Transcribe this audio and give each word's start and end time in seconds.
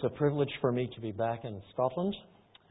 It's 0.00 0.04
a 0.04 0.16
privilege 0.16 0.52
for 0.60 0.70
me 0.70 0.88
to 0.94 1.00
be 1.00 1.10
back 1.10 1.44
in 1.44 1.60
Scotland, 1.72 2.14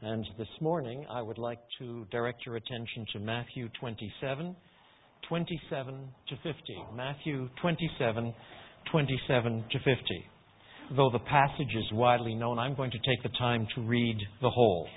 and 0.00 0.24
this 0.38 0.48
morning 0.62 1.04
I 1.10 1.20
would 1.20 1.36
like 1.36 1.58
to 1.78 2.06
direct 2.10 2.46
your 2.46 2.56
attention 2.56 3.04
to 3.12 3.18
Matthew 3.18 3.68
27, 3.78 4.56
27 5.28 6.08
to 6.28 6.36
50. 6.36 6.54
Matthew 6.96 7.50
27, 7.60 8.34
27 8.90 9.64
to 9.70 9.78
50. 9.78 9.94
Though 10.96 11.10
the 11.10 11.18
passage 11.18 11.74
is 11.76 11.84
widely 11.92 12.34
known, 12.34 12.58
I'm 12.58 12.74
going 12.74 12.92
to 12.92 12.98
take 13.00 13.22
the 13.22 13.36
time 13.38 13.66
to 13.74 13.82
read 13.82 14.16
the 14.40 14.48
whole. 14.48 14.88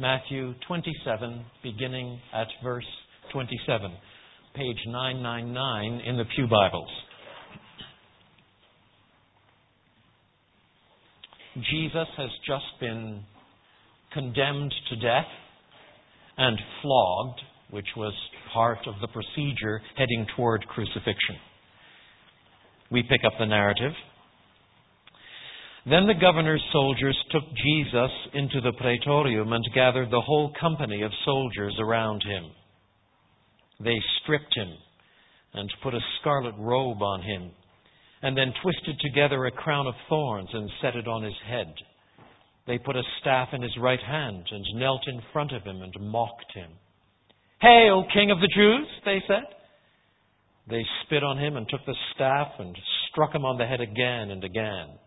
Matthew 0.00 0.52
27, 0.66 1.44
beginning 1.62 2.18
at 2.34 2.48
verse 2.64 2.84
27 3.32 3.92
page 4.56 4.78
999 4.86 6.00
in 6.06 6.16
the 6.16 6.24
Pew 6.34 6.46
Bibles. 6.48 6.88
Jesus 11.56 12.08
has 12.16 12.30
just 12.46 12.64
been 12.80 13.22
condemned 14.14 14.72
to 14.88 14.96
death 14.96 15.26
and 16.38 16.58
flogged, 16.80 17.40
which 17.70 17.88
was 17.98 18.14
part 18.54 18.78
of 18.86 18.94
the 19.02 19.08
procedure 19.08 19.82
heading 19.94 20.26
toward 20.34 20.66
crucifixion. 20.68 21.36
We 22.90 23.02
pick 23.02 23.20
up 23.26 23.34
the 23.38 23.44
narrative. 23.44 23.92
Then 25.84 26.06
the 26.06 26.18
governor's 26.18 26.64
soldiers 26.72 27.16
took 27.30 27.44
Jesus 27.44 28.10
into 28.32 28.62
the 28.62 28.72
praetorium 28.72 29.52
and 29.52 29.64
gathered 29.74 30.10
the 30.10 30.22
whole 30.22 30.50
company 30.58 31.02
of 31.02 31.10
soldiers 31.26 31.76
around 31.78 32.22
him. 32.22 32.52
They 33.80 33.96
stripped 34.22 34.54
him 34.54 34.72
and 35.54 35.72
put 35.82 35.94
a 35.94 36.00
scarlet 36.20 36.54
robe 36.58 37.02
on 37.02 37.22
him, 37.22 37.50
and 38.22 38.36
then 38.36 38.52
twisted 38.62 38.98
together 39.00 39.44
a 39.44 39.50
crown 39.50 39.86
of 39.86 39.94
thorns 40.08 40.48
and 40.52 40.70
set 40.80 40.96
it 40.96 41.06
on 41.06 41.22
his 41.22 41.36
head. 41.46 41.74
They 42.66 42.78
put 42.78 42.96
a 42.96 43.02
staff 43.20 43.48
in 43.52 43.62
his 43.62 43.76
right 43.80 44.00
hand 44.00 44.44
and 44.50 44.64
knelt 44.74 45.06
in 45.06 45.20
front 45.32 45.52
of 45.52 45.62
him 45.62 45.82
and 45.82 45.94
mocked 46.00 46.52
him. 46.54 46.70
Hail, 47.60 48.06
King 48.12 48.30
of 48.30 48.40
the 48.40 48.52
Jews, 48.54 48.88
they 49.04 49.22
said. 49.26 49.44
They 50.68 50.84
spit 51.04 51.22
on 51.22 51.38
him 51.38 51.56
and 51.56 51.68
took 51.68 51.84
the 51.86 51.94
staff 52.14 52.48
and 52.58 52.76
struck 53.08 53.34
him 53.34 53.44
on 53.44 53.56
the 53.56 53.66
head 53.66 53.80
again 53.80 54.30
and 54.30 54.42
again. 54.42 54.98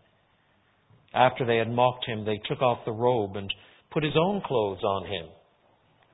After 1.12 1.44
they 1.44 1.58
had 1.58 1.70
mocked 1.70 2.06
him, 2.06 2.24
they 2.24 2.40
took 2.48 2.62
off 2.62 2.84
the 2.84 2.92
robe 2.92 3.36
and 3.36 3.52
put 3.90 4.04
his 4.04 4.16
own 4.18 4.40
clothes 4.46 4.82
on 4.82 5.06
him. 5.06 5.26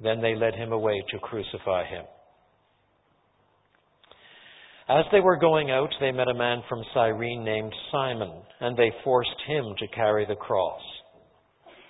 Then 0.02 0.20
they 0.20 0.34
led 0.34 0.55
him 0.55 0.73
away 0.73 1.02
to 1.11 1.19
crucify 1.20 1.84
him. 1.84 2.05
As 4.89 5.05
they 5.11 5.19
were 5.19 5.37
going 5.37 5.73
out, 5.73 5.92
they 5.98 6.12
met 6.12 6.29
a 6.29 6.34
man 6.34 6.62
from 6.69 6.84
Cyrene 6.95 7.45
named 7.45 7.75
Simon, 7.91 8.31
and 8.61 8.77
they 8.77 8.92
forced 9.03 9.34
him 9.48 9.75
to 9.79 9.89
carry 9.89 10.25
the 10.27 10.37
cross. 10.37 10.81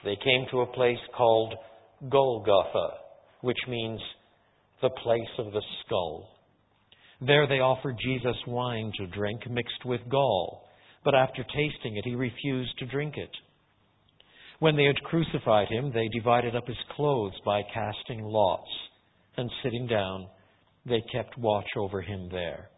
They 0.03 0.17
came 0.17 0.47
to 0.51 0.63
a 0.63 0.73
place 0.73 0.99
called 1.15 1.55
Golgotha, 2.09 2.95
which 3.43 3.59
means 3.69 4.01
the 4.81 4.89
place 4.89 5.29
of 5.39 5.53
the 5.53 5.61
skull. 5.85 6.27
There 7.21 7.47
they 7.47 7.61
offered 7.61 7.99
Jesus 8.03 8.37
wine 8.47 8.91
to 8.97 9.07
drink 9.09 9.43
mixed 9.51 9.85
with 9.85 10.09
gall, 10.09 10.67
but 11.05 11.15
after 11.15 11.43
tasting 11.45 11.99
it, 11.99 12.05
he 12.07 12.15
refused 12.15 12.79
to 12.79 12.87
drink 12.87 13.19
it. 13.19 13.31
When 14.59 14.75
they 14.75 14.85
had 14.85 15.03
crucified 15.03 15.69
him, 15.69 15.93
they 15.93 16.09
divided 16.09 16.57
up 16.57 16.67
his 16.67 16.77
clothes 16.95 17.35
by 17.45 17.63
casting 17.75 18.23
lots, 18.23 18.71
and 19.37 19.51
sitting 19.63 19.87
down, 19.87 20.29
they 20.87 21.03
kept 21.13 21.37
watch 21.37 21.69
over 21.77 22.01
him 22.01 22.31
there. 22.31 22.71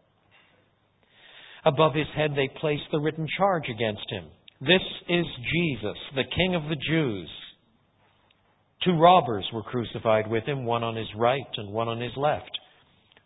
Above 1.64 1.94
his 1.94 2.06
head 2.16 2.32
they 2.34 2.48
placed 2.60 2.84
the 2.90 3.00
written 3.00 3.26
charge 3.36 3.64
against 3.68 4.10
him. 4.10 4.24
This 4.60 4.82
is 5.08 5.26
Jesus, 5.54 5.96
the 6.14 6.24
King 6.34 6.54
of 6.54 6.64
the 6.68 6.76
Jews. 6.88 7.28
Two 8.84 8.98
robbers 8.98 9.44
were 9.52 9.62
crucified 9.62 10.28
with 10.30 10.44
him, 10.44 10.64
one 10.64 10.84
on 10.84 10.96
his 10.96 11.08
right 11.16 11.46
and 11.56 11.72
one 11.72 11.88
on 11.88 12.00
his 12.00 12.16
left. 12.16 12.50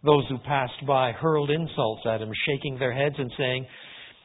Those 0.04 0.24
who 0.28 0.38
passed 0.38 0.86
by 0.86 1.12
hurled 1.12 1.50
insults 1.50 2.02
at 2.06 2.20
him, 2.20 2.30
shaking 2.46 2.78
their 2.78 2.92
heads 2.92 3.14
and 3.18 3.30
saying, 3.38 3.66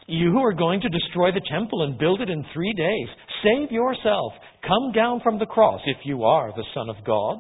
You 0.08 0.32
who 0.32 0.44
are 0.44 0.54
going 0.54 0.82
to 0.82 0.90
destroy 0.90 1.32
the 1.32 1.46
temple 1.52 1.84
and 1.84 2.00
build 2.00 2.22
it 2.22 2.30
in 2.30 2.46
three 2.54 2.74
days, 2.74 3.08
save 3.44 3.72
yourself. 3.72 4.34
Come 4.68 4.92
down 4.94 5.22
from 5.24 5.38
the 5.38 5.46
cross 5.46 5.82
if 5.86 5.98
you 6.06 6.24
are 6.24 6.52
the 6.56 6.66
Son 6.74 6.90
of 6.90 7.06
God. 7.06 7.40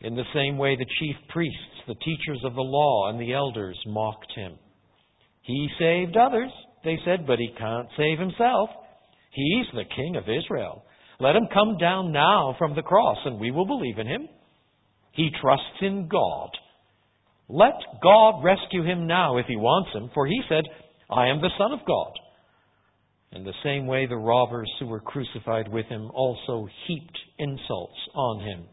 In 0.00 0.16
the 0.16 0.24
same 0.34 0.58
way, 0.58 0.76
the 0.76 0.86
chief 1.00 1.16
priests, 1.30 1.58
the 1.86 1.94
teachers 1.94 2.42
of 2.44 2.54
the 2.54 2.60
law, 2.60 3.08
and 3.08 3.18
the 3.18 3.32
elders 3.32 3.78
mocked 3.86 4.32
him. 4.36 4.58
He 5.44 5.68
saved 5.78 6.16
others, 6.16 6.50
they 6.84 6.98
said, 7.04 7.26
but 7.26 7.38
he 7.38 7.54
can't 7.58 7.88
save 7.96 8.18
himself. 8.18 8.70
He's 9.30 9.66
the 9.74 9.84
King 9.94 10.16
of 10.16 10.24
Israel. 10.24 10.84
Let 11.20 11.36
him 11.36 11.48
come 11.52 11.76
down 11.78 12.12
now 12.12 12.56
from 12.58 12.74
the 12.74 12.82
cross, 12.82 13.18
and 13.24 13.38
we 13.38 13.50
will 13.50 13.66
believe 13.66 13.98
in 13.98 14.06
him. 14.06 14.28
He 15.12 15.30
trusts 15.40 15.80
in 15.80 16.08
God. 16.08 16.50
Let 17.48 17.74
God 18.02 18.42
rescue 18.42 18.84
him 18.84 19.06
now 19.06 19.36
if 19.36 19.46
he 19.46 19.56
wants 19.56 19.90
him, 19.94 20.10
for 20.14 20.26
he 20.26 20.40
said, 20.48 20.64
I 21.10 21.26
am 21.26 21.40
the 21.40 21.50
Son 21.58 21.72
of 21.72 21.86
God. 21.86 22.12
In 23.32 23.44
the 23.44 23.52
same 23.62 23.86
way, 23.86 24.06
the 24.06 24.16
robbers 24.16 24.70
who 24.78 24.86
were 24.86 25.00
crucified 25.00 25.68
with 25.68 25.86
him 25.86 26.10
also 26.14 26.66
heaped 26.86 27.18
insults 27.38 27.98
on 28.14 28.40
him. 28.40 28.64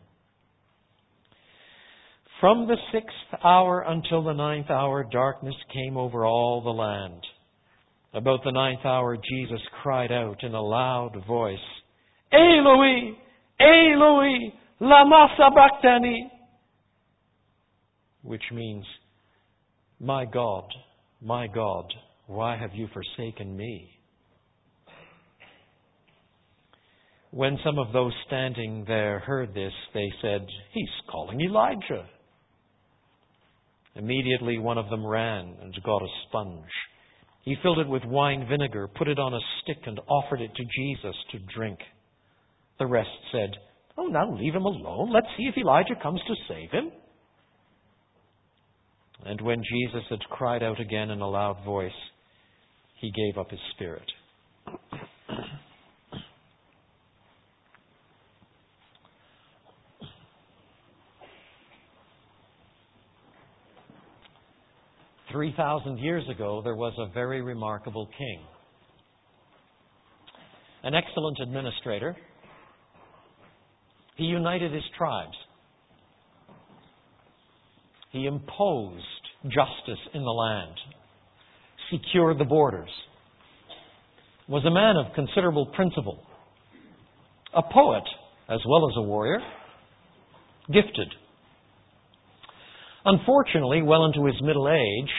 From 2.42 2.66
the 2.66 2.78
sixth 2.92 3.44
hour 3.46 3.86
until 3.88 4.24
the 4.24 4.34
ninth 4.34 4.72
hour, 4.72 5.04
darkness 5.04 5.54
came 5.72 5.96
over 5.96 6.26
all 6.26 6.64
the 6.64 6.72
land. 6.72 7.22
About 8.16 8.40
the 8.44 8.52
ninth 8.52 8.84
hour, 8.84 9.16
Jesus 9.16 9.62
cried 9.84 10.12
out 10.12 10.44
in 10.44 10.56
a 10.56 10.62
loud 10.62 11.12
voice, 11.28 11.60
Eloi, 12.34 13.12
Eloi, 13.60 14.54
lama 14.80 15.28
sabachthani, 15.38 16.32
which 18.24 18.42
means, 18.52 18.86
My 20.00 20.26
God, 20.26 20.66
my 21.22 21.46
God, 21.46 21.94
why 22.26 22.58
have 22.58 22.74
you 22.74 22.88
forsaken 22.92 23.56
me? 23.56 23.88
When 27.30 27.60
some 27.64 27.78
of 27.78 27.94
those 27.94 28.14
standing 28.26 28.84
there 28.88 29.20
heard 29.20 29.54
this, 29.54 29.74
they 29.94 30.12
said, 30.24 30.48
He's 30.74 30.90
calling 31.08 31.40
Elijah. 31.40 32.08
Immediately 33.96 34.58
one 34.60 34.78
of 34.78 34.90
them 34.90 35.06
ran 35.06 35.56
and 35.62 35.74
got 35.84 36.02
a 36.02 36.08
sponge. 36.28 36.70
He 37.44 37.56
filled 37.62 37.80
it 37.80 37.88
with 37.88 38.04
wine 38.06 38.48
vinegar, 38.48 38.88
put 38.88 39.08
it 39.08 39.20
on 39.20 39.34
a 39.34 39.40
stick, 39.62 39.80
and 39.86 40.00
offered 40.08 40.42
it 40.42 40.52
to 40.56 40.64
Jesus 40.64 41.16
to 41.32 41.40
drink. 41.54 41.80
The 42.80 42.86
rest 42.86 43.10
said, 43.32 43.52
Oh, 43.98 44.08
now 44.08 44.32
leave 44.32 44.56
him 44.56 44.66
alone. 44.66 45.12
Let's 45.12 45.28
see 45.38 45.44
if 45.44 45.58
Elijah 45.58 45.96
comes 46.02 46.22
to 46.28 46.36
save 46.48 46.72
him. 46.72 46.92
And 49.26 49.42
when 49.42 49.62
Jesus 49.62 50.04
had 50.10 50.20
cried 50.30 50.64
out 50.64 50.80
again 50.80 51.10
in 51.12 51.22
a 51.22 51.30
loud 51.30 51.64
voice, 51.66 51.92
he 53.00 53.12
gave 53.12 53.40
up 53.40 53.52
his 53.52 53.60
spirit. 53.76 54.10
3,000 65.32 65.98
years 66.00 66.24
ago, 66.30 66.62
there 66.64 66.76
was 66.76 66.94
a 66.98 67.14
very 67.14 67.42
remarkable 67.42 68.08
king, 68.18 68.42
an 70.84 70.94
excellent 70.94 71.40
administrator. 71.42 72.16
He 74.16 74.26
united 74.26 74.74
his 74.74 74.84
tribes. 74.98 75.36
He 78.12 78.26
imposed 78.26 79.06
justice 79.46 80.00
in 80.14 80.22
the 80.22 80.30
land, 80.30 80.76
secured 81.90 82.38
the 82.38 82.46
borders, 82.46 82.90
was 84.48 84.66
a 84.66 84.72
man 84.72 84.98
of 84.98 85.14
considerable 85.16 85.68
principle, 85.68 86.20
a 87.54 87.62
poet 87.62 88.04
as 88.50 88.60
well 88.68 88.90
as 88.90 88.98
a 88.98 89.02
warrior, 89.02 89.40
gifted 90.68 91.08
Unfortunately, 93.06 93.82
well 93.82 94.06
into 94.06 94.26
his 94.26 94.40
middle 94.42 94.70
age, 94.70 95.12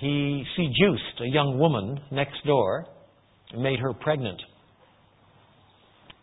he 0.00 0.44
seduced 0.56 1.20
a 1.20 1.28
young 1.28 1.58
woman 1.58 2.00
next 2.10 2.44
door 2.46 2.86
and 3.52 3.62
made 3.62 3.78
her 3.78 3.94
pregnant. 3.94 4.40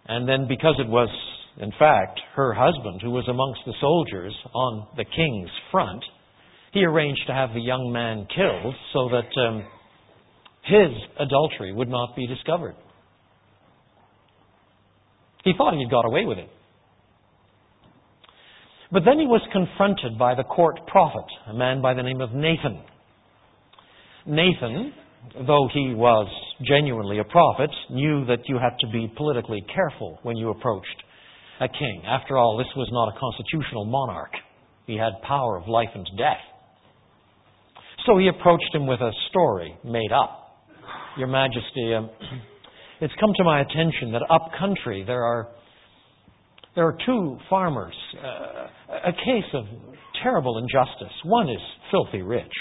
And 0.08 0.28
then, 0.28 0.48
because 0.48 0.76
it 0.80 0.88
was, 0.88 1.10
in 1.60 1.72
fact, 1.78 2.20
her 2.36 2.54
husband 2.54 3.02
who 3.02 3.12
was 3.12 3.26
amongst 3.28 3.62
the 3.66 3.74
soldiers 3.82 4.34
on 4.54 4.88
the 4.96 5.06
king's 5.06 5.50
front, 5.72 6.04
he 6.72 6.86
arranged 6.86 7.22
to 7.28 7.34
have 7.34 7.50
the 7.54 7.62
young 7.62 7.92
man 7.92 8.28
killed 8.34 8.76
so 8.94 9.10
that 9.10 9.42
um, 9.42 9.66
his 10.64 10.92
adultery 11.20 11.74
would 11.74 11.90
not 11.90 12.16
be 12.16 12.28
discovered. 12.28 12.76
He 15.44 15.54
thought 15.58 15.74
he 15.74 15.82
had 15.82 15.92
got 15.92 16.06
away 16.06 16.26
with 16.26 16.38
it. 16.38 16.50
But 18.92 19.04
then 19.04 19.20
he 19.20 19.26
was 19.26 19.42
confronted 19.52 20.18
by 20.18 20.36
the 20.36 20.44
court 20.44 20.80
prophet, 20.88 21.26
a 21.48 21.54
man 21.54 21.82
by 21.82 21.94
the 21.94 22.04
name 22.04 22.22
of 22.22 22.32
Nathan. 22.32 22.82
Nathan, 24.26 24.94
though 25.46 25.68
he 25.74 25.94
was 25.94 26.28
genuinely 26.66 27.20
a 27.20 27.26
prophet, 27.26 27.70
knew 27.90 28.26
that 28.26 28.48
you 28.48 28.58
had 28.58 28.78
to 28.80 28.88
be 28.88 29.12
politically 29.18 29.64
careful 29.74 30.20
when 30.24 30.38
you 30.38 30.50
approached 30.50 31.04
a 31.60 31.68
king. 31.68 32.04
After 32.06 32.38
all, 32.38 32.58
this 32.58 32.68
was 32.76 32.88
not 32.92 33.10
a 33.10 33.20
constitutional 33.20 33.86
monarch. 33.86 34.32
He 34.86 34.96
had 34.96 35.22
power 35.22 35.58
of 35.58 35.68
life 35.68 35.90
and 35.94 36.08
death. 36.18 36.40
So 38.06 38.18
he 38.18 38.30
approached 38.30 38.74
him 38.74 38.88
with 38.88 39.02
a 39.02 39.12
story 39.30 39.78
made 39.84 40.14
up. 40.14 40.64
Your 41.18 41.28
Majesty, 41.28 41.94
um, 41.94 42.10
it's 43.02 43.14
come 43.20 43.32
to 43.36 43.44
my 43.44 43.62
attention 43.62 44.14
that 44.14 44.22
up 44.30 44.52
country 44.58 45.04
there 45.06 45.24
are 45.24 45.50
there 46.78 46.86
are 46.86 46.98
two 47.08 47.38
farmers, 47.50 47.96
uh, 48.24 49.08
a 49.10 49.12
case 49.12 49.50
of 49.56 49.66
terrible 50.22 50.60
injustice. 50.60 51.12
One 51.24 51.50
is 51.50 51.58
filthy 51.90 52.22
rich, 52.22 52.52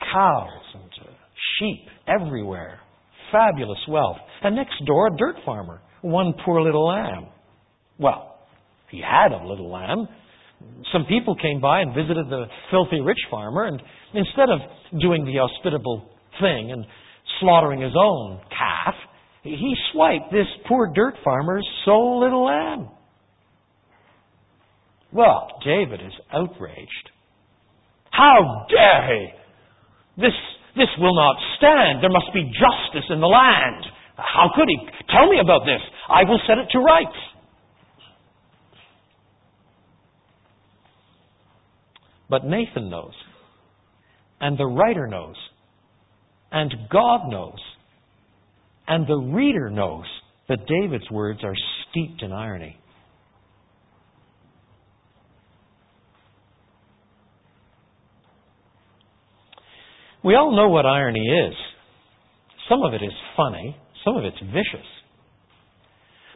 cows 0.00 0.48
and 0.72 0.90
uh, 1.02 1.10
sheep 1.58 1.88
everywhere, 2.08 2.80
fabulous 3.30 3.78
wealth, 3.86 4.16
and 4.42 4.56
next 4.56 4.82
door 4.86 5.08
a 5.08 5.16
dirt 5.18 5.36
farmer, 5.44 5.82
one 6.00 6.32
poor 6.42 6.62
little 6.62 6.86
lamb. 6.86 7.26
Well, 7.98 8.38
he 8.90 9.02
had 9.02 9.32
a 9.32 9.46
little 9.46 9.70
lamb. 9.70 10.08
Some 10.90 11.04
people 11.06 11.36
came 11.36 11.60
by 11.60 11.80
and 11.80 11.94
visited 11.94 12.30
the 12.30 12.46
filthy 12.70 13.02
rich 13.02 13.20
farmer, 13.30 13.64
and 13.64 13.82
instead 14.14 14.48
of 14.48 14.60
doing 14.98 15.26
the 15.26 15.34
hospitable 15.36 16.08
thing 16.40 16.72
and 16.72 16.86
slaughtering 17.40 17.82
his 17.82 17.92
own 17.94 18.40
calf, 18.48 18.94
he 19.42 19.74
swiped 19.92 20.32
this 20.32 20.46
poor 20.66 20.90
dirt 20.94 21.16
farmer's 21.22 21.68
sole 21.84 22.20
little 22.24 22.46
lamb. 22.46 22.88
Well, 25.12 25.48
David 25.64 26.00
is 26.00 26.12
outraged. 26.32 27.10
How 28.10 28.66
dare 28.68 29.16
he? 29.16 29.28
This, 30.20 30.32
this 30.76 30.88
will 30.98 31.14
not 31.14 31.36
stand. 31.58 32.02
There 32.02 32.10
must 32.10 32.32
be 32.32 32.44
justice 32.44 33.08
in 33.10 33.20
the 33.20 33.26
land. 33.26 33.84
How 34.16 34.50
could 34.54 34.68
he? 34.68 34.78
Tell 35.10 35.28
me 35.28 35.38
about 35.40 35.64
this. 35.64 35.80
I 36.08 36.24
will 36.24 36.40
set 36.46 36.58
it 36.58 36.68
to 36.72 36.78
rights. 36.78 37.16
But 42.28 42.46
Nathan 42.46 42.88
knows, 42.88 43.12
and 44.40 44.56
the 44.56 44.64
writer 44.64 45.06
knows, 45.06 45.36
and 46.50 46.72
God 46.90 47.28
knows, 47.28 47.58
and 48.88 49.06
the 49.06 49.18
reader 49.18 49.68
knows 49.68 50.06
that 50.48 50.66
David's 50.66 51.10
words 51.10 51.40
are 51.44 51.54
steeped 51.90 52.22
in 52.22 52.32
irony. 52.32 52.78
We 60.24 60.34
all 60.34 60.54
know 60.54 60.68
what 60.68 60.86
irony 60.86 61.20
is. 61.20 61.54
Some 62.68 62.82
of 62.82 62.94
it 62.94 63.02
is 63.02 63.12
funny, 63.36 63.76
some 64.04 64.16
of 64.16 64.24
it's 64.24 64.38
vicious. 64.40 64.86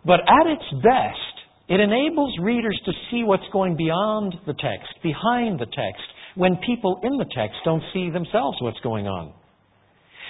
But 0.04 0.20
at 0.20 0.46
its 0.46 0.64
best, 0.82 1.36
it 1.68 1.80
enables 1.80 2.32
readers 2.40 2.80
to 2.84 2.92
see 3.10 3.22
what's 3.24 3.46
going 3.52 3.76
beyond 3.76 4.34
the 4.46 4.54
text, 4.54 5.02
behind 5.02 5.58
the 5.58 5.66
text, 5.66 6.06
when 6.34 6.58
people 6.66 7.00
in 7.02 7.16
the 7.16 7.26
text 7.34 7.56
don't 7.64 7.82
see 7.92 8.10
themselves 8.10 8.58
what's 8.60 8.80
going 8.80 9.06
on. 9.06 9.32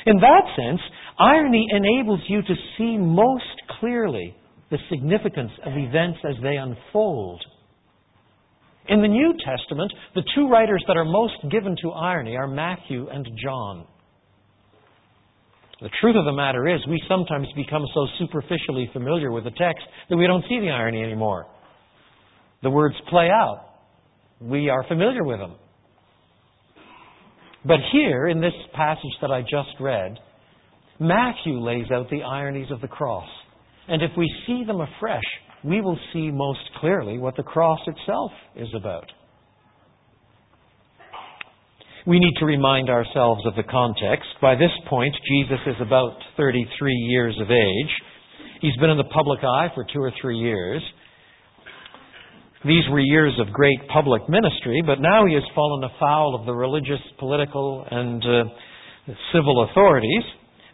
In 0.06 0.16
that 0.18 0.44
sense, 0.54 0.80
irony 1.18 1.66
enables 1.70 2.20
you 2.28 2.42
to 2.42 2.54
see 2.78 2.96
most 2.96 3.44
clearly 3.80 4.34
the 4.70 4.78
significance 4.90 5.52
of 5.64 5.72
events 5.76 6.18
as 6.28 6.36
they 6.42 6.56
unfold 6.56 7.42
in 8.88 9.02
the 9.02 9.08
New 9.08 9.34
Testament, 9.44 9.92
the 10.14 10.22
two 10.34 10.48
writers 10.48 10.82
that 10.86 10.96
are 10.96 11.04
most 11.04 11.34
given 11.50 11.76
to 11.82 11.90
irony 11.90 12.36
are 12.36 12.46
Matthew 12.46 13.08
and 13.08 13.26
John. 13.42 13.86
The 15.80 15.90
truth 16.00 16.16
of 16.16 16.24
the 16.24 16.32
matter 16.32 16.66
is, 16.66 16.80
we 16.88 17.02
sometimes 17.08 17.46
become 17.54 17.84
so 17.92 18.06
superficially 18.18 18.88
familiar 18.92 19.30
with 19.30 19.44
the 19.44 19.50
text 19.50 19.84
that 20.08 20.16
we 20.16 20.26
don't 20.26 20.44
see 20.48 20.58
the 20.60 20.70
irony 20.70 21.02
anymore. 21.02 21.46
The 22.62 22.70
words 22.70 22.94
play 23.10 23.28
out. 23.28 23.66
We 24.40 24.70
are 24.70 24.84
familiar 24.88 25.22
with 25.22 25.38
them. 25.38 25.56
But 27.64 27.80
here, 27.92 28.28
in 28.28 28.40
this 28.40 28.54
passage 28.74 29.10
that 29.20 29.30
I 29.30 29.42
just 29.42 29.78
read, 29.80 30.18
Matthew 30.98 31.60
lays 31.60 31.90
out 31.92 32.08
the 32.10 32.22
ironies 32.22 32.70
of 32.70 32.80
the 32.80 32.88
cross. 32.88 33.28
And 33.88 34.02
if 34.02 34.12
we 34.16 34.32
see 34.46 34.64
them 34.66 34.80
afresh, 34.80 35.22
we 35.66 35.80
will 35.80 35.98
see 36.12 36.30
most 36.30 36.60
clearly 36.80 37.18
what 37.18 37.36
the 37.36 37.42
cross 37.42 37.80
itself 37.86 38.30
is 38.54 38.68
about. 38.74 39.06
We 42.06 42.20
need 42.20 42.34
to 42.38 42.46
remind 42.46 42.88
ourselves 42.88 43.44
of 43.46 43.56
the 43.56 43.64
context. 43.64 44.28
By 44.40 44.54
this 44.54 44.70
point, 44.88 45.12
Jesus 45.28 45.58
is 45.66 45.74
about 45.80 46.12
33 46.36 46.92
years 46.92 47.36
of 47.40 47.50
age. 47.50 47.92
He's 48.60 48.76
been 48.76 48.90
in 48.90 48.96
the 48.96 49.10
public 49.12 49.40
eye 49.42 49.72
for 49.74 49.84
two 49.92 50.00
or 50.00 50.12
three 50.22 50.38
years. 50.38 50.82
These 52.64 52.84
were 52.90 53.00
years 53.00 53.32
of 53.40 53.52
great 53.52 53.88
public 53.92 54.22
ministry, 54.28 54.82
but 54.86 55.00
now 55.00 55.26
he 55.26 55.34
has 55.34 55.42
fallen 55.52 55.82
afoul 55.84 56.36
of 56.38 56.46
the 56.46 56.54
religious, 56.54 57.00
political, 57.18 57.84
and 57.90 58.22
uh, 58.24 58.44
civil 59.32 59.68
authorities. 59.68 60.22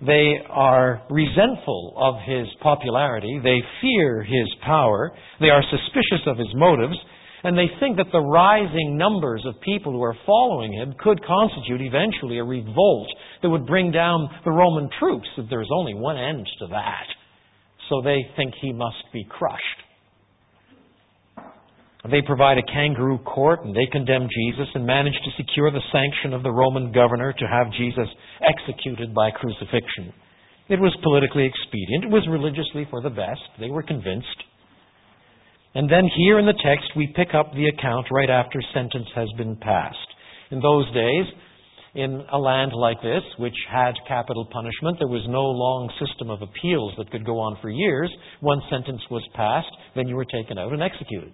They 0.05 0.35
are 0.51 1.03
resentful 1.09 1.95
of 1.97 2.17
his 2.27 2.49
popularity. 2.61 3.41
They 3.43 3.61
fear 3.81 4.23
his 4.23 4.49
power. 4.65 5.13
They 5.41 5.51
are 5.51 5.63
suspicious 5.63 6.27
of 6.27 6.39
his 6.39 6.53
motives. 6.55 6.97
And 7.45 7.57
they 7.59 7.71
think 7.81 7.97
that 7.97 8.11
the 8.13 8.21
rising 8.21 8.97
numbers 8.97 9.43
of 9.47 9.61
people 9.61 9.93
who 9.93 10.03
are 10.03 10.17
following 10.27 10.73
him 10.73 10.95
could 10.99 11.25
constitute 11.25 11.81
eventually 11.81 12.39
a 12.39 12.45
revolt 12.45 13.09
that 13.43 13.51
would 13.51 13.67
bring 13.67 13.91
down 13.91 14.29
the 14.45 14.51
Roman 14.51 14.89
troops. 14.99 15.29
That 15.37 15.47
there's 15.51 15.71
only 15.73 15.95
one 15.95 16.17
end 16.17 16.47
to 16.61 16.67
that. 16.69 17.07
So 17.89 18.01
they 18.03 18.19
think 18.37 18.55
he 18.61 18.73
must 18.73 19.05
be 19.13 19.25
crushed. 19.29 19.63
They 22.11 22.21
provide 22.21 22.59
a 22.59 22.67
kangaroo 22.67 23.19
court 23.19 23.65
and 23.65 23.75
they 23.75 23.87
condemn 23.87 24.27
Jesus 24.27 24.67
and 24.75 24.85
manage 24.85 25.15
to 25.15 25.37
secure 25.37 25.71
the 25.71 25.87
sanction 25.93 26.35
of 26.35 26.43
the 26.43 26.51
Roman 26.51 26.91
governor 26.91 27.33
to 27.33 27.47
have 27.47 27.73
Jesus 27.79 28.09
executed 28.43 29.15
by 29.15 29.31
crucifixion. 29.31 30.13
It 30.69 30.81
was 30.81 30.97
politically 31.03 31.47
expedient. 31.47 32.05
It 32.05 32.11
was 32.11 32.27
religiously 32.29 32.89
for 32.91 33.03
the 33.03 33.11
best. 33.11 33.43
They 33.61 33.71
were 33.71 33.85
convinced. 33.85 34.27
And 35.75 35.91
then 35.91 36.05
here 36.17 36.39
in 36.39 36.47
the 36.47 36.59
text, 36.65 36.91
we 36.97 37.15
pick 37.15 37.35
up 37.35 37.53
the 37.55 37.69
account 37.69 38.07
right 38.11 38.31
after 38.31 38.61
sentence 38.75 39.09
has 39.15 39.29
been 39.39 39.57
passed. 39.57 39.97
In 40.51 40.61
those 40.61 40.87
days, 40.93 41.27
in 41.95 42.25
a 42.33 42.39
land 42.39 42.73
like 42.75 43.01
this, 43.01 43.23
which 43.39 43.57
had 43.71 43.95
capital 44.09 44.47
punishment, 44.51 44.99
there 44.99 45.09
was 45.09 45.25
no 45.29 45.45
long 45.45 45.91
system 46.01 46.31
of 46.31 46.43
appeals 46.43 46.95
that 46.99 47.11
could 47.11 47.25
go 47.25 47.39
on 47.39 47.57
for 47.63 47.71
years. 47.71 48.11
One 48.41 48.61
sentence 48.71 49.03
was 49.11 49.23
passed, 49.35 49.71
then 49.95 50.09
you 50.09 50.17
were 50.17 50.25
taken 50.25 50.59
out 50.59 50.73
and 50.73 50.83
executed. 50.83 51.33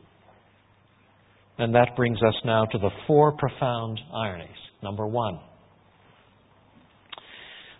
And 1.59 1.75
that 1.75 1.97
brings 1.97 2.19
us 2.23 2.35
now 2.45 2.65
to 2.67 2.79
the 2.79 2.91
four 3.07 3.33
profound 3.33 3.99
ironies. 4.15 4.49
Number 4.83 5.07
one, 5.07 5.41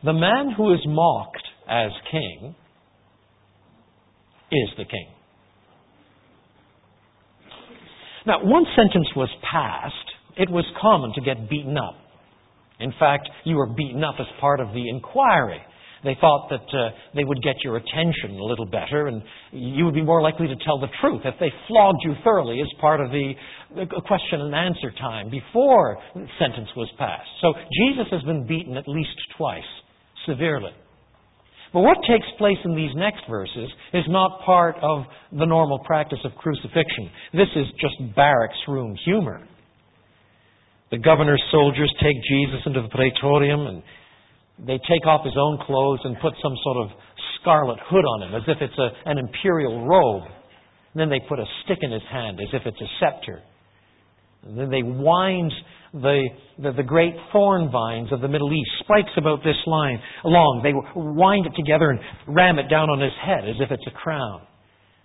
the 0.05 0.13
man 0.13 0.53
who 0.57 0.75
is 0.75 0.81
mocked 0.87 1.43
as 1.69 1.91
king 2.11 2.55
is 4.51 4.69
the 4.77 4.85
king. 4.85 5.09
Now, 8.27 8.41
once 8.43 8.67
sentence 8.77 9.09
was 9.17 9.29
passed, 9.51 9.95
it 10.37 10.51
was 10.51 10.65
common 10.81 11.13
to 11.15 11.21
get 11.21 11.49
beaten 11.49 11.77
up. 11.77 11.97
In 12.81 12.93
fact, 12.99 13.29
you 13.45 13.57
were 13.57 13.67
beaten 13.67 14.05
up 14.05 14.17
as 14.21 14.27
part 14.41 14.61
of 14.61 14.69
the 14.69 14.89
inquiry. 14.89 15.61
They 16.05 16.17
thought 16.21 16.49
that 16.51 16.69
uh, 16.79 16.91
they 17.15 17.25
would 17.25 17.43
get 17.43 17.57
your 17.65 17.77
attention 17.77 18.39
a 18.39 18.45
little 18.45 18.67
better 18.67 19.09
and 19.09 19.23
you 19.53 19.85
would 19.85 19.95
be 19.95 20.03
more 20.03 20.23
likely 20.23 20.47
to 20.47 20.57
tell 20.65 20.79
the 20.79 20.89
truth 21.01 21.23
if 21.25 21.35
they 21.41 21.53
flogged 21.67 22.01
you 22.05 22.15
thoroughly 22.23 22.61
as 22.61 22.69
part 22.81 23.01
of 23.01 23.11
the, 23.11 23.35
question 24.07 24.41
and 24.41 24.55
answer 24.55 24.91
time 24.93 25.31
before 25.31 25.99
the 26.15 26.27
sentence 26.39 26.69
was 26.77 26.89
passed. 26.99 27.29
So 27.43 27.53
Jesus 27.85 28.07
has 28.11 28.23
been 28.23 28.47
beaten 28.47 28.77
at 28.77 28.89
least 28.89 29.17
twice, 29.37 29.63
severely. 30.27 30.73
But 31.73 31.81
what 31.81 31.99
takes 32.09 32.27
place 32.39 32.57
in 32.65 32.75
these 32.75 32.95
next 32.95 33.23
verses 33.29 33.69
is 33.93 34.05
not 34.09 34.41
part 34.47 34.77
of 34.81 35.05
the 35.33 35.45
normal 35.45 35.81
practice 35.81 36.19
of 36.25 36.33
crucifixion. 36.37 37.11
This 37.35 37.49
is 37.57 37.67
just 37.81 38.15
barracks 38.17 38.57
room 38.67 38.97
humor. 39.05 39.47
The 40.91 40.99
governor's 40.99 41.43
soldiers 41.51 41.93
take 42.01 42.17
Jesus 42.31 42.61
into 42.65 42.81
the 42.81 42.89
praetorium 42.89 43.67
and 43.67 43.83
they 44.67 44.79
take 44.79 45.07
off 45.07 45.25
his 45.25 45.37
own 45.39 45.59
clothes 45.65 46.01
and 46.05 46.17
put 46.21 46.35
some 46.43 46.55
sort 46.65 46.77
of 46.79 46.89
scarlet 47.41 47.79
hood 47.87 48.05
on 48.05 48.29
him, 48.29 48.35
as 48.35 48.43
if 48.49 48.59
it's 48.61 48.79
a, 48.79 48.89
an 49.11 49.19
imperial 49.19 49.87
robe. 49.87 50.25
And 50.95 51.01
then 51.01 51.11
they 51.11 51.21
put 51.29 51.39
a 51.39 51.47
stick 51.65 51.79
in 51.83 51.93
his 51.93 52.03
hand, 52.11 52.41
as 52.41 52.49
if 52.53 52.63
it's 52.67 52.81
a 52.81 52.91
scepter. 52.99 53.41
And 54.43 54.59
then 54.59 54.71
they 54.71 54.83
wind 54.83 55.53
the, 55.93 56.29
the, 56.59 56.73
the, 56.73 56.83
great 56.83 57.15
thorn 57.33 57.71
vines 57.71 58.13
of 58.13 58.21
the 58.21 58.29
Middle 58.29 58.53
East, 58.53 58.71
spikes 58.81 59.11
about 59.17 59.41
this 59.43 59.57
line 59.67 59.99
along. 60.25 60.61
They 60.63 60.73
wind 60.95 61.47
it 61.47 61.55
together 61.57 61.91
and 61.91 62.01
ram 62.27 62.59
it 62.59 62.69
down 62.69 62.91
on 62.91 63.01
his 63.01 63.15
head 63.25 63.49
as 63.49 63.57
if 63.61 63.71
it's 63.71 63.87
a 63.87 63.97
crown. 63.97 64.43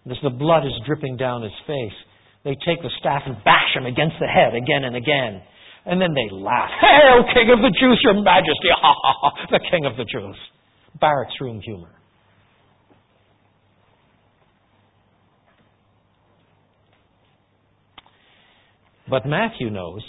As 0.10 0.18
the 0.22 0.30
blood 0.30 0.66
is 0.66 0.74
dripping 0.86 1.18
down 1.18 1.42
his 1.44 1.56
face, 1.66 1.98
They 2.44 2.56
take 2.68 2.84
the 2.84 2.92
staff 3.00 3.24
and 3.26 3.40
bash 3.46 3.72
him 3.76 3.86
against 3.86 4.16
the 4.20 4.28
head 4.28 4.54
again 4.54 4.84
and 4.84 4.96
again. 4.96 5.42
And 5.86 6.02
then 6.02 6.14
they 6.14 6.34
laugh. 6.34 6.70
Hail, 6.80 7.24
King 7.34 7.52
of 7.52 7.60
the 7.60 7.76
Jews, 7.80 8.00
your 8.04 8.22
majesty! 8.24 8.70
Ha 8.72 8.94
ha 9.02 9.14
ha! 9.22 9.48
The 9.52 9.60
King 9.70 9.86
of 9.86 9.98
the 9.98 10.06
Jews. 10.06 10.38
Barracks 11.00 11.34
room 11.42 11.60
humor. 11.62 11.90
But 19.10 19.26
Matthew 19.26 19.70
knows, 19.70 20.02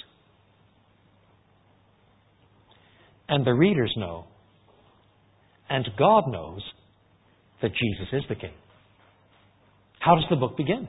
and 3.28 3.44
the 3.44 3.52
readers 3.52 3.92
know, 3.96 4.26
and 5.68 5.86
God 5.98 6.24
knows 6.28 6.62
that 7.60 7.72
Jesus 7.72 8.08
is 8.12 8.22
the 8.28 8.36
King. 8.36 8.54
How 9.98 10.14
does 10.14 10.24
the 10.30 10.36
book 10.36 10.56
begin? 10.56 10.86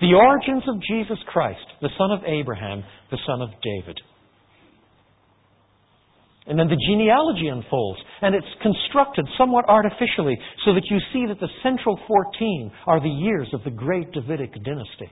The 0.00 0.14
origins 0.14 0.62
of 0.68 0.80
Jesus 0.82 1.18
Christ, 1.26 1.66
the 1.80 1.90
son 1.98 2.10
of 2.12 2.20
Abraham, 2.24 2.84
the 3.10 3.18
son 3.26 3.42
of 3.42 3.50
David. 3.62 3.98
And 6.46 6.58
then 6.58 6.68
the 6.68 6.80
genealogy 6.88 7.48
unfolds, 7.48 8.00
and 8.22 8.34
it's 8.34 8.46
constructed 8.62 9.26
somewhat 9.36 9.66
artificially 9.68 10.38
so 10.64 10.72
that 10.72 10.86
you 10.88 10.98
see 11.12 11.26
that 11.26 11.40
the 11.40 11.52
central 11.62 11.98
14 12.08 12.72
are 12.86 13.00
the 13.00 13.08
years 13.08 13.48
of 13.52 13.64
the 13.64 13.70
great 13.70 14.12
Davidic 14.12 14.54
dynasty. 14.64 15.10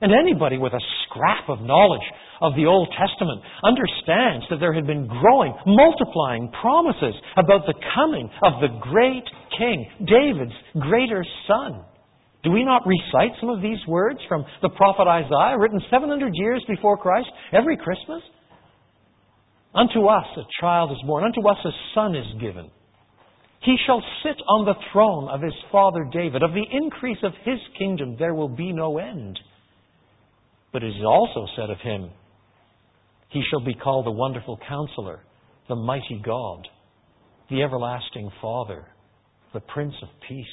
And 0.00 0.10
anybody 0.12 0.58
with 0.58 0.72
a 0.72 0.80
scrap 1.06 1.48
of 1.48 1.60
knowledge 1.60 2.04
of 2.40 2.56
the 2.56 2.66
Old 2.66 2.88
Testament 2.98 3.40
understands 3.62 4.44
that 4.50 4.58
there 4.58 4.74
had 4.74 4.86
been 4.86 5.06
growing, 5.06 5.54
multiplying 5.64 6.50
promises 6.60 7.14
about 7.36 7.64
the 7.66 7.78
coming 7.94 8.28
of 8.42 8.60
the 8.60 8.74
great 8.80 9.24
king, 9.56 9.86
David's 10.04 10.52
greater 10.80 11.24
son. 11.46 11.84
Do 12.44 12.50
we 12.50 12.62
not 12.62 12.82
recite 12.86 13.32
some 13.40 13.48
of 13.48 13.62
these 13.62 13.78
words 13.88 14.18
from 14.28 14.44
the 14.60 14.68
prophet 14.68 15.08
Isaiah, 15.08 15.58
written 15.58 15.80
700 15.90 16.32
years 16.34 16.62
before 16.68 16.98
Christ, 16.98 17.28
every 17.52 17.76
Christmas? 17.76 18.22
Unto 19.74 20.06
us 20.06 20.26
a 20.36 20.42
child 20.60 20.92
is 20.92 21.02
born, 21.06 21.24
unto 21.24 21.48
us 21.48 21.56
a 21.64 21.70
son 21.94 22.14
is 22.14 22.40
given. 22.40 22.70
He 23.62 23.76
shall 23.86 24.02
sit 24.22 24.36
on 24.46 24.66
the 24.66 24.74
throne 24.92 25.28
of 25.30 25.40
his 25.40 25.54
father 25.72 26.06
David. 26.12 26.42
Of 26.42 26.52
the 26.52 26.66
increase 26.70 27.18
of 27.22 27.32
his 27.44 27.58
kingdom 27.78 28.16
there 28.18 28.34
will 28.34 28.48
be 28.48 28.72
no 28.72 28.98
end. 28.98 29.38
But 30.70 30.82
it 30.82 30.88
is 30.88 31.04
also 31.04 31.46
said 31.56 31.70
of 31.70 31.78
him, 31.80 32.10
He 33.30 33.42
shall 33.50 33.64
be 33.64 33.74
called 33.74 34.04
the 34.04 34.10
Wonderful 34.10 34.58
Counselor, 34.68 35.20
the 35.68 35.76
Mighty 35.76 36.20
God, 36.22 36.68
the 37.48 37.62
Everlasting 37.62 38.30
Father, 38.42 38.84
the 39.54 39.60
Prince 39.60 39.94
of 40.02 40.08
Peace. 40.28 40.46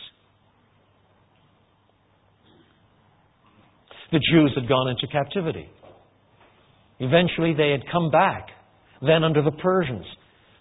The 4.12 4.20
Jews 4.32 4.52
had 4.56 4.68
gone 4.68 4.90
into 4.90 5.08
captivity. 5.08 5.70
Eventually 7.00 7.54
they 7.56 7.72
had 7.72 7.82
come 7.92 8.12
back, 8.12 8.50
then 9.02 9.24
under 9.24 9.42
the 9.42 9.52
Persians. 9.52 10.06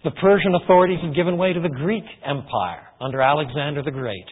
The 0.05 0.13
Persian 0.13 0.55
authorities 0.55 1.01
had 1.03 1.15
given 1.15 1.37
way 1.37 1.53
to 1.53 1.61
the 1.61 1.69
Greek 1.69 2.05
Empire 2.25 2.87
under 3.01 3.21
Alexander 3.21 3.83
the 3.83 3.91
Great. 3.91 4.25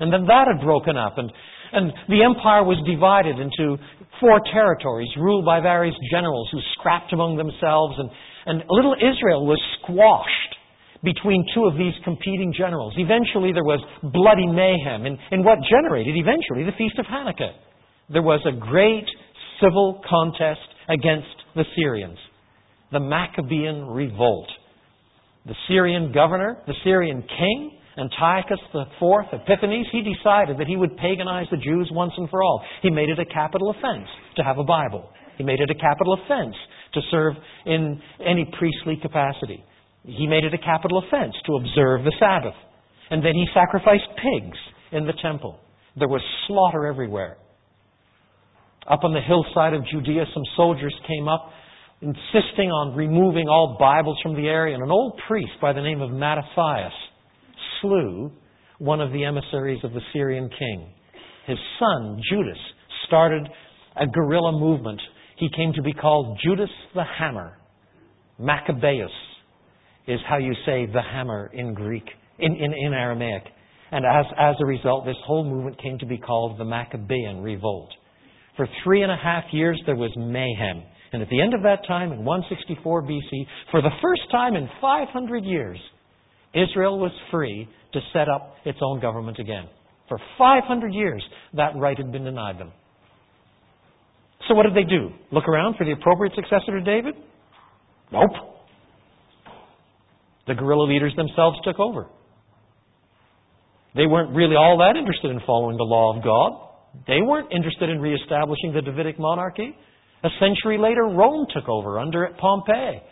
And 0.00 0.12
then 0.12 0.24
that 0.26 0.46
had 0.48 0.64
broken 0.64 0.96
up, 0.96 1.18
and, 1.18 1.30
and 1.72 1.92
the 2.08 2.22
empire 2.22 2.62
was 2.64 2.80
divided 2.86 3.38
into 3.38 3.76
four 4.20 4.40
territories 4.52 5.10
ruled 5.18 5.44
by 5.44 5.60
various 5.60 5.94
generals 6.10 6.48
who 6.50 6.58
scrapped 6.78 7.12
among 7.12 7.36
themselves, 7.36 7.98
and, 7.98 8.08
and 8.46 8.64
little 8.70 8.94
Israel 8.94 9.44
was 9.44 9.60
squashed 9.82 10.54
between 11.04 11.44
two 11.52 11.66
of 11.66 11.74
these 11.74 11.94
competing 12.04 12.54
generals. 12.56 12.94
Eventually, 12.96 13.52
there 13.52 13.66
was 13.66 13.82
bloody 14.02 14.46
mayhem 14.46 15.04
in, 15.04 15.18
in 15.34 15.44
what 15.44 15.58
generated 15.68 16.14
eventually 16.16 16.62
the 16.64 16.78
Feast 16.78 16.98
of 16.98 17.06
Hanukkah 17.06 17.52
there 18.10 18.22
was 18.22 18.40
a 18.46 18.52
great 18.52 19.06
civil 19.60 20.02
contest 20.08 20.60
against 20.88 21.28
the 21.54 21.64
Syrians, 21.76 22.18
the 22.90 23.00
Maccabean 23.00 23.86
revolt. 23.86 24.48
The 25.46 25.54
Syrian 25.68 26.12
governor, 26.12 26.58
the 26.66 26.74
Syrian 26.84 27.22
king, 27.22 27.78
Antiochus 27.98 28.60
IV 28.74 29.40
Epiphanes, 29.40 29.86
he 29.92 30.00
decided 30.02 30.58
that 30.58 30.66
he 30.66 30.76
would 30.76 30.96
paganize 30.96 31.50
the 31.50 31.56
Jews 31.56 31.90
once 31.92 32.12
and 32.16 32.28
for 32.30 32.42
all. 32.42 32.62
He 32.80 32.90
made 32.90 33.08
it 33.08 33.18
a 33.18 33.26
capital 33.26 33.70
offense 33.70 34.08
to 34.36 34.42
have 34.42 34.58
a 34.58 34.64
Bible. 34.64 35.10
He 35.36 35.44
made 35.44 35.60
it 35.60 35.70
a 35.70 35.74
capital 35.74 36.14
offense 36.14 36.54
to 36.94 37.00
serve 37.10 37.34
in 37.66 38.00
any 38.24 38.50
priestly 38.58 38.96
capacity. 39.00 39.64
He 40.04 40.26
made 40.26 40.44
it 40.44 40.54
a 40.54 40.58
capital 40.58 40.98
offense 40.98 41.34
to 41.46 41.56
observe 41.56 42.04
the 42.04 42.12
Sabbath. 42.18 42.54
And 43.10 43.24
then 43.24 43.34
he 43.34 43.46
sacrificed 43.52 44.08
pigs 44.16 44.58
in 44.92 45.06
the 45.06 45.12
temple. 45.20 45.58
There 45.96 46.08
was 46.08 46.22
slaughter 46.46 46.86
everywhere. 46.86 47.36
Up 48.88 49.04
on 49.04 49.14
the 49.14 49.20
hillside 49.20 49.74
of 49.74 49.86
Judea, 49.86 50.24
some 50.34 50.42
soldiers 50.56 50.94
came 51.06 51.28
up 51.28 51.50
insisting 52.00 52.68
on 52.68 52.96
removing 52.96 53.48
all 53.48 53.76
Bibles 53.78 54.18
from 54.22 54.34
the 54.34 54.48
area, 54.48 54.74
and 54.74 54.82
an 54.82 54.90
old 54.90 55.20
priest 55.28 55.52
by 55.60 55.72
the 55.72 55.80
name 55.80 56.00
of 56.00 56.10
Mattathias 56.10 56.92
slew 57.80 58.32
one 58.78 59.00
of 59.00 59.12
the 59.12 59.24
emissaries 59.24 59.78
of 59.84 59.92
the 59.92 60.00
Syrian 60.12 60.50
king. 60.58 60.92
His 61.46 61.58
son, 61.78 62.20
Judas, 62.28 62.58
started 63.06 63.48
a 63.96 64.06
guerrilla 64.06 64.58
movement. 64.58 65.00
He 65.36 65.48
came 65.56 65.72
to 65.74 65.82
be 65.82 65.92
called 65.92 66.38
Judas 66.44 66.70
the 66.94 67.04
Hammer. 67.04 67.58
Maccabeus 68.40 69.10
is 70.08 70.18
how 70.28 70.38
you 70.38 70.54
say 70.66 70.86
the 70.86 71.02
hammer 71.02 71.50
in 71.52 71.74
Greek, 71.74 72.04
in, 72.40 72.56
in, 72.56 72.72
in 72.72 72.92
Aramaic. 72.92 73.44
And 73.92 74.04
as, 74.04 74.26
as 74.36 74.56
a 74.60 74.66
result, 74.66 75.04
this 75.04 75.16
whole 75.24 75.44
movement 75.44 75.80
came 75.80 75.98
to 75.98 76.06
be 76.06 76.18
called 76.18 76.58
the 76.58 76.64
Maccabean 76.64 77.40
Revolt. 77.42 77.90
For 78.56 78.66
three 78.84 79.02
and 79.02 79.10
a 79.10 79.16
half 79.16 79.44
years, 79.52 79.80
there 79.86 79.96
was 79.96 80.10
mayhem. 80.16 80.84
And 81.12 81.22
at 81.22 81.28
the 81.28 81.40
end 81.40 81.54
of 81.54 81.62
that 81.62 81.86
time, 81.86 82.12
in 82.12 82.24
164 82.24 83.02
BC, 83.02 83.46
for 83.70 83.82
the 83.82 83.90
first 84.00 84.22
time 84.30 84.56
in 84.56 84.68
500 84.80 85.44
years, 85.44 85.78
Israel 86.54 86.98
was 86.98 87.12
free 87.30 87.68
to 87.92 88.00
set 88.12 88.28
up 88.28 88.56
its 88.64 88.78
own 88.82 89.00
government 89.00 89.38
again. 89.38 89.68
For 90.08 90.18
500 90.38 90.92
years, 90.92 91.22
that 91.54 91.76
right 91.76 91.96
had 91.96 92.12
been 92.12 92.24
denied 92.24 92.58
them. 92.58 92.72
So 94.48 94.54
what 94.54 94.64
did 94.64 94.74
they 94.74 94.88
do? 94.88 95.10
Look 95.30 95.48
around 95.48 95.76
for 95.76 95.84
the 95.84 95.92
appropriate 95.92 96.34
successor 96.34 96.78
to 96.78 96.80
David? 96.80 97.14
Nope. 98.10 98.30
The 100.46 100.54
guerrilla 100.54 100.84
leaders 100.84 101.14
themselves 101.16 101.58
took 101.64 101.78
over. 101.78 102.06
They 103.94 104.06
weren't 104.06 104.34
really 104.34 104.56
all 104.56 104.78
that 104.78 104.98
interested 104.98 105.30
in 105.30 105.40
following 105.46 105.76
the 105.76 105.84
law 105.84 106.16
of 106.16 106.24
God. 106.24 106.71
They 107.06 107.22
weren't 107.22 107.52
interested 107.52 107.88
in 107.88 108.00
reestablishing 108.00 108.72
the 108.74 108.82
Davidic 108.82 109.18
monarchy. 109.18 109.76
A 110.24 110.28
century 110.38 110.78
later, 110.78 111.04
Rome 111.04 111.46
took 111.52 111.68
over 111.68 111.98
under 111.98 112.28
Pompey. 112.38 113.02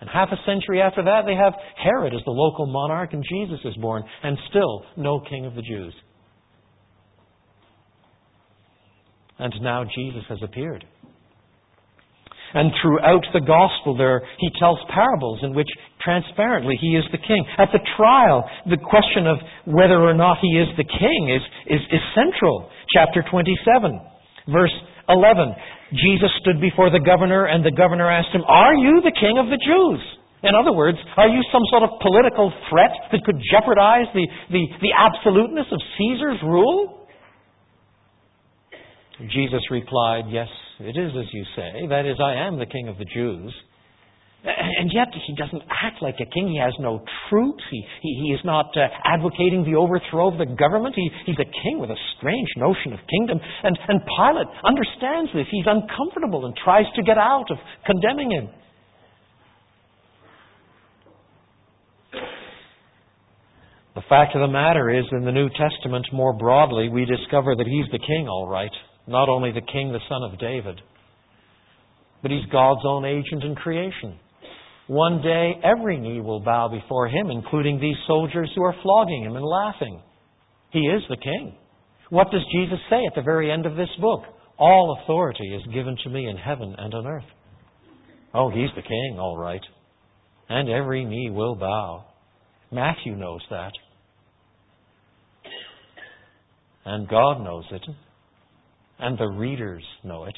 And 0.00 0.10
half 0.10 0.28
a 0.32 0.36
century 0.46 0.80
after 0.80 1.02
that, 1.04 1.22
they 1.26 1.34
have 1.34 1.54
Herod 1.76 2.14
as 2.14 2.20
the 2.24 2.30
local 2.30 2.66
monarch, 2.66 3.12
and 3.12 3.24
Jesus 3.28 3.60
is 3.64 3.74
born, 3.76 4.02
and 4.22 4.36
still 4.50 4.84
no 4.96 5.20
king 5.20 5.46
of 5.46 5.54
the 5.54 5.62
Jews. 5.62 5.94
And 9.38 9.52
now 9.62 9.84
Jesus 9.84 10.22
has 10.28 10.38
appeared. 10.42 10.84
And 12.54 12.70
throughout 12.80 13.24
the 13.32 13.40
gospel 13.40 13.96
there, 13.96 14.22
he 14.38 14.48
tells 14.60 14.78
parables 14.92 15.40
in 15.42 15.54
which 15.54 15.68
transparently 16.04 16.76
he 16.80 16.94
is 16.94 17.04
the 17.10 17.18
king. 17.18 17.42
At 17.58 17.72
the 17.72 17.80
trial, 17.96 18.44
the 18.68 18.78
question 18.78 19.26
of 19.26 19.38
whether 19.64 19.98
or 19.98 20.14
not 20.14 20.38
he 20.40 20.52
is 20.60 20.68
the 20.76 20.84
king 20.84 21.32
is, 21.32 21.42
is, 21.66 21.80
is 21.90 22.02
central. 22.14 22.68
Chapter 22.92 23.24
27, 23.24 23.98
verse 24.52 24.74
11. 25.08 25.54
Jesus 25.92 26.30
stood 26.40 26.60
before 26.60 26.90
the 26.90 27.00
governor, 27.00 27.46
and 27.46 27.64
the 27.64 27.72
governor 27.72 28.10
asked 28.10 28.34
him, 28.34 28.42
Are 28.46 28.74
you 28.74 29.00
the 29.02 29.14
king 29.18 29.38
of 29.38 29.46
the 29.46 29.60
Jews? 29.60 30.02
In 30.44 30.52
other 30.54 30.72
words, 30.76 30.98
are 31.16 31.28
you 31.28 31.40
some 31.50 31.62
sort 31.70 31.84
of 31.84 31.90
political 32.02 32.52
threat 32.68 32.92
that 33.12 33.24
could 33.24 33.40
jeopardize 33.50 34.12
the, 34.12 34.28
the, 34.52 34.62
the 34.82 34.92
absoluteness 34.92 35.66
of 35.72 35.80
Caesar's 35.96 36.40
rule? 36.44 37.08
Jesus 39.32 39.62
replied, 39.70 40.24
Yes, 40.28 40.48
it 40.80 40.98
is 40.98 41.12
as 41.16 41.32
you 41.32 41.44
say. 41.56 41.86
That 41.88 42.04
is, 42.04 42.16
I 42.20 42.34
am 42.46 42.58
the 42.58 42.66
king 42.66 42.88
of 42.88 42.98
the 42.98 43.06
Jews. 43.06 43.54
And 44.44 44.92
yet, 44.92 45.08
he 45.26 45.34
doesn't 45.34 45.62
act 45.70 46.02
like 46.02 46.16
a 46.20 46.28
king. 46.28 46.48
He 46.48 46.60
has 46.60 46.74
no 46.78 47.02
troops. 47.30 47.64
He, 47.70 47.80
he, 48.02 48.28
he 48.28 48.34
is 48.34 48.40
not 48.44 48.76
uh, 48.76 48.88
advocating 49.02 49.64
the 49.64 49.76
overthrow 49.76 50.28
of 50.30 50.36
the 50.36 50.44
government. 50.44 50.94
He, 50.94 51.08
he's 51.24 51.40
a 51.40 51.48
king 51.64 51.78
with 51.80 51.88
a 51.88 51.96
strange 52.18 52.48
notion 52.58 52.92
of 52.92 53.00
kingdom. 53.08 53.40
And, 53.62 53.78
and 53.88 54.00
Pilate 54.04 54.48
understands 54.62 55.32
this. 55.32 55.46
He's 55.50 55.64
uncomfortable 55.66 56.44
and 56.44 56.54
tries 56.62 56.84
to 56.96 57.02
get 57.02 57.16
out 57.16 57.50
of 57.50 57.56
condemning 57.86 58.32
him. 58.32 58.50
The 63.94 64.02
fact 64.10 64.34
of 64.34 64.42
the 64.42 64.52
matter 64.52 64.90
is, 64.90 65.06
in 65.12 65.24
the 65.24 65.32
New 65.32 65.48
Testament, 65.48 66.06
more 66.12 66.34
broadly, 66.34 66.90
we 66.90 67.06
discover 67.06 67.56
that 67.56 67.66
he's 67.66 67.90
the 67.92 68.04
king, 68.04 68.28
all 68.28 68.46
right. 68.46 68.72
Not 69.06 69.30
only 69.30 69.52
the 69.52 69.62
king, 69.62 69.92
the 69.92 70.00
son 70.08 70.22
of 70.22 70.38
David, 70.38 70.82
but 72.20 72.30
he's 72.30 72.44
God's 72.52 72.80
own 72.84 73.06
agent 73.06 73.44
in 73.44 73.54
creation. 73.54 74.18
One 74.86 75.22
day, 75.22 75.52
every 75.64 75.98
knee 75.98 76.20
will 76.20 76.40
bow 76.40 76.68
before 76.68 77.08
him, 77.08 77.30
including 77.30 77.80
these 77.80 77.96
soldiers 78.06 78.50
who 78.54 78.62
are 78.62 78.74
flogging 78.82 79.24
him 79.24 79.36
and 79.36 79.44
laughing. 79.44 80.02
He 80.72 80.80
is 80.80 81.02
the 81.08 81.16
king. 81.16 81.56
What 82.10 82.30
does 82.30 82.42
Jesus 82.54 82.78
say 82.90 83.00
at 83.06 83.14
the 83.14 83.22
very 83.22 83.50
end 83.50 83.64
of 83.64 83.76
this 83.76 83.88
book? 84.00 84.22
All 84.58 84.98
authority 85.02 85.46
is 85.54 85.74
given 85.74 85.96
to 86.04 86.10
me 86.10 86.28
in 86.28 86.36
heaven 86.36 86.74
and 86.76 86.92
on 86.94 87.06
earth. 87.06 87.24
Oh, 88.34 88.50
he's 88.50 88.70
the 88.76 88.82
king, 88.82 89.16
all 89.18 89.38
right. 89.38 89.62
And 90.48 90.68
every 90.68 91.04
knee 91.04 91.30
will 91.30 91.54
bow. 91.54 92.04
Matthew 92.70 93.16
knows 93.16 93.40
that. 93.50 93.72
And 96.84 97.08
God 97.08 97.42
knows 97.42 97.64
it. 97.70 97.82
And 98.98 99.16
the 99.16 99.28
readers 99.28 99.82
know 100.02 100.24
it. 100.24 100.34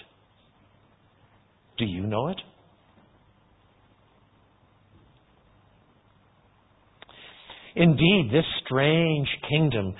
Do 1.78 1.84
you 1.84 2.06
know 2.06 2.28
it? 2.28 2.40
Indeed, 7.76 8.30
this 8.32 8.44
strange 8.64 9.28
kingdom 9.48 9.94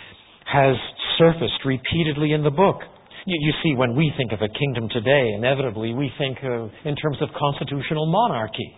has 0.47 0.76
surfaced 1.18 1.64
repeatedly 1.64 2.33
in 2.33 2.42
the 2.42 2.50
book. 2.50 2.80
You, 3.26 3.52
see, 3.62 3.75
when 3.75 3.97
we 3.97 4.12
think 4.16 4.33
of 4.33 4.40
a 4.40 4.49
kingdom 4.49 4.88
today, 4.88 5.33
inevitably 5.37 5.92
we 5.92 6.11
think 6.16 6.38
of, 6.45 6.71
in 6.85 6.95
terms 6.97 7.18
of 7.21 7.28
constitutional 7.37 8.06
monarchy. 8.06 8.73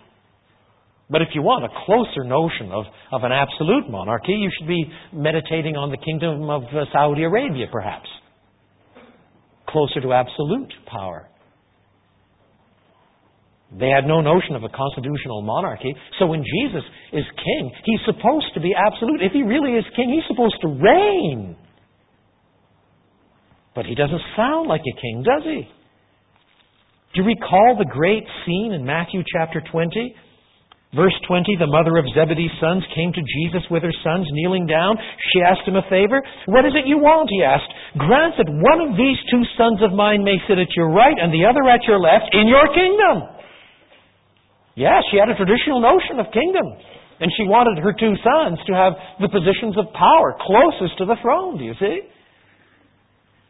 But 1.09 1.21
if 1.21 1.29
you 1.33 1.41
want 1.41 1.65
a 1.65 1.85
closer 1.85 2.23
notion 2.23 2.71
of, 2.71 2.85
of 3.11 3.23
an 3.23 3.31
absolute 3.31 3.89
monarchy, 3.89 4.33
you 4.33 4.49
should 4.57 4.67
be 4.67 4.91
meditating 5.13 5.75
on 5.75 5.91
the 5.91 5.97
kingdom 5.97 6.49
of 6.49 6.63
uh, 6.63 6.85
Saudi 6.91 7.23
Arabia, 7.23 7.67
perhaps. 7.71 8.07
Closer 9.67 10.01
to 10.01 10.13
absolute 10.13 10.73
power. 10.87 11.29
They 13.69 13.89
had 13.89 14.09
no 14.09 14.21
notion 14.21 14.55
of 14.55 14.63
a 14.63 14.69
constitutional 14.69 15.43
monarchy. 15.43 15.93
So 16.17 16.25
when 16.25 16.41
Jesus 16.41 16.81
is 17.13 17.25
king, 17.37 17.71
he's 17.85 18.01
supposed 18.05 18.49
to 18.55 18.59
be 18.61 18.73
absolute. 18.73 19.21
If 19.21 19.31
he 19.31 19.43
really 19.43 19.77
is 19.77 19.85
king, 19.95 20.09
he's 20.09 20.25
supposed 20.25 20.57
to 20.61 20.69
reign. 20.69 21.55
But 23.75 23.85
he 23.85 23.93
doesn't 23.93 24.21
sound 24.35 24.67
like 24.67 24.81
a 24.81 24.95
king, 24.99 25.21
does 25.21 25.43
he? 25.45 25.69
Do 27.13 27.21
you 27.21 27.27
recall 27.27 27.77
the 27.77 27.89
great 27.89 28.25
scene 28.45 28.73
in 28.73 28.85
Matthew 28.85 29.21
chapter 29.25 29.61
20? 29.61 30.15
Verse 30.97 31.13
20, 31.29 31.53
the 31.61 31.69
mother 31.69 32.01
of 32.01 32.09
Zebedee's 32.17 32.49
sons 32.57 32.81
came 32.97 33.13
to 33.13 33.21
Jesus 33.21 33.61
with 33.69 33.85
her 33.85 33.93
sons, 34.01 34.25
kneeling 34.33 34.65
down. 34.65 34.97
She 35.29 35.45
asked 35.45 35.61
him 35.69 35.77
a 35.77 35.85
favor. 35.85 36.17
What 36.49 36.65
is 36.65 36.73
it 36.73 36.89
you 36.89 36.97
want? 36.97 37.29
He 37.29 37.45
asked. 37.45 37.69
Grant 38.01 38.33
that 38.41 38.49
one 38.49 38.81
of 38.81 38.97
these 38.97 39.21
two 39.29 39.45
sons 39.53 39.85
of 39.85 39.93
mine 39.93 40.25
may 40.25 40.41
sit 40.49 40.57
at 40.57 40.73
your 40.73 40.89
right 40.89 41.13
and 41.13 41.29
the 41.29 41.45
other 41.45 41.61
at 41.69 41.85
your 41.85 42.01
left 42.01 42.33
in 42.33 42.49
your 42.49 42.65
kingdom. 42.73 43.38
Yes, 44.79 45.03
she 45.11 45.19
had 45.19 45.27
a 45.27 45.35
traditional 45.35 45.83
notion 45.83 46.23
of 46.23 46.31
kingdom. 46.31 46.63
And 47.19 47.27
she 47.35 47.43
wanted 47.43 47.83
her 47.83 47.91
two 47.91 48.15
sons 48.23 48.63
to 48.63 48.71
have 48.71 48.95
the 49.19 49.27
positions 49.27 49.75
of 49.75 49.91
power 49.91 50.39
closest 50.39 50.95
to 51.03 51.05
the 51.05 51.19
throne, 51.19 51.59
do 51.59 51.67
you 51.67 51.75
see? 51.75 52.07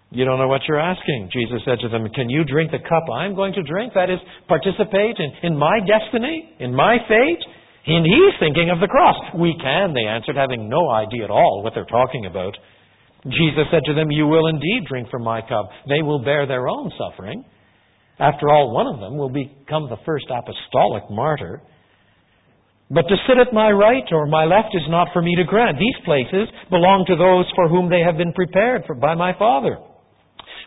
You 0.09 0.25
don't 0.25 0.41
know 0.41 0.49
what 0.49 0.65
you're 0.65 0.81
asking. 0.81 1.29
Jesus 1.29 1.61
said 1.69 1.77
to 1.85 1.89
them, 1.89 2.09
Can 2.17 2.33
you 2.33 2.41
drink 2.41 2.73
the 2.73 2.81
cup 2.81 3.05
I'm 3.13 3.37
going 3.37 3.53
to 3.53 3.61
drink? 3.61 3.93
That 3.93 4.09
is, 4.09 4.17
participate 4.49 5.21
in, 5.21 5.53
in 5.53 5.53
my 5.53 5.77
destiny, 5.85 6.49
in 6.57 6.73
my 6.73 6.97
fate? 7.05 7.45
And 7.85 8.05
he's 8.09 8.33
thinking 8.41 8.73
of 8.73 8.81
the 8.81 8.89
cross. 8.89 9.15
We 9.37 9.53
can, 9.61 9.93
they 9.93 10.09
answered, 10.09 10.35
having 10.35 10.67
no 10.67 10.89
idea 10.89 11.25
at 11.25 11.29
all 11.29 11.61
what 11.61 11.77
they're 11.77 11.85
talking 11.85 12.25
about. 12.25 12.57
Jesus 13.29 13.69
said 13.69 13.85
to 13.85 13.93
them, 13.93 14.09
You 14.09 14.25
will 14.25 14.47
indeed 14.47 14.89
drink 14.89 15.13
from 15.13 15.21
my 15.21 15.41
cup. 15.41 15.69
They 15.87 16.01
will 16.01 16.25
bear 16.25 16.47
their 16.47 16.67
own 16.67 16.89
suffering. 16.97 17.45
After 18.19 18.49
all, 18.49 18.71
one 18.71 18.87
of 18.87 18.99
them 18.99 19.17
will 19.17 19.29
become 19.29 19.87
the 19.89 19.97
first 20.05 20.25
apostolic 20.29 21.09
martyr. 21.09 21.61
But 22.91 23.03
to 23.03 23.15
sit 23.27 23.37
at 23.37 23.53
my 23.53 23.71
right 23.71 24.03
or 24.11 24.25
my 24.25 24.45
left 24.45 24.69
is 24.73 24.83
not 24.89 25.09
for 25.13 25.21
me 25.21 25.35
to 25.35 25.43
grant. 25.43 25.77
These 25.79 26.03
places 26.05 26.49
belong 26.69 27.05
to 27.07 27.15
those 27.15 27.45
for 27.55 27.69
whom 27.69 27.89
they 27.89 28.01
have 28.01 28.17
been 28.17 28.33
prepared 28.33 28.83
for, 28.85 28.95
by 28.95 29.15
my 29.15 29.37
Father. 29.37 29.77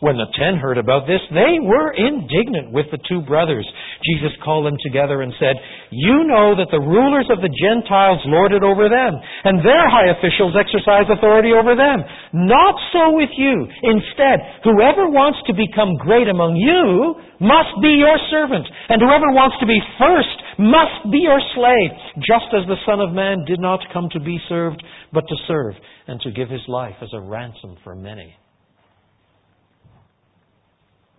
When 0.03 0.19
the 0.19 0.27
ten 0.35 0.59
heard 0.59 0.83
about 0.83 1.07
this, 1.07 1.23
they 1.31 1.63
were 1.63 1.95
indignant 1.95 2.75
with 2.75 2.91
the 2.91 2.99
two 3.07 3.23
brothers. 3.23 3.63
Jesus 4.03 4.35
called 4.43 4.67
them 4.67 4.75
together 4.83 5.23
and 5.23 5.31
said, 5.39 5.55
You 5.95 6.27
know 6.27 6.59
that 6.59 6.75
the 6.75 6.83
rulers 6.83 7.31
of 7.31 7.39
the 7.39 7.55
Gentiles 7.55 8.19
lord 8.27 8.51
it 8.51 8.67
over 8.67 8.91
them, 8.91 9.15
and 9.47 9.63
their 9.63 9.87
high 9.87 10.11
officials 10.11 10.59
exercise 10.59 11.07
authority 11.07 11.55
over 11.55 11.79
them. 11.79 12.03
Not 12.35 12.75
so 12.91 13.15
with 13.15 13.31
you. 13.39 13.55
Instead, 13.63 14.43
whoever 14.67 15.07
wants 15.07 15.39
to 15.47 15.55
become 15.55 15.95
great 16.03 16.27
among 16.27 16.59
you 16.59 17.15
must 17.39 17.79
be 17.79 17.95
your 17.95 18.19
servant, 18.27 18.67
and 18.91 18.99
whoever 18.99 19.31
wants 19.31 19.55
to 19.63 19.71
be 19.71 19.79
first 20.03 20.35
must 20.59 21.15
be 21.15 21.23
your 21.31 21.39
slave, 21.55 21.95
just 22.27 22.51
as 22.51 22.67
the 22.67 22.83
Son 22.83 22.99
of 22.99 23.15
Man 23.15 23.47
did 23.47 23.63
not 23.63 23.79
come 23.95 24.11
to 24.11 24.19
be 24.19 24.43
served, 24.51 24.83
but 25.15 25.23
to 25.31 25.37
serve, 25.47 25.79
and 26.11 26.19
to 26.27 26.35
give 26.35 26.51
his 26.51 26.67
life 26.67 26.99
as 26.99 27.15
a 27.15 27.23
ransom 27.23 27.79
for 27.87 27.95
many. 27.95 28.35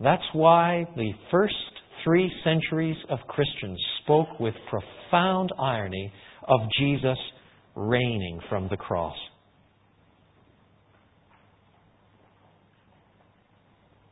That's 0.04 0.22
why 0.34 0.86
the 0.96 1.12
first 1.30 1.54
three 2.04 2.30
centuries 2.44 2.96
of 3.08 3.18
Christians 3.26 3.80
spoke 4.02 4.38
with 4.38 4.54
profound 4.68 5.50
irony 5.58 6.12
of 6.46 6.60
Jesus 6.78 7.16
reigning 7.74 8.38
from 8.50 8.68
the 8.68 8.76
cross. 8.76 9.16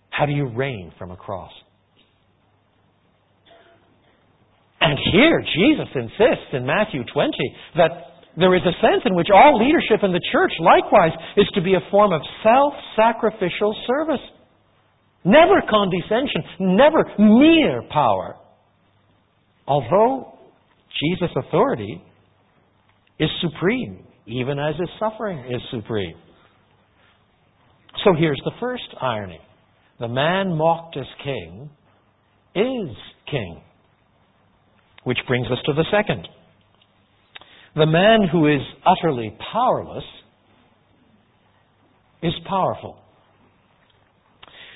How 0.09 0.25
do 0.25 0.33
you 0.33 0.49
reign 0.49 0.93
from 0.99 1.11
a 1.11 1.17
cross? 1.17 1.53
And 4.81 4.99
here, 5.13 5.45
Jesus 5.55 5.89
insists 5.95 6.53
in 6.55 6.65
Matthew 6.65 7.03
20 7.13 7.33
that 7.77 7.91
there 8.37 8.55
is 8.57 8.63
a 8.63 8.73
sense 8.81 9.03
in 9.05 9.15
which 9.15 9.29
all 9.33 9.63
leadership 9.63 10.03
in 10.03 10.13
the 10.13 10.21
church, 10.33 10.53
likewise, 10.59 11.13
is 11.37 11.47
to 11.55 11.61
be 11.61 11.75
a 11.75 11.91
form 11.91 12.13
of 12.13 12.23
self 12.43 12.73
sacrificial 12.97 13.77
service. 13.87 14.21
Never 15.25 15.63
condescension, 15.69 16.43
never 16.59 17.05
mere 17.19 17.83
power. 17.91 18.37
Although 19.67 20.39
Jesus' 21.01 21.31
authority 21.37 22.03
is 23.19 23.29
supreme, 23.41 24.05
even 24.27 24.59
as 24.59 24.75
his 24.79 24.89
suffering 24.99 25.39
is 25.39 25.61
supreme. 25.71 26.17
So 28.05 28.15
here's 28.19 28.41
the 28.45 28.53
first 28.59 28.83
irony 29.01 29.41
the 30.01 30.09
man 30.09 30.57
mocked 30.57 30.97
as 30.97 31.07
king 31.23 31.71
is 32.55 32.97
king. 33.31 33.63
Which 35.05 35.19
brings 35.27 35.47
us 35.47 35.59
to 35.67 35.73
the 35.73 35.85
second. 35.91 36.29
The 37.75 37.87
man 37.87 38.29
who 38.31 38.49
is 38.49 38.61
utterly 38.85 39.37
powerless 39.53 40.05
is 42.23 42.33
powerful. 42.49 43.02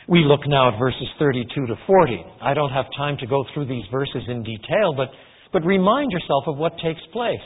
We 0.08 0.22
look 0.24 0.46
now 0.46 0.72
at 0.72 0.78
verses 0.78 1.08
32 1.18 1.66
to 1.66 1.74
40. 1.84 2.24
I 2.40 2.54
don't 2.54 2.70
have 2.70 2.86
time 2.96 3.16
to 3.18 3.26
go 3.26 3.44
through 3.52 3.66
these 3.66 3.84
verses 3.90 4.22
in 4.28 4.44
detail, 4.44 4.94
but, 4.96 5.08
but 5.52 5.64
remind 5.64 6.12
yourself 6.12 6.44
of 6.46 6.56
what 6.56 6.78
takes 6.78 7.00
place. 7.12 7.42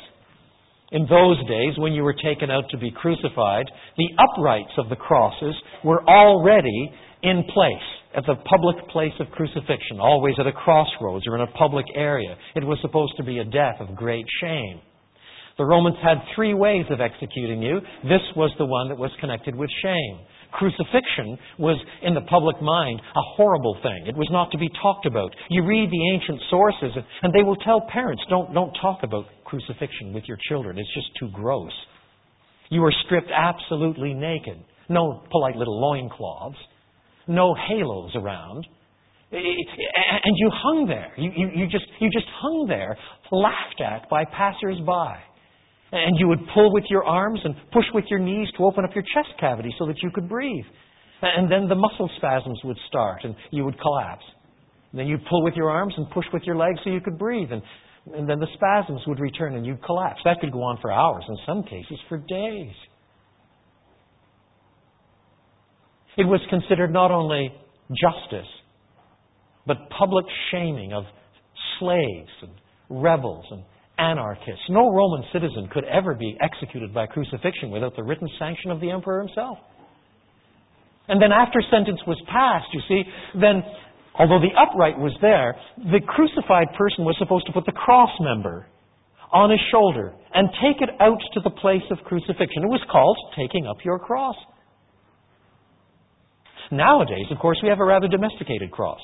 In 0.92 1.06
those 1.08 1.38
days, 1.48 1.78
when 1.78 1.94
you 1.94 2.02
were 2.02 2.12
taken 2.12 2.50
out 2.50 2.64
to 2.70 2.76
be 2.76 2.90
crucified, 2.90 3.64
the 3.96 4.08
uprights 4.18 4.72
of 4.76 4.90
the 4.90 4.96
crosses 4.96 5.54
were 5.84 6.02
already 6.06 6.92
in 7.22 7.44
place 7.54 7.88
at 8.14 8.24
the 8.26 8.34
public 8.44 8.88
place 8.90 9.14
of 9.20 9.30
crucifixion, 9.30 10.00
always 10.00 10.34
at 10.38 10.46
a 10.46 10.52
crossroads 10.52 11.26
or 11.26 11.36
in 11.36 11.42
a 11.42 11.52
public 11.52 11.86
area. 11.94 12.36
It 12.56 12.64
was 12.64 12.78
supposed 12.82 13.16
to 13.16 13.24
be 13.24 13.38
a 13.38 13.44
death 13.44 13.76
of 13.80 13.96
great 13.96 14.26
shame. 14.42 14.80
The 15.56 15.64
Romans 15.64 15.96
had 16.02 16.18
three 16.34 16.54
ways 16.54 16.84
of 16.90 17.00
executing 17.00 17.62
you. 17.62 17.80
This 18.02 18.24
was 18.36 18.50
the 18.58 18.66
one 18.66 18.88
that 18.88 18.98
was 18.98 19.10
connected 19.20 19.54
with 19.54 19.70
shame. 19.82 20.20
Crucifixion 20.52 21.38
was, 21.58 21.78
in 22.02 22.14
the 22.14 22.22
public 22.22 22.60
mind, 22.60 23.00
a 23.00 23.22
horrible 23.36 23.76
thing. 23.82 24.06
It 24.06 24.16
was 24.16 24.28
not 24.30 24.50
to 24.52 24.58
be 24.58 24.68
talked 24.82 25.06
about. 25.06 25.30
You 25.48 25.64
read 25.64 25.90
the 25.90 26.10
ancient 26.14 26.40
sources, 26.50 26.92
and 27.22 27.32
they 27.32 27.42
will 27.42 27.56
tell 27.56 27.80
parents, 27.92 28.22
don't, 28.28 28.52
don't 28.52 28.72
talk 28.80 29.00
about 29.02 29.26
crucifixion 29.44 30.12
with 30.12 30.24
your 30.26 30.38
children. 30.48 30.78
It's 30.78 30.94
just 30.94 31.08
too 31.18 31.28
gross. 31.32 31.72
You 32.68 32.80
were 32.80 32.92
stripped 33.06 33.30
absolutely 33.34 34.14
naked. 34.14 34.62
No 34.88 35.22
polite 35.30 35.56
little 35.56 35.80
loincloths. 35.80 36.58
No 37.28 37.54
halos 37.54 38.10
around. 38.14 38.66
And 39.32 40.34
you 40.36 40.50
hung 40.52 40.86
there. 40.88 41.12
You, 41.16 41.30
you, 41.36 41.48
you, 41.54 41.66
just, 41.68 41.86
you 42.00 42.10
just 42.10 42.26
hung 42.40 42.66
there, 42.68 42.96
laughed 43.30 43.80
at 43.80 44.08
by 44.10 44.24
passers-by. 44.24 45.20
And 45.92 46.18
you 46.18 46.28
would 46.28 46.40
pull 46.54 46.72
with 46.72 46.84
your 46.88 47.04
arms 47.04 47.40
and 47.44 47.54
push 47.72 47.86
with 47.92 48.04
your 48.08 48.20
knees 48.20 48.48
to 48.56 48.64
open 48.64 48.84
up 48.84 48.94
your 48.94 49.04
chest 49.14 49.38
cavity 49.40 49.74
so 49.78 49.86
that 49.86 49.96
you 50.02 50.10
could 50.10 50.28
breathe. 50.28 50.64
And 51.22 51.50
then 51.50 51.68
the 51.68 51.74
muscle 51.74 52.08
spasms 52.16 52.60
would 52.64 52.78
start 52.88 53.24
and 53.24 53.34
you 53.50 53.64
would 53.64 53.78
collapse. 53.80 54.24
And 54.92 55.00
then 55.00 55.06
you'd 55.06 55.24
pull 55.28 55.42
with 55.42 55.54
your 55.54 55.70
arms 55.70 55.94
and 55.96 56.08
push 56.10 56.26
with 56.32 56.42
your 56.44 56.56
legs 56.56 56.78
so 56.84 56.90
you 56.90 57.00
could 57.00 57.18
breathe. 57.18 57.50
And, 57.50 57.62
and 58.14 58.28
then 58.28 58.38
the 58.38 58.46
spasms 58.54 59.02
would 59.06 59.20
return 59.20 59.54
and 59.56 59.66
you'd 59.66 59.82
collapse. 59.84 60.20
That 60.24 60.40
could 60.40 60.52
go 60.52 60.62
on 60.62 60.78
for 60.80 60.90
hours, 60.90 61.24
in 61.28 61.36
some 61.46 61.62
cases 61.64 61.98
for 62.08 62.18
days. 62.18 62.72
It 66.16 66.24
was 66.24 66.40
considered 66.50 66.92
not 66.92 67.10
only 67.10 67.52
justice, 67.90 68.48
but 69.66 69.76
public 69.96 70.26
shaming 70.50 70.92
of 70.92 71.04
slaves 71.78 72.30
and 72.42 72.52
rebels 72.88 73.44
and 73.50 73.62
anarchists. 74.00 74.64
No 74.70 74.90
Roman 74.90 75.22
citizen 75.32 75.68
could 75.70 75.84
ever 75.84 76.14
be 76.14 76.36
executed 76.40 76.94
by 76.94 77.06
crucifixion 77.06 77.70
without 77.70 77.94
the 77.94 78.02
written 78.02 78.28
sanction 78.38 78.70
of 78.70 78.80
the 78.80 78.90
emperor 78.90 79.20
himself. 79.20 79.58
And 81.08 81.20
then 81.20 81.32
after 81.32 81.60
sentence 81.70 82.00
was 82.06 82.16
passed, 82.32 82.68
you 82.72 82.80
see, 82.88 83.02
then 83.38 83.62
although 84.14 84.40
the 84.40 84.54
upright 84.56 84.98
was 84.98 85.12
there, 85.20 85.56
the 85.76 86.00
crucified 86.06 86.68
person 86.78 87.04
was 87.04 87.16
supposed 87.18 87.46
to 87.46 87.52
put 87.52 87.66
the 87.66 87.72
cross 87.72 88.10
member 88.20 88.66
on 89.32 89.50
his 89.50 89.60
shoulder 89.70 90.12
and 90.34 90.48
take 90.62 90.80
it 90.80 90.90
out 91.00 91.18
to 91.34 91.40
the 91.40 91.50
place 91.50 91.82
of 91.90 91.98
crucifixion. 92.04 92.64
It 92.64 92.70
was 92.70 92.82
called 92.90 93.18
taking 93.36 93.66
up 93.66 93.76
your 93.84 93.98
cross. 93.98 94.36
Nowadays, 96.70 97.26
of 97.30 97.38
course, 97.38 97.58
we 97.62 97.68
have 97.68 97.80
a 97.80 97.84
rather 97.84 98.06
domesticated 98.06 98.70
cross. 98.70 99.00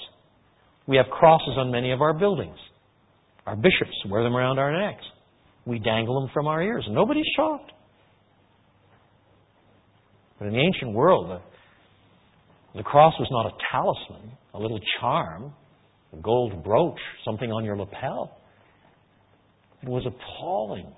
We 0.87 0.97
have 0.97 1.07
crosses 1.11 1.59
on 1.59 1.73
many 1.73 1.91
of 1.91 2.01
our 2.01 2.15
buildings. 2.15 2.57
Our 3.47 3.57
bishops 3.57 3.95
wear 4.09 4.23
them 4.23 4.35
around 4.35 4.59
our 4.59 4.73
necks. 4.73 5.05
We 5.65 5.79
dangle 5.79 6.21
them 6.21 6.31
from 6.35 6.47
our 6.47 6.63
ears. 6.63 6.85
Nobody's 6.89 7.27
shocked. 7.37 7.73
But 10.39 10.49
in 10.49 10.53
the 10.53 10.61
ancient 10.61 10.93
world, 10.93 11.31
the, 11.31 12.79
the 12.79 12.83
cross 12.83 13.15
was 13.19 13.29
not 13.31 13.47
a 13.47 13.53
talisman, 13.73 14.37
a 14.55 14.59
little 14.59 14.81
charm, 15.01 15.53
a 16.13 16.17
gold 16.17 16.63
brooch, 16.63 16.99
something 17.25 17.51
on 17.51 17.65
your 17.65 17.77
lapel. 17.77 18.39
It 19.83 19.89
was 19.89 20.05
appalling. 20.07 20.93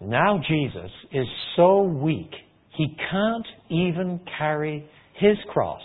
Now 0.00 0.40
Jesus 0.48 0.90
is 1.12 1.26
so 1.56 1.82
weak, 1.82 2.30
he 2.76 2.96
can't 3.10 3.46
even 3.70 4.20
carry 4.38 4.88
his 5.14 5.36
cross, 5.48 5.80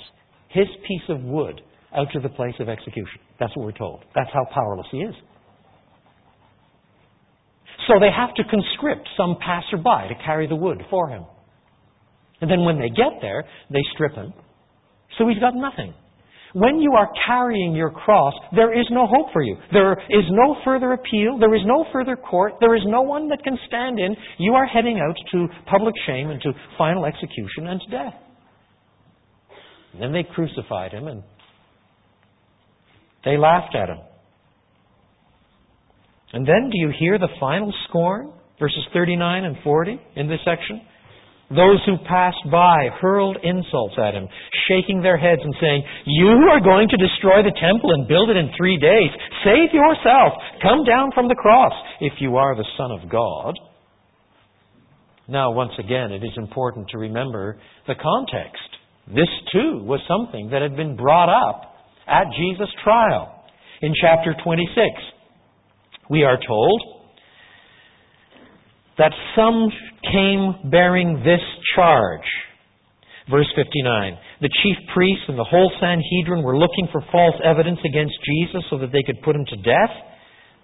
his 0.49 0.67
piece 0.87 1.03
of 1.09 1.21
wood, 1.21 1.61
out 1.95 2.07
to 2.13 2.19
the 2.19 2.29
place 2.29 2.55
of 2.59 2.67
execution. 2.69 3.19
That's 3.41 3.57
what 3.57 3.65
we're 3.65 3.71
told. 3.71 4.05
That's 4.13 4.29
how 4.31 4.45
powerless 4.53 4.85
he 4.91 4.99
is. 4.99 5.15
So 7.87 7.99
they 7.99 8.11
have 8.15 8.35
to 8.35 8.43
conscript 8.43 9.09
some 9.17 9.35
passerby 9.41 10.13
to 10.13 10.23
carry 10.23 10.47
the 10.47 10.55
wood 10.55 10.83
for 10.91 11.09
him. 11.09 11.25
And 12.39 12.49
then 12.49 12.63
when 12.63 12.77
they 12.77 12.89
get 12.89 13.19
there, 13.19 13.43
they 13.71 13.81
strip 13.95 14.13
him. 14.13 14.31
So 15.17 15.27
he's 15.27 15.39
got 15.39 15.55
nothing. 15.55 15.95
When 16.53 16.79
you 16.81 16.91
are 16.93 17.09
carrying 17.25 17.73
your 17.73 17.89
cross, 17.89 18.33
there 18.55 18.77
is 18.77 18.85
no 18.91 19.07
hope 19.07 19.33
for 19.33 19.41
you. 19.41 19.57
There 19.73 19.93
is 19.93 20.25
no 20.29 20.57
further 20.63 20.93
appeal. 20.93 21.39
There 21.39 21.55
is 21.55 21.61
no 21.65 21.85
further 21.91 22.15
court. 22.15 22.53
There 22.59 22.75
is 22.75 22.83
no 22.85 23.01
one 23.01 23.27
that 23.29 23.43
can 23.43 23.57
stand 23.67 23.99
in. 23.99 24.15
You 24.37 24.53
are 24.53 24.67
heading 24.67 24.99
out 24.99 25.15
to 25.31 25.47
public 25.65 25.95
shame 26.05 26.29
and 26.29 26.39
to 26.41 26.51
final 26.77 27.05
execution 27.05 27.67
and 27.67 27.81
to 27.81 27.89
death. 27.89 28.13
And 29.93 30.01
then 30.01 30.11
they 30.13 30.23
crucified 30.23 30.91
him 30.91 31.07
and 31.07 31.23
they 33.25 33.37
laughed 33.37 33.75
at 33.75 33.89
him. 33.89 33.99
And 36.33 36.47
then 36.47 36.69
do 36.71 36.77
you 36.77 36.91
hear 36.97 37.19
the 37.19 37.27
final 37.39 37.73
scorn? 37.87 38.33
Verses 38.59 38.85
39 38.93 39.43
and 39.43 39.57
40 39.63 39.99
in 40.15 40.27
this 40.27 40.39
section. 40.45 40.81
Those 41.49 41.83
who 41.85 41.97
passed 42.07 42.45
by 42.49 42.87
hurled 43.01 43.37
insults 43.43 43.95
at 43.99 44.13
him, 44.13 44.29
shaking 44.69 45.01
their 45.01 45.17
heads 45.17 45.41
and 45.43 45.53
saying, 45.59 45.83
You 46.05 46.47
are 46.49 46.61
going 46.61 46.87
to 46.87 46.95
destroy 46.95 47.43
the 47.43 47.57
temple 47.59 47.91
and 47.91 48.07
build 48.07 48.29
it 48.29 48.37
in 48.37 48.51
three 48.55 48.77
days. 48.77 49.09
Save 49.43 49.73
yourself. 49.73 50.31
Come 50.61 50.85
down 50.85 51.11
from 51.13 51.27
the 51.27 51.35
cross 51.35 51.73
if 51.99 52.13
you 52.19 52.37
are 52.37 52.55
the 52.55 52.67
Son 52.77 52.91
of 52.91 53.09
God. 53.09 53.59
Now, 55.27 55.51
once 55.51 55.73
again, 55.77 56.11
it 56.11 56.23
is 56.23 56.31
important 56.37 56.87
to 56.89 56.97
remember 56.97 57.59
the 57.85 57.95
context. 57.95 58.69
This, 59.07 59.29
too, 59.51 59.83
was 59.83 59.99
something 60.07 60.51
that 60.51 60.61
had 60.61 60.77
been 60.77 60.95
brought 60.95 61.29
up 61.29 61.70
at 62.11 62.27
Jesus' 62.35 62.69
trial. 62.83 63.45
In 63.81 63.93
chapter 63.99 64.35
26, 64.43 64.69
we 66.09 66.23
are 66.23 66.37
told 66.45 66.81
that 68.97 69.11
some 69.35 69.71
came 70.11 70.69
bearing 70.69 71.23
this 71.23 71.41
charge. 71.75 72.27
Verse 73.29 73.47
59. 73.55 74.17
The 74.41 74.51
chief 74.61 74.77
priests 74.93 75.25
and 75.29 75.39
the 75.39 75.47
whole 75.47 75.71
Sanhedrin 75.79 76.43
were 76.43 76.57
looking 76.57 76.89
for 76.91 77.01
false 77.11 77.39
evidence 77.45 77.79
against 77.85 78.13
Jesus 78.21 78.61
so 78.69 78.77
that 78.79 78.91
they 78.91 79.01
could 79.07 79.23
put 79.23 79.35
him 79.35 79.45
to 79.47 79.57
death, 79.63 79.93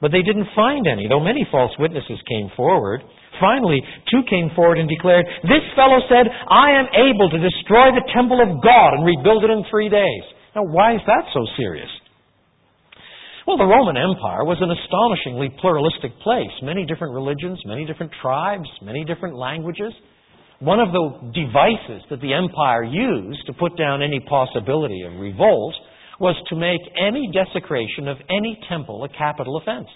but 0.01 0.11
they 0.11 0.21
didn't 0.21 0.51
find 0.53 0.85
any, 0.85 1.07
though 1.07 1.23
many 1.23 1.47
false 1.49 1.71
witnesses 1.79 2.19
came 2.27 2.51
forward. 2.57 3.01
Finally, 3.39 3.81
two 4.11 4.21
came 4.29 4.51
forward 4.53 4.77
and 4.77 4.89
declared, 4.89 5.25
This 5.47 5.65
fellow 5.73 6.01
said, 6.09 6.27
I 6.27 6.77
am 6.77 6.89
able 6.93 7.29
to 7.29 7.39
destroy 7.39 7.93
the 7.93 8.05
temple 8.13 8.41
of 8.41 8.61
God 8.61 8.93
and 8.97 9.05
rebuild 9.05 9.45
it 9.45 9.53
in 9.53 9.63
three 9.69 9.89
days. 9.89 10.25
Now, 10.57 10.63
why 10.63 10.95
is 10.95 11.01
that 11.05 11.21
so 11.35 11.45
serious? 11.55 11.89
Well, 13.45 13.57
the 13.57 13.69
Roman 13.69 13.95
Empire 13.95 14.43
was 14.43 14.57
an 14.59 14.73
astonishingly 14.73 15.55
pluralistic 15.61 16.17
place. 16.25 16.49
Many 16.63 16.83
different 16.83 17.13
religions, 17.13 17.61
many 17.63 17.85
different 17.85 18.11
tribes, 18.23 18.67
many 18.81 19.05
different 19.05 19.35
languages. 19.37 19.93
One 20.57 20.79
of 20.79 20.89
the 20.89 21.29
devices 21.29 22.01
that 22.09 22.21
the 22.21 22.33
empire 22.33 22.83
used 22.83 23.45
to 23.45 23.53
put 23.53 23.77
down 23.77 24.01
any 24.01 24.19
possibility 24.19 25.03
of 25.03 25.13
revolt 25.21 25.75
was 26.19 26.35
to 26.49 26.55
make 26.55 26.81
any 26.97 27.29
desecration 27.29 28.07
of 28.07 28.17
any 28.27 28.57
temple 28.67 29.03
a 29.03 29.09
capital 29.09 29.57
offense. 29.57 29.87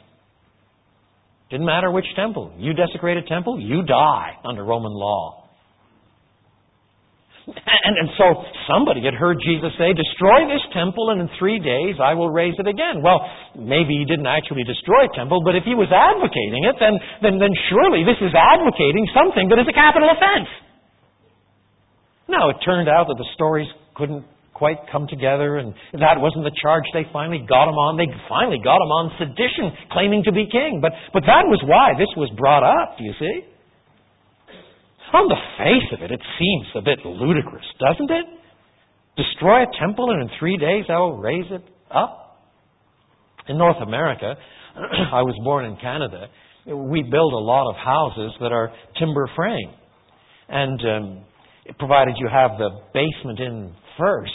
Didn't 1.49 1.65
matter 1.65 1.89
which 1.89 2.05
temple. 2.15 2.53
You 2.59 2.73
desecrate 2.73 3.17
a 3.17 3.27
temple, 3.27 3.59
you 3.59 3.81
die 3.81 4.37
under 4.45 4.63
Roman 4.63 4.93
law. 4.93 5.40
And, 7.47 7.97
and 7.97 8.09
so 8.17 8.45
somebody 8.69 9.01
had 9.01 9.17
heard 9.17 9.41
Jesus 9.41 9.73
say, 9.77 9.93
Destroy 9.97 10.45
this 10.45 10.61
temple, 10.73 11.09
and 11.09 11.25
in 11.25 11.29
three 11.41 11.57
days 11.57 11.97
I 11.97 12.13
will 12.13 12.29
raise 12.29 12.53
it 12.61 12.69
again. 12.69 13.01
Well, 13.01 13.25
maybe 13.57 13.97
he 13.97 14.05
didn't 14.05 14.29
actually 14.29 14.63
destroy 14.63 15.09
a 15.09 15.13
temple, 15.17 15.41
but 15.41 15.57
if 15.57 15.65
he 15.65 15.73
was 15.73 15.89
advocating 15.89 16.69
it, 16.69 16.77
then, 16.77 16.93
then, 17.25 17.41
then 17.41 17.53
surely 17.73 18.05
this 18.05 18.21
is 18.21 18.31
advocating 18.37 19.09
something 19.17 19.49
that 19.49 19.57
is 19.57 19.65
a 19.65 19.73
capital 19.73 20.09
offense. 20.13 20.49
Now, 22.29 22.53
it 22.53 22.61
turned 22.63 22.87
out 22.87 23.09
that 23.09 23.17
the 23.17 23.27
stories 23.33 23.67
couldn't 23.97 24.23
quite 24.53 24.77
come 24.93 25.09
together, 25.09 25.57
and 25.57 25.73
that 25.97 26.21
wasn't 26.21 26.45
the 26.45 26.53
charge 26.61 26.85
they 26.93 27.09
finally 27.11 27.41
got 27.49 27.65
him 27.65 27.75
on. 27.81 27.97
They 27.97 28.05
finally 28.29 28.61
got 28.61 28.77
him 28.77 28.93
on 28.93 29.09
sedition, 29.17 29.73
claiming 29.89 30.21
to 30.29 30.31
be 30.31 30.45
king. 30.45 30.77
But, 30.77 30.93
but 31.11 31.25
that 31.25 31.49
was 31.49 31.57
why 31.65 31.97
this 31.97 32.13
was 32.15 32.29
brought 32.37 32.61
up, 32.61 33.01
do 33.01 33.03
you 33.03 33.17
see? 33.17 33.50
On 35.13 35.27
the 35.27 35.41
face 35.57 35.91
of 35.91 36.03
it, 36.03 36.11
it 36.11 36.21
seems 36.39 36.67
a 36.75 36.81
bit 36.81 37.05
ludicrous, 37.05 37.65
doesn't 37.79 38.11
it? 38.11 38.25
Destroy 39.17 39.63
a 39.63 39.67
temple 39.79 40.11
and 40.11 40.23
in 40.23 40.29
three 40.39 40.57
days 40.57 40.85
I 40.89 40.97
will 40.99 41.17
raise 41.17 41.45
it 41.51 41.63
up? 41.93 42.39
In 43.49 43.57
North 43.57 43.81
America, 43.81 44.35
I 44.75 45.21
was 45.21 45.35
born 45.43 45.65
in 45.65 45.75
Canada, 45.77 46.27
we 46.65 47.01
build 47.01 47.33
a 47.33 47.43
lot 47.43 47.69
of 47.69 47.75
houses 47.75 48.31
that 48.39 48.51
are 48.51 48.71
timber 48.99 49.29
frame. 49.35 49.73
And 50.47 50.79
um, 50.81 51.25
provided 51.79 52.15
you 52.17 52.29
have 52.31 52.51
the 52.57 52.69
basement 52.93 53.39
in 53.39 53.73
first, 53.97 54.31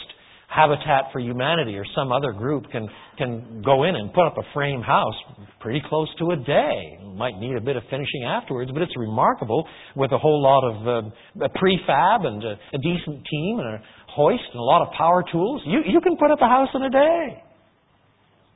Habitat 0.48 1.12
for 1.12 1.20
Humanity 1.20 1.76
or 1.76 1.84
some 1.94 2.12
other 2.12 2.32
group 2.32 2.64
can, 2.70 2.88
can 3.16 3.62
go 3.64 3.84
in 3.84 3.96
and 3.96 4.12
put 4.12 4.26
up 4.26 4.36
a 4.38 4.42
frame 4.54 4.82
house 4.82 5.14
pretty 5.60 5.82
close 5.88 6.08
to 6.18 6.30
a 6.30 6.36
day. 6.36 6.98
Might 7.16 7.38
need 7.38 7.56
a 7.56 7.60
bit 7.60 7.76
of 7.76 7.82
finishing 7.90 8.24
afterwards, 8.24 8.70
but 8.72 8.82
it's 8.82 8.96
remarkable 8.96 9.66
with 9.94 10.12
a 10.12 10.18
whole 10.18 10.42
lot 10.42 10.62
of 10.64 10.76
uh, 10.86 11.48
prefab 11.56 12.26
and 12.26 12.44
a, 12.44 12.54
a 12.74 12.78
decent 12.78 13.24
team 13.26 13.58
and 13.58 13.74
a 13.74 13.82
hoist 14.08 14.44
and 14.52 14.60
a 14.60 14.64
lot 14.64 14.82
of 14.86 14.92
power 14.96 15.24
tools. 15.30 15.62
You, 15.66 15.80
you 15.86 16.00
can 16.00 16.16
put 16.16 16.30
up 16.30 16.38
a 16.40 16.48
house 16.48 16.68
in 16.74 16.82
a 16.82 16.90
day. 16.90 17.42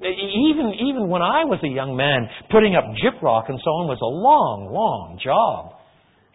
Even, 0.01 0.73
even 0.81 1.09
when 1.09 1.21
I 1.21 1.45
was 1.45 1.61
a 1.63 1.69
young 1.69 1.95
man, 1.95 2.25
putting 2.51 2.75
up 2.75 2.85
gyprock 3.05 3.51
and 3.51 3.61
so 3.61 3.71
on 3.85 3.89
was 3.89 4.01
a 4.01 4.09
long, 4.09 4.73
long 4.73 5.21
job. 5.23 5.77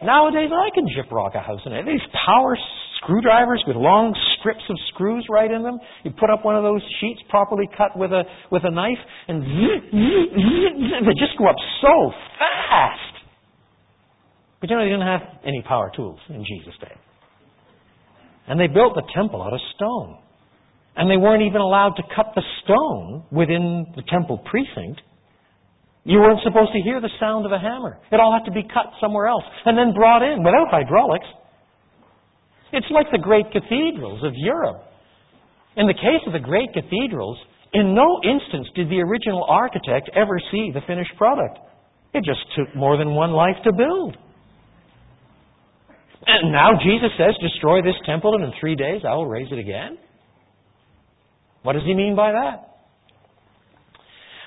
Nowadays, 0.02 0.50
I 0.54 0.70
can 0.70 0.86
gyprock 0.86 1.34
a 1.34 1.40
house 1.40 1.60
in 1.66 1.72
a 1.72 1.82
day. 1.82 1.92
These 1.98 2.06
power 2.14 2.56
screwdrivers 3.02 3.62
with 3.66 3.76
long 3.76 4.14
strips 4.38 4.62
of 4.68 4.76
screws 4.94 5.26
right 5.30 5.50
in 5.50 5.62
them. 5.62 5.78
You 6.04 6.12
put 6.18 6.30
up 6.30 6.44
one 6.44 6.56
of 6.56 6.62
those 6.62 6.82
sheets 7.00 7.20
properly 7.28 7.68
cut 7.76 7.96
with 7.96 8.12
a 8.12 8.24
with 8.50 8.64
a 8.64 8.70
knife, 8.70 8.98
and 9.28 9.42
they 9.42 11.14
just 11.18 11.36
go 11.38 11.48
up 11.48 11.56
so 11.80 12.12
fast. 12.38 13.14
But 14.60 14.70
you 14.70 14.76
know, 14.76 14.84
they 14.84 14.90
didn't 14.90 15.06
have 15.06 15.22
any 15.44 15.62
power 15.66 15.90
tools 15.94 16.18
in 16.28 16.44
Jesus' 16.44 16.74
day. 16.80 16.94
And 18.48 18.60
they 18.60 18.68
built 18.68 18.94
the 18.94 19.02
temple 19.14 19.42
out 19.42 19.52
of 19.52 19.60
stone. 19.74 20.18
And 20.96 21.10
they 21.10 21.16
weren't 21.18 21.42
even 21.42 21.60
allowed 21.60 21.94
to 21.96 22.02
cut 22.14 22.32
the 22.34 22.42
stone 22.64 23.24
within 23.30 23.86
the 23.96 24.02
temple 24.08 24.38
precinct. 24.38 25.02
You 26.04 26.20
weren't 26.20 26.40
supposed 26.42 26.72
to 26.72 26.80
hear 26.80 27.00
the 27.00 27.10
sound 27.20 27.44
of 27.44 27.52
a 27.52 27.58
hammer. 27.58 27.98
It 28.10 28.20
all 28.20 28.32
had 28.32 28.46
to 28.46 28.54
be 28.54 28.62
cut 28.62 28.94
somewhere 29.00 29.26
else 29.26 29.44
and 29.66 29.76
then 29.76 29.92
brought 29.92 30.22
in 30.22 30.42
without 30.42 30.68
hydraulics. 30.70 31.26
It's 32.72 32.86
like 32.90 33.06
the 33.12 33.18
great 33.18 33.46
cathedrals 33.52 34.22
of 34.24 34.32
Europe. 34.34 34.82
In 35.76 35.86
the 35.86 35.94
case 35.94 36.24
of 36.26 36.32
the 36.32 36.40
great 36.40 36.72
cathedrals, 36.72 37.38
in 37.72 37.94
no 37.94 38.20
instance 38.24 38.68
did 38.74 38.88
the 38.88 39.00
original 39.00 39.44
architect 39.48 40.10
ever 40.14 40.40
see 40.50 40.70
the 40.72 40.80
finished 40.86 41.12
product. 41.16 41.58
It 42.14 42.24
just 42.24 42.40
took 42.56 42.74
more 42.74 42.96
than 42.96 43.14
one 43.14 43.32
life 43.32 43.56
to 43.64 43.72
build. 43.72 44.16
And 46.26 46.50
now 46.50 46.70
Jesus 46.82 47.10
says, 47.18 47.34
Destroy 47.40 47.82
this 47.82 47.94
temple, 48.04 48.34
and 48.34 48.44
in 48.44 48.52
three 48.58 48.74
days 48.74 49.02
I 49.06 49.14
will 49.14 49.26
raise 49.26 49.52
it 49.52 49.58
again. 49.58 49.98
What 51.62 51.74
does 51.74 51.84
he 51.84 51.94
mean 51.94 52.16
by 52.16 52.32
that? 52.32 52.66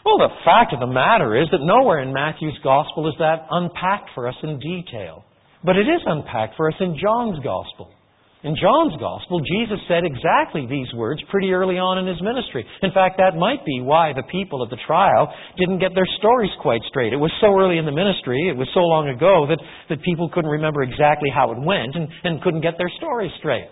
Well, 0.04 0.18
the 0.18 0.34
fact 0.44 0.74
of 0.74 0.80
the 0.80 0.88
matter 0.88 1.40
is 1.40 1.48
that 1.52 1.60
nowhere 1.62 2.00
in 2.00 2.14
Matthew's 2.14 2.58
gospel 2.64 3.08
is 3.08 3.16
that 3.20 3.46
unpacked 3.52 4.10
for 4.16 4.28
us 4.28 4.36
in 4.42 4.60
detail. 4.60 5.26
But 5.64 5.76
it 5.76 5.88
is 5.88 6.02
unpacked 6.06 6.56
for 6.56 6.70
us 6.70 6.76
in 6.80 6.98
John's 7.00 7.38
Gospel. 7.44 7.92
In 8.40 8.56
John's 8.56 8.96
Gospel, 8.96 9.44
Jesus 9.44 9.84
said 9.92 10.08
exactly 10.08 10.64
these 10.64 10.88
words 10.96 11.20
pretty 11.28 11.52
early 11.52 11.76
on 11.76 12.00
in 12.00 12.08
his 12.08 12.22
ministry. 12.24 12.64
In 12.82 12.92
fact, 12.96 13.20
that 13.20 13.36
might 13.36 13.66
be 13.68 13.84
why 13.84 14.14
the 14.16 14.24
people 14.32 14.64
at 14.64 14.72
the 14.72 14.80
trial 14.88 15.28
didn't 15.60 15.84
get 15.84 15.92
their 15.92 16.08
stories 16.24 16.52
quite 16.64 16.80
straight. 16.88 17.12
It 17.12 17.20
was 17.20 17.36
so 17.44 17.52
early 17.52 17.78
in 17.78 17.84
the 17.84 17.92
ministry, 17.92 18.48
it 18.48 18.56
was 18.56 18.72
so 18.74 18.80
long 18.80 19.12
ago, 19.12 19.44
that, 19.44 19.60
that 19.92 20.00
people 20.08 20.32
couldn't 20.32 20.56
remember 20.56 20.84
exactly 20.84 21.28
how 21.28 21.52
it 21.52 21.60
went 21.60 22.00
and, 22.00 22.08
and 22.24 22.42
couldn't 22.42 22.64
get 22.64 22.80
their 22.80 22.92
stories 22.96 23.32
straight. 23.40 23.68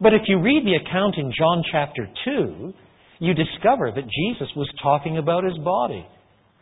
But 0.00 0.14
if 0.18 0.26
you 0.26 0.42
read 0.42 0.66
the 0.66 0.74
account 0.74 1.14
in 1.14 1.30
John 1.30 1.62
chapter 1.70 2.10
2, 2.26 2.74
you 3.22 3.34
discover 3.38 3.94
that 3.94 4.10
Jesus 4.10 4.50
was 4.58 4.66
talking 4.82 5.18
about 5.18 5.44
his 5.46 5.58
body. 5.62 6.02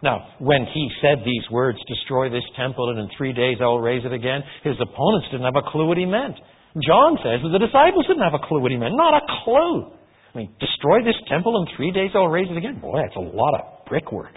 Now, 0.03 0.29
when 0.45 0.69
he 0.69 0.93
said 1.01 1.25
these 1.25 1.49
words, 1.51 1.79
destroy 1.89 2.29
this 2.29 2.45
temple 2.55 2.91
and 2.91 2.99
in 3.01 3.09
three 3.17 3.33
days 3.33 3.65
I 3.65 3.65
will 3.65 3.81
raise 3.81 4.05
it 4.05 4.13
again, 4.13 4.45
his 4.63 4.77
opponents 4.77 5.29
didn't 5.33 5.49
have 5.49 5.57
a 5.57 5.71
clue 5.73 5.89
what 5.89 5.97
he 5.97 6.05
meant. 6.05 6.37
John 6.81 7.21
says 7.21 7.45
that 7.45 7.53
the 7.53 7.61
disciples 7.61 8.07
didn't 8.09 8.23
have 8.23 8.33
a 8.33 8.47
clue 8.47 8.61
what 8.61 8.71
he 8.71 8.79
meant. 8.79 8.97
Not 8.97 9.13
a 9.13 9.25
clue. 9.45 9.93
I 10.35 10.39
mean, 10.39 10.55
destroy 10.59 11.05
this 11.05 11.19
temple 11.29 11.61
in 11.61 11.77
three 11.77 11.93
days, 11.93 12.11
I'll 12.15 12.33
raise 12.33 12.49
it 12.49 12.57
again. 12.57 12.81
Boy, 12.81 13.01
that's 13.05 13.17
a 13.17 13.21
lot 13.21 13.53
of 13.61 13.85
brickwork. 13.87 14.33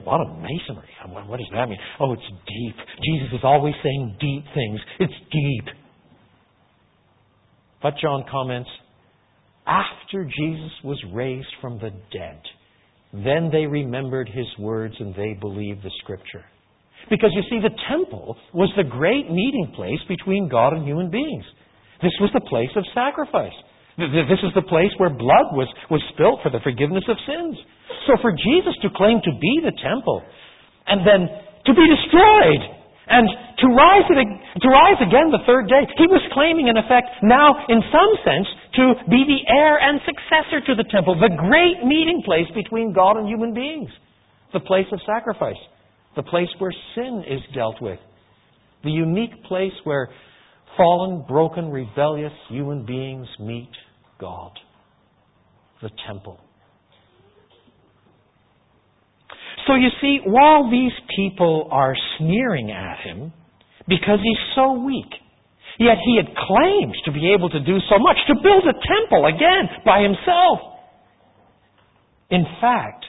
A 0.00 0.02
lot 0.02 0.20
of 0.20 0.38
masonry. 0.38 0.90
What 1.26 1.38
does 1.38 1.48
that 1.52 1.68
mean? 1.68 1.78
Oh, 1.98 2.12
it's 2.12 2.22
deep. 2.46 2.76
Jesus 3.02 3.34
is 3.34 3.40
always 3.42 3.74
saying 3.82 4.16
deep 4.20 4.44
things. 4.54 4.80
It's 5.00 5.18
deep. 5.32 5.74
But 7.82 7.94
John 8.00 8.24
comments, 8.30 8.70
after 9.66 10.24
Jesus 10.24 10.72
was 10.84 11.02
raised 11.12 11.48
from 11.60 11.78
the 11.78 11.90
dead, 12.12 12.40
then 13.12 13.50
they 13.52 13.66
remembered 13.66 14.28
his 14.28 14.46
words 14.58 14.94
and 14.98 15.14
they 15.14 15.34
believed 15.40 15.82
the 15.82 15.90
scripture. 16.02 16.44
Because 17.10 17.30
you 17.34 17.42
see, 17.50 17.60
the 17.60 17.74
temple 17.88 18.36
was 18.52 18.72
the 18.76 18.84
great 18.84 19.30
meeting 19.30 19.72
place 19.74 20.00
between 20.08 20.48
God 20.48 20.72
and 20.72 20.86
human 20.86 21.10
beings. 21.10 21.44
This 22.04 22.12
was 22.20 22.28
the 22.36 22.44
place 22.44 22.70
of 22.76 22.84
sacrifice. 22.92 23.56
This 23.96 24.42
is 24.44 24.52
the 24.52 24.66
place 24.68 24.92
where 25.00 25.08
blood 25.08 25.56
was, 25.56 25.70
was 25.88 26.04
spilt 26.12 26.44
for 26.44 26.50
the 26.52 26.60
forgiveness 26.60 27.08
of 27.08 27.16
sins. 27.24 27.56
So 28.04 28.20
for 28.20 28.34
Jesus 28.36 28.76
to 28.84 28.92
claim 28.92 29.24
to 29.24 29.32
be 29.32 29.54
the 29.64 29.72
temple 29.80 30.20
and 30.84 31.00
then 31.00 31.30
to 31.64 31.72
be 31.72 31.86
destroyed 31.88 32.62
and 33.08 33.24
to 33.60 33.66
rise, 33.72 34.04
to 34.08 34.68
rise 34.68 35.00
again 35.00 35.32
the 35.32 35.44
third 35.48 35.68
day, 35.68 35.84
he 35.96 36.08
was 36.08 36.20
claiming, 36.32 36.68
in 36.68 36.76
effect, 36.76 37.22
now, 37.22 37.54
in 37.68 37.80
some 37.88 38.12
sense, 38.24 38.48
to 38.76 38.84
be 39.08 39.24
the 39.24 39.40
heir 39.48 39.80
and 39.80 40.00
successor 40.04 40.60
to 40.60 40.74
the 40.74 40.88
temple, 40.90 41.16
the 41.16 41.32
great 41.32 41.84
meeting 41.86 42.20
place 42.24 42.48
between 42.52 42.92
God 42.92 43.16
and 43.16 43.28
human 43.28 43.54
beings, 43.54 43.88
the 44.52 44.60
place 44.60 44.88
of 44.92 45.00
sacrifice, 45.06 45.60
the 46.16 46.24
place 46.24 46.48
where 46.58 46.74
sin 46.94 47.24
is 47.28 47.40
dealt 47.54 47.80
with, 47.80 48.00
the 48.82 48.90
unique 48.90 49.36
place 49.44 49.76
where 49.84 50.08
fallen, 50.76 51.24
broken, 51.26 51.70
rebellious 51.70 52.32
human 52.48 52.84
beings 52.84 53.26
meet 53.40 53.70
God. 54.20 54.52
The 55.82 55.90
temple. 56.06 56.40
So 59.66 59.74
you 59.74 59.88
see, 60.00 60.18
while 60.24 60.70
these 60.70 60.92
people 61.16 61.68
are 61.70 61.94
sneering 62.18 62.70
at 62.70 62.98
him 63.00 63.32
because 63.88 64.18
he's 64.22 64.54
so 64.54 64.72
weak, 64.84 65.10
yet 65.78 65.96
he 66.04 66.16
had 66.16 66.34
claimed 66.36 66.94
to 67.04 67.12
be 67.12 67.32
able 67.36 67.48
to 67.50 67.60
do 67.60 67.78
so 67.88 67.98
much, 67.98 68.16
to 68.28 68.34
build 68.34 68.64
a 68.64 68.72
temple 68.72 69.26
again 69.26 69.68
by 69.84 70.02
himself. 70.02 70.58
In 72.30 72.44
fact, 72.60 73.04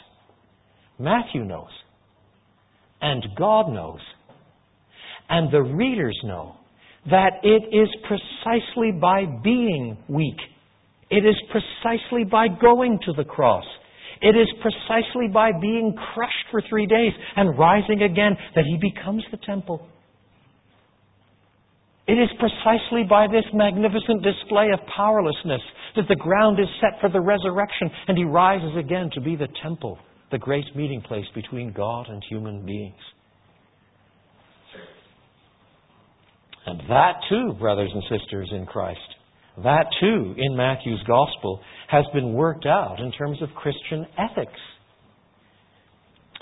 Matthew 0.97 1.43
knows, 1.43 1.71
and 3.01 3.23
God 3.38 3.69
knows, 3.69 3.99
and 5.30 5.51
the 5.51 5.62
readers 5.62 6.17
know 6.23 6.56
that 7.09 7.39
it 7.43 7.63
is 7.75 7.89
precisely 8.07 8.91
by 8.91 9.25
being 9.43 9.97
weak, 10.07 10.37
it 11.09 11.25
is 11.25 11.35
precisely 11.51 12.23
by 12.23 12.47
going 12.47 12.99
to 13.05 13.13
the 13.13 13.23
cross, 13.23 13.65
it 14.21 14.35
is 14.35 14.47
precisely 14.61 15.27
by 15.31 15.51
being 15.61 15.93
crushed 16.13 16.45
for 16.51 16.61
three 16.69 16.87
days 16.87 17.11
and 17.35 17.57
rising 17.57 18.01
again 18.01 18.35
that 18.55 18.65
he 18.65 18.77
becomes 18.77 19.23
the 19.31 19.37
temple. 19.45 19.87
It 22.07 22.13
is 22.13 22.29
precisely 22.39 23.03
by 23.09 23.27
this 23.27 23.45
magnificent 23.53 24.21
display 24.21 24.69
of 24.71 24.79
powerlessness 24.95 25.61
that 25.95 26.07
the 26.07 26.15
ground 26.15 26.59
is 26.59 26.67
set 26.79 26.99
for 27.01 27.09
the 27.09 27.19
resurrection 27.19 27.89
and 28.07 28.17
he 28.17 28.23
rises 28.23 28.77
again 28.77 29.09
to 29.13 29.21
be 29.21 29.35
the 29.35 29.47
temple, 29.63 29.97
the 30.31 30.37
great 30.37 30.65
meeting 30.75 31.01
place 31.01 31.25
between 31.33 31.73
God 31.73 32.07
and 32.09 32.23
human 32.29 32.63
beings. 32.63 33.01
And 36.65 36.80
that 36.89 37.21
too, 37.30 37.54
brothers 37.60 37.91
and 37.93 38.04
sisters 38.10 38.49
in 38.51 38.65
Christ, 38.65 38.99
that 39.63 39.86
too 39.99 40.36
in 40.38 40.56
Matthew's 40.56 41.04
Gospel 41.08 41.62
has 41.88 42.06
been 42.13 42.34
worked 42.34 42.65
out 42.65 42.99
in 42.99 43.12
terms 43.12 43.41
of 43.41 43.49
Christian 43.56 44.06
ethics. 44.17 44.60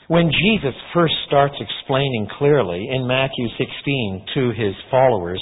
When 0.07 0.31
Jesus 0.31 0.75
first 0.93 1.13
starts 1.27 1.55
explaining 1.59 2.27
clearly 2.37 2.87
in 2.91 3.07
Matthew 3.07 3.47
16 3.57 4.25
to 4.35 4.51
his 4.51 4.75
followers 4.91 5.41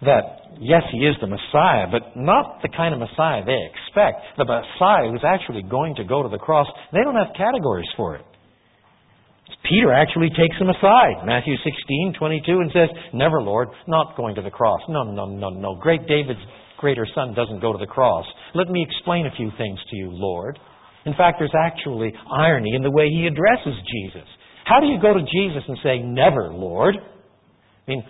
that, 0.00 0.56
yes, 0.60 0.82
he 0.92 0.98
is 0.98 1.16
the 1.20 1.26
Messiah, 1.26 1.86
but 1.90 2.16
not 2.16 2.62
the 2.62 2.68
kind 2.68 2.94
of 2.94 3.00
Messiah 3.00 3.44
they 3.44 3.68
expect, 3.68 4.24
the 4.38 4.44
Messiah 4.44 5.10
who's 5.10 5.24
actually 5.26 5.62
going 5.62 5.94
to 5.96 6.04
go 6.04 6.22
to 6.22 6.28
the 6.28 6.38
cross, 6.38 6.66
they 6.92 7.00
don't 7.02 7.16
have 7.16 7.34
categories 7.36 7.88
for 7.96 8.16
it. 8.16 8.24
Peter 9.68 9.92
actually 9.92 10.30
takes 10.30 10.56
him 10.58 10.70
aside, 10.70 11.24
Matthew 11.24 11.54
16, 11.62 12.14
22, 12.18 12.52
and 12.60 12.70
says, 12.72 12.88
Never, 13.12 13.42
Lord, 13.42 13.68
not 13.86 14.16
going 14.16 14.34
to 14.36 14.42
the 14.42 14.50
cross. 14.50 14.80
No, 14.88 15.04
no, 15.04 15.26
no, 15.26 15.50
no. 15.50 15.76
Great 15.76 16.06
David's 16.08 16.40
greater 16.78 17.06
son 17.14 17.34
doesn't 17.34 17.60
go 17.60 17.72
to 17.72 17.78
the 17.78 17.86
cross. 17.86 18.24
Let 18.54 18.68
me 18.68 18.86
explain 18.88 19.26
a 19.26 19.36
few 19.36 19.50
things 19.58 19.78
to 19.90 19.96
you, 19.96 20.08
Lord. 20.10 20.58
In 21.04 21.12
fact, 21.14 21.36
there's 21.38 21.54
actually 21.56 22.12
irony 22.30 22.74
in 22.74 22.82
the 22.82 22.90
way 22.90 23.08
he 23.08 23.26
addresses 23.26 23.74
Jesus. 23.92 24.26
How 24.64 24.80
do 24.80 24.86
you 24.86 25.00
go 25.00 25.12
to 25.12 25.20
Jesus 25.20 25.62
and 25.68 25.78
say, 25.82 25.98
Never, 26.00 26.52
Lord? 26.52 26.96
I 26.96 27.90
mean, 27.90 28.04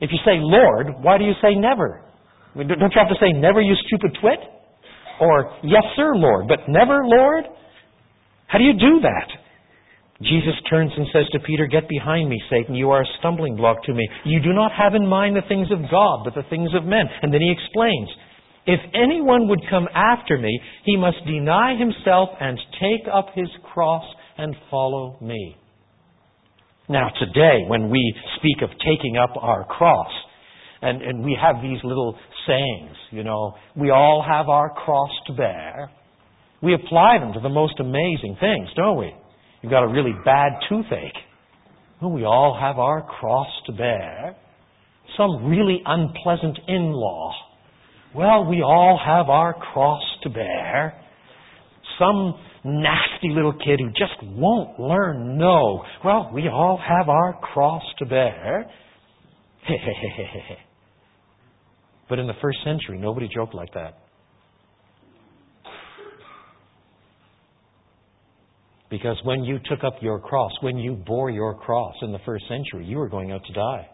if 0.00 0.10
you 0.10 0.18
say 0.24 0.36
Lord, 0.40 0.88
why 1.00 1.18
do 1.18 1.24
you 1.24 1.34
say 1.40 1.54
never? 1.54 2.04
I 2.54 2.58
mean, 2.58 2.68
don't 2.68 2.80
you 2.80 3.00
have 3.00 3.08
to 3.08 3.20
say 3.20 3.32
never, 3.32 3.60
you 3.60 3.74
stupid 3.86 4.16
twit? 4.20 4.38
Or, 5.20 5.58
yes, 5.62 5.84
sir, 5.96 6.12
Lord, 6.14 6.46
but 6.48 6.68
never, 6.68 7.00
Lord? 7.04 7.44
How 8.48 8.58
do 8.58 8.64
you 8.64 8.74
do 8.74 9.00
that? 9.02 9.43
Jesus 10.24 10.54
turns 10.70 10.92
and 10.96 11.06
says 11.12 11.24
to 11.32 11.40
Peter, 11.40 11.66
Get 11.66 11.88
behind 11.88 12.28
me, 12.28 12.40
Satan. 12.50 12.74
You 12.74 12.90
are 12.90 13.02
a 13.02 13.14
stumbling 13.18 13.56
block 13.56 13.82
to 13.84 13.94
me. 13.94 14.08
You 14.24 14.40
do 14.40 14.52
not 14.52 14.72
have 14.72 14.94
in 14.94 15.06
mind 15.06 15.36
the 15.36 15.48
things 15.48 15.68
of 15.70 15.90
God, 15.90 16.24
but 16.24 16.34
the 16.34 16.48
things 16.48 16.70
of 16.74 16.84
men. 16.84 17.04
And 17.22 17.32
then 17.32 17.40
he 17.40 17.52
explains, 17.52 18.08
If 18.66 18.80
anyone 18.94 19.48
would 19.48 19.60
come 19.68 19.88
after 19.94 20.38
me, 20.38 20.60
he 20.84 20.96
must 20.96 21.18
deny 21.26 21.76
himself 21.78 22.30
and 22.40 22.58
take 22.80 23.06
up 23.12 23.28
his 23.34 23.48
cross 23.72 24.04
and 24.38 24.54
follow 24.70 25.18
me. 25.20 25.56
Now, 26.88 27.08
today, 27.18 27.64
when 27.66 27.90
we 27.90 28.14
speak 28.36 28.62
of 28.62 28.70
taking 28.84 29.16
up 29.16 29.30
our 29.40 29.64
cross, 29.64 30.10
and, 30.82 31.00
and 31.00 31.24
we 31.24 31.36
have 31.40 31.62
these 31.62 31.78
little 31.82 32.16
sayings, 32.46 32.96
you 33.10 33.24
know, 33.24 33.54
we 33.74 33.90
all 33.90 34.24
have 34.26 34.48
our 34.48 34.70
cross 34.70 35.10
to 35.28 35.32
bear, 35.32 35.90
we 36.62 36.74
apply 36.74 37.18
them 37.18 37.32
to 37.32 37.40
the 37.40 37.48
most 37.48 37.80
amazing 37.80 38.36
things, 38.38 38.68
don't 38.76 38.98
we? 38.98 39.12
You've 39.64 39.70
got 39.70 39.84
a 39.84 39.88
really 39.88 40.12
bad 40.26 40.52
toothache. 40.68 41.16
Well, 42.02 42.10
we 42.10 42.22
all 42.22 42.54
have 42.60 42.78
our 42.78 43.00
cross 43.00 43.48
to 43.64 43.72
bear. 43.72 44.36
Some 45.16 45.46
really 45.46 45.80
unpleasant 45.86 46.58
in 46.68 46.92
law. 46.92 47.32
Well, 48.14 48.44
we 48.44 48.60
all 48.60 49.00
have 49.02 49.30
our 49.30 49.54
cross 49.54 50.02
to 50.24 50.28
bear. 50.28 51.00
Some 51.98 52.34
nasty 52.62 53.30
little 53.30 53.54
kid 53.54 53.80
who 53.80 53.88
just 53.88 54.22
won't 54.22 54.78
learn 54.78 55.38
no. 55.38 55.82
Well, 56.04 56.30
we 56.34 56.46
all 56.46 56.78
have 56.86 57.08
our 57.08 57.32
cross 57.40 57.84
to 58.00 58.04
bear. 58.04 58.70
but 62.10 62.18
in 62.18 62.26
the 62.26 62.34
first 62.42 62.58
century, 62.64 62.98
nobody 62.98 63.30
joked 63.34 63.54
like 63.54 63.72
that. 63.72 64.03
Because 68.90 69.16
when 69.24 69.44
you 69.44 69.58
took 69.68 69.82
up 69.82 69.94
your 70.02 70.20
cross, 70.20 70.52
when 70.60 70.76
you 70.76 70.94
bore 70.94 71.30
your 71.30 71.54
cross 71.54 71.94
in 72.02 72.12
the 72.12 72.18
first 72.24 72.44
century, 72.48 72.84
you 72.84 72.98
were 72.98 73.08
going 73.08 73.32
out 73.32 73.42
to 73.46 73.52
die. 73.52 73.88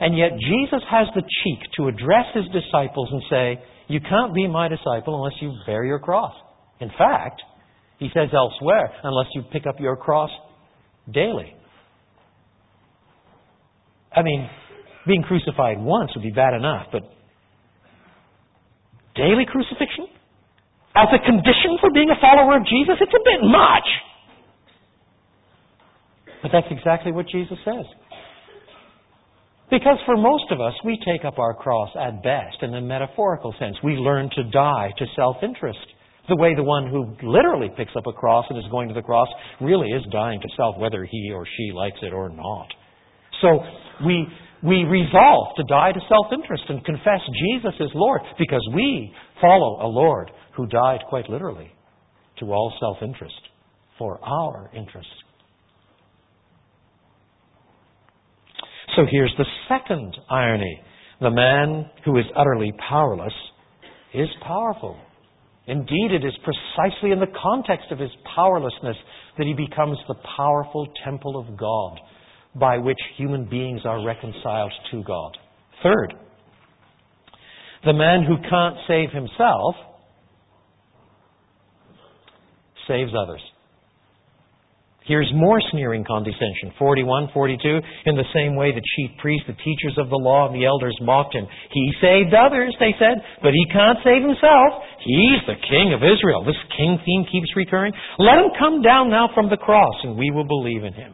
And 0.00 0.16
yet 0.16 0.30
Jesus 0.32 0.82
has 0.90 1.06
the 1.14 1.22
cheek 1.22 1.70
to 1.76 1.88
address 1.88 2.26
his 2.34 2.44
disciples 2.46 3.08
and 3.12 3.22
say, 3.30 3.62
You 3.88 4.00
can't 4.00 4.34
be 4.34 4.48
my 4.48 4.68
disciple 4.68 5.16
unless 5.16 5.40
you 5.40 5.54
bear 5.66 5.84
your 5.84 5.98
cross. 5.98 6.34
In 6.80 6.88
fact, 6.98 7.40
he 7.98 8.08
says 8.12 8.28
elsewhere, 8.34 8.92
unless 9.02 9.26
you 9.34 9.42
pick 9.52 9.66
up 9.66 9.76
your 9.78 9.96
cross 9.96 10.30
daily. 11.12 11.54
I 14.14 14.22
mean, 14.22 14.48
being 15.06 15.22
crucified 15.22 15.78
once 15.78 16.10
would 16.14 16.22
be 16.22 16.30
bad 16.30 16.54
enough, 16.54 16.86
but 16.92 17.02
daily 19.14 19.44
crucifixion? 19.50 20.06
As 20.94 21.08
a 21.10 21.18
condition 21.18 21.78
for 21.80 21.90
being 21.90 22.10
a 22.10 22.18
follower 22.20 22.56
of 22.56 22.64
Jesus, 22.66 22.96
it's 23.00 23.14
a 23.14 23.24
bit 23.24 23.42
much. 23.42 23.88
But 26.42 26.52
that's 26.52 26.70
exactly 26.70 27.10
what 27.10 27.26
Jesus 27.26 27.58
says. 27.64 27.86
Because 29.70 29.98
for 30.06 30.16
most 30.16 30.44
of 30.52 30.60
us, 30.60 30.74
we 30.84 31.00
take 31.04 31.24
up 31.24 31.38
our 31.38 31.54
cross 31.54 31.90
at 31.98 32.22
best 32.22 32.62
in 32.62 32.74
a 32.74 32.80
metaphorical 32.80 33.54
sense. 33.58 33.76
We 33.82 33.94
learn 33.94 34.30
to 34.36 34.44
die 34.50 34.92
to 34.98 35.06
self 35.16 35.36
interest. 35.42 35.80
The 36.28 36.36
way 36.36 36.54
the 36.54 36.62
one 36.62 36.88
who 36.88 37.16
literally 37.26 37.70
picks 37.76 37.92
up 37.96 38.06
a 38.06 38.12
cross 38.12 38.46
and 38.48 38.58
is 38.58 38.64
going 38.70 38.88
to 38.88 38.94
the 38.94 39.02
cross 39.02 39.28
really 39.60 39.88
is 39.88 40.02
dying 40.12 40.40
to 40.40 40.48
self, 40.56 40.78
whether 40.78 41.04
he 41.04 41.32
or 41.34 41.44
she 41.44 41.72
likes 41.74 41.98
it 42.02 42.12
or 42.12 42.30
not. 42.30 42.68
So 43.42 43.60
we, 44.06 44.26
we 44.62 44.84
resolve 44.84 45.56
to 45.56 45.64
die 45.68 45.92
to 45.92 46.00
self 46.08 46.26
interest 46.32 46.64
and 46.68 46.84
confess 46.84 47.20
Jesus 47.50 47.74
is 47.80 47.90
Lord 47.94 48.20
because 48.38 48.66
we 48.74 49.12
follow 49.40 49.84
a 49.84 49.88
Lord 49.88 50.30
who 50.56 50.66
died 50.66 51.00
quite 51.08 51.28
literally 51.28 51.72
to 52.38 52.52
all 52.52 52.72
self 52.80 52.98
interest 53.02 53.34
for 53.98 54.18
our 54.22 54.70
interest. 54.74 55.08
So 58.96 59.02
here's 59.10 59.34
the 59.38 59.46
second 59.68 60.16
irony. 60.30 60.80
The 61.20 61.30
man 61.30 61.90
who 62.04 62.18
is 62.18 62.24
utterly 62.36 62.72
powerless 62.88 63.32
is 64.12 64.28
powerful. 64.46 64.96
Indeed, 65.66 66.10
it 66.10 66.24
is 66.24 66.34
precisely 66.44 67.10
in 67.10 67.20
the 67.20 67.32
context 67.42 67.86
of 67.90 67.98
his 67.98 68.10
powerlessness 68.36 68.96
that 69.38 69.46
he 69.46 69.54
becomes 69.54 69.98
the 70.06 70.16
powerful 70.36 70.86
temple 71.04 71.38
of 71.38 71.56
God 71.56 71.98
by 72.54 72.78
which 72.78 72.98
human 73.16 73.48
beings 73.48 73.80
are 73.84 74.04
reconciled 74.04 74.72
to 74.90 75.02
God. 75.02 75.36
Third, 75.82 76.14
the 77.84 77.92
man 77.92 78.24
who 78.24 78.36
can't 78.48 78.76
save 78.86 79.10
himself 79.10 79.74
saves 82.86 83.12
others. 83.14 83.40
Here's 85.04 85.30
more 85.34 85.60
sneering 85.70 86.02
condescension. 86.02 86.72
41, 86.78 87.28
42. 87.34 87.80
In 88.06 88.16
the 88.16 88.24
same 88.32 88.56
way, 88.56 88.72
the 88.72 88.80
chief 88.96 89.10
priests, 89.20 89.44
the 89.46 89.52
teachers 89.60 90.00
of 90.00 90.08
the 90.08 90.16
law, 90.16 90.48
and 90.48 90.56
the 90.56 90.64
elders 90.64 90.96
mocked 91.02 91.34
him. 91.34 91.44
He 91.72 91.92
saved 92.00 92.32
others, 92.32 92.74
they 92.80 92.96
said, 92.98 93.20
but 93.42 93.52
he 93.52 93.66
can't 93.70 93.98
save 94.00 94.24
himself. 94.24 94.80
He's 95.04 95.44
the 95.44 95.60
king 95.68 95.92
of 95.92 96.00
Israel. 96.00 96.42
This 96.44 96.56
king 96.76 96.96
theme 97.04 97.26
keeps 97.30 97.52
recurring. 97.54 97.92
Let 98.18 98.40
him 98.40 98.48
come 98.58 98.80
down 98.80 99.10
now 99.10 99.28
from 99.34 99.50
the 99.50 99.60
cross, 99.60 99.94
and 100.04 100.16
we 100.16 100.30
will 100.30 100.48
believe 100.48 100.84
in 100.84 100.94
him. 100.94 101.12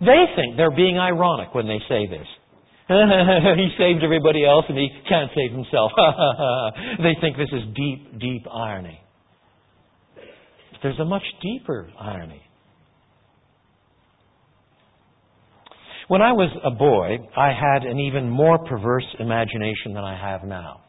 they 0.00 0.24
think 0.36 0.56
they're 0.56 0.74
being 0.74 0.96
ironic 0.96 1.54
when 1.54 1.68
they 1.68 1.80
say 1.86 2.08
this. 2.08 2.26
he 3.56 3.68
saved 3.78 4.02
everybody 4.02 4.44
else 4.44 4.64
and 4.68 4.76
he 4.76 4.88
can't 5.08 5.30
save 5.34 5.52
himself. 5.52 5.92
they 6.98 7.14
think 7.20 7.36
this 7.36 7.52
is 7.52 7.62
deep, 7.74 8.18
deep 8.18 8.46
irony 8.52 9.00
there's 10.82 10.98
a 10.98 11.04
much 11.04 11.22
deeper 11.42 11.90
irony. 11.98 12.42
When 16.08 16.22
I 16.22 16.32
was 16.32 16.50
a 16.64 16.70
boy, 16.70 17.18
I 17.36 17.48
had 17.48 17.84
an 17.84 18.00
even 18.00 18.28
more 18.28 18.58
perverse 18.58 19.06
imagination 19.20 19.94
than 19.94 20.04
I 20.04 20.18
have 20.18 20.42
now. 20.42 20.80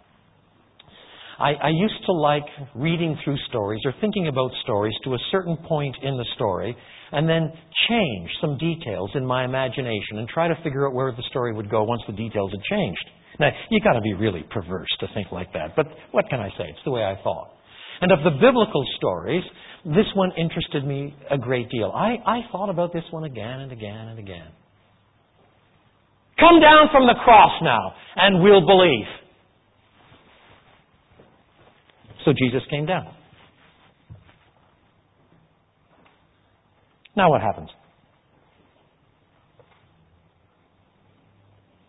I, 1.39 1.53
I, 1.53 1.69
used 1.69 2.05
to 2.05 2.11
like 2.11 2.45
reading 2.75 3.17
through 3.23 3.37
stories 3.49 3.81
or 3.85 3.93
thinking 3.99 4.27
about 4.27 4.51
stories 4.63 4.93
to 5.03 5.13
a 5.15 5.17
certain 5.31 5.57
point 5.57 5.95
in 6.03 6.15
the 6.15 6.25
story 6.35 6.75
and 7.11 7.27
then 7.27 7.51
change 7.89 8.29
some 8.39 8.57
details 8.57 9.11
in 9.15 9.25
my 9.25 9.45
imagination 9.45 10.17
and 10.17 10.27
try 10.27 10.47
to 10.47 10.55
figure 10.63 10.87
out 10.87 10.93
where 10.93 11.11
the 11.11 11.23
story 11.29 11.53
would 11.53 11.69
go 11.69 11.83
once 11.83 12.01
the 12.07 12.13
details 12.13 12.51
had 12.51 12.61
changed. 12.63 13.05
Now, 13.39 13.49
you've 13.69 13.83
got 13.83 13.93
to 13.93 14.01
be 14.01 14.13
really 14.13 14.43
perverse 14.51 14.89
to 14.99 15.07
think 15.13 15.31
like 15.31 15.51
that, 15.53 15.75
but 15.75 15.87
what 16.11 16.25
can 16.29 16.39
I 16.39 16.49
say? 16.57 16.65
It's 16.69 16.83
the 16.85 16.91
way 16.91 17.03
I 17.03 17.21
thought. 17.23 17.51
And 18.01 18.11
of 18.11 18.19
the 18.23 18.31
biblical 18.31 18.85
stories, 18.97 19.43
this 19.85 20.05
one 20.15 20.31
interested 20.37 20.85
me 20.85 21.15
a 21.29 21.37
great 21.37 21.69
deal. 21.69 21.91
I, 21.93 22.17
I 22.25 22.41
thought 22.51 22.69
about 22.69 22.93
this 22.93 23.03
one 23.11 23.23
again 23.23 23.61
and 23.61 23.71
again 23.71 24.07
and 24.07 24.19
again. 24.19 24.47
Come 26.39 26.59
down 26.59 26.87
from 26.91 27.05
the 27.05 27.15
cross 27.23 27.51
now, 27.61 27.93
and 28.15 28.41
we'll 28.43 28.65
believe. 28.65 29.05
So 32.25 32.33
Jesus 32.33 32.61
came 32.69 32.85
down. 32.85 33.13
Now 37.15 37.29
what 37.29 37.41
happens? 37.41 37.69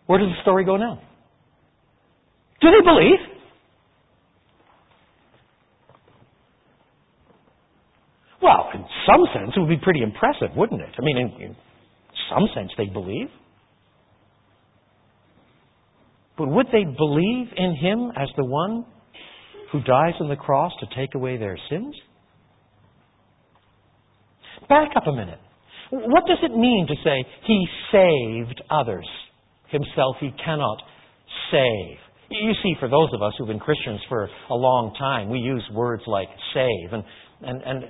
Where 0.05 0.19
does 0.19 0.29
the 0.29 0.41
story 0.41 0.65
go 0.65 0.77
now? 0.77 1.01
Do 2.61 2.67
they 2.71 2.85
believe? 2.85 3.19
Well, 8.41 8.69
in 8.73 8.83
some 9.07 9.25
sense, 9.33 9.53
it 9.55 9.59
would 9.59 9.69
be 9.69 9.77
pretty 9.81 10.01
impressive, 10.01 10.49
wouldn't 10.55 10.81
it? 10.81 10.89
I 10.97 11.01
mean, 11.01 11.17
in, 11.17 11.41
in 11.41 11.55
some 12.29 12.47
sense, 12.53 12.71
they 12.77 12.87
believe. 12.87 13.27
But 16.37 16.49
would 16.49 16.67
they 16.67 16.83
believe 16.83 17.47
in 17.55 17.75
him 17.75 18.11
as 18.17 18.27
the 18.35 18.43
one 18.43 18.85
who 19.71 19.81
dies 19.83 20.13
on 20.19 20.29
the 20.29 20.35
cross 20.35 20.73
to 20.81 20.87
take 20.95 21.15
away 21.15 21.37
their 21.37 21.57
sins? 21.69 21.95
Back 24.69 24.89
up 24.95 25.07
a 25.07 25.11
minute. 25.11 25.39
What 25.91 26.25
does 26.25 26.39
it 26.41 26.55
mean 26.55 26.87
to 26.87 26.95
say 27.03 27.23
he 27.45 27.67
saved 27.91 28.61
others? 28.69 29.07
Himself 29.69 30.17
he 30.19 30.31
cannot 30.43 30.81
save. 31.51 31.97
You 32.29 32.53
see, 32.63 32.73
for 32.79 32.89
those 32.89 33.09
of 33.13 33.21
us 33.21 33.33
who've 33.37 33.47
been 33.47 33.59
Christians 33.59 33.99
for 34.09 34.27
a 34.49 34.55
long 34.55 34.95
time, 34.97 35.29
we 35.29 35.37
use 35.37 35.63
words 35.73 36.03
like 36.07 36.29
save. 36.53 36.93
And 36.93 37.03
and, 37.45 37.61
and 37.63 37.83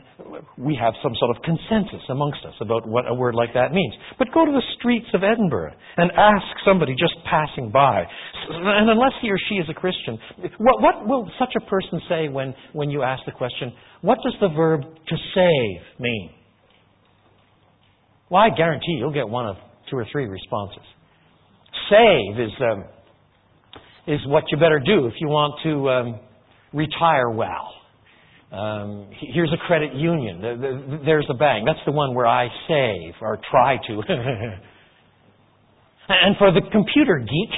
we 0.57 0.75
have 0.75 0.93
some 1.03 1.13
sort 1.19 1.35
of 1.35 1.43
consensus 1.43 2.01
amongst 2.09 2.39
us 2.45 2.53
about 2.59 2.87
what 2.87 3.05
a 3.07 3.13
word 3.13 3.35
like 3.35 3.53
that 3.53 3.71
means. 3.71 3.93
But 4.17 4.29
go 4.33 4.45
to 4.45 4.51
the 4.51 4.63
streets 4.79 5.05
of 5.13 5.23
Edinburgh 5.23 5.73
and 5.97 6.11
ask 6.11 6.45
somebody 6.65 6.95
just 6.97 7.13
passing 7.29 7.71
by. 7.71 8.03
And 8.49 8.89
unless 8.89 9.13
he 9.21 9.29
or 9.29 9.37
she 9.49 9.55
is 9.55 9.67
a 9.69 9.73
Christian, 9.73 10.17
what, 10.57 10.81
what 10.81 11.07
will 11.07 11.29
such 11.39 11.53
a 11.55 11.69
person 11.69 12.01
say 12.09 12.29
when, 12.29 12.53
when 12.73 12.89
you 12.89 13.03
ask 13.03 13.23
the 13.25 13.31
question, 13.31 13.71
what 14.01 14.17
does 14.23 14.35
the 14.41 14.49
verb 14.49 14.81
to 14.81 15.15
save 15.35 15.99
mean? 15.99 16.31
Well, 18.33 18.41
I 18.41 18.49
guarantee 18.49 18.97
you'll 18.97 19.13
get 19.13 19.29
one 19.29 19.45
of 19.45 19.55
two 19.89 19.95
or 19.95 20.05
three 20.11 20.25
responses. 20.25 20.83
Save 21.89 22.39
is, 22.39 22.51
um, 22.59 22.83
is 24.07 24.19
what 24.25 24.45
you 24.51 24.57
better 24.57 24.81
do 24.83 25.05
if 25.05 25.13
you 25.21 25.27
want 25.27 25.61
to 25.63 25.89
um, 25.89 26.19
retire 26.73 27.29
well 27.29 27.73
um, 28.53 29.09
here's 29.33 29.51
a 29.51 29.57
credit 29.65 29.95
union. 29.95 30.39
There's 31.03 31.25
a 31.27 31.33
bank. 31.33 31.65
That's 31.65 31.83
the 31.87 31.91
one 31.91 32.13
where 32.13 32.27
I 32.27 32.47
save 32.67 33.15
or 33.19 33.39
try 33.49 33.77
to. 33.87 33.93
and 36.09 36.37
for 36.37 36.51
the 36.51 36.61
computer 36.71 37.17
geek, 37.17 37.49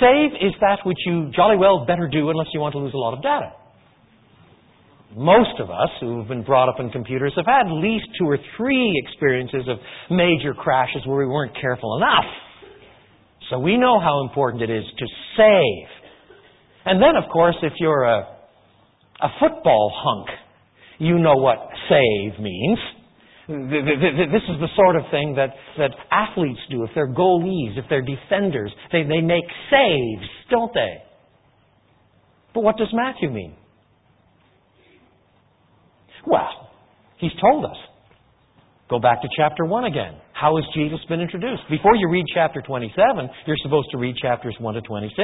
save 0.00 0.32
is 0.42 0.52
that 0.60 0.80
which 0.84 0.98
you 1.06 1.30
jolly 1.36 1.56
well 1.56 1.86
better 1.86 2.08
do 2.08 2.30
unless 2.30 2.48
you 2.52 2.58
want 2.58 2.72
to 2.72 2.80
lose 2.80 2.94
a 2.94 2.98
lot 2.98 3.14
of 3.14 3.22
data. 3.22 3.52
Most 5.16 5.60
of 5.60 5.70
us 5.70 5.90
who've 6.00 6.26
been 6.26 6.42
brought 6.42 6.68
up 6.68 6.80
in 6.80 6.90
computers 6.90 7.32
have 7.36 7.46
had 7.46 7.66
at 7.66 7.72
least 7.72 8.06
two 8.18 8.26
or 8.26 8.38
three 8.56 9.00
experiences 9.06 9.68
of 9.68 9.78
major 10.10 10.54
crashes 10.54 11.06
where 11.06 11.18
we 11.18 11.26
weren't 11.26 11.54
careful 11.60 11.96
enough. 11.96 12.30
So 13.50 13.58
we 13.58 13.76
know 13.76 14.00
how 14.00 14.26
important 14.26 14.62
it 14.62 14.70
is 14.70 14.84
to 14.98 15.06
save. 15.36 15.88
And 16.86 17.00
then, 17.00 17.16
of 17.16 17.30
course, 17.30 17.56
if 17.62 17.74
you're 17.78 18.04
a 18.04 18.34
a 19.20 19.28
football 19.40 19.92
hunk. 19.94 20.28
You 20.98 21.18
know 21.18 21.34
what 21.34 21.58
save 21.88 22.40
means. 22.40 22.78
This 23.48 24.42
is 24.48 24.60
the 24.60 24.68
sort 24.76 24.96
of 24.96 25.02
thing 25.10 25.34
that, 25.36 25.50
that 25.76 25.90
athletes 26.10 26.60
do. 26.70 26.84
If 26.84 26.90
they're 26.94 27.12
goalies, 27.12 27.76
if 27.76 27.84
they're 27.90 28.02
defenders, 28.04 28.72
they, 28.90 29.02
they 29.02 29.20
make 29.20 29.44
saves, 29.70 30.28
don't 30.50 30.72
they? 30.72 31.02
But 32.54 32.62
what 32.62 32.76
does 32.76 32.88
Matthew 32.92 33.30
mean? 33.30 33.56
Well, 36.26 36.70
he's 37.18 37.32
told 37.40 37.64
us. 37.64 37.76
Go 38.90 38.98
back 38.98 39.22
to 39.22 39.28
chapter 39.36 39.64
1 39.64 39.84
again. 39.84 40.14
How 40.32 40.56
has 40.56 40.64
Jesus 40.74 41.00
been 41.08 41.20
introduced? 41.20 41.62
Before 41.70 41.96
you 41.96 42.08
read 42.08 42.24
chapter 42.34 42.60
27, 42.60 43.30
you're 43.46 43.56
supposed 43.62 43.88
to 43.92 43.98
read 43.98 44.16
chapters 44.16 44.54
1 44.58 44.74
to 44.74 44.80
26. 44.82 45.16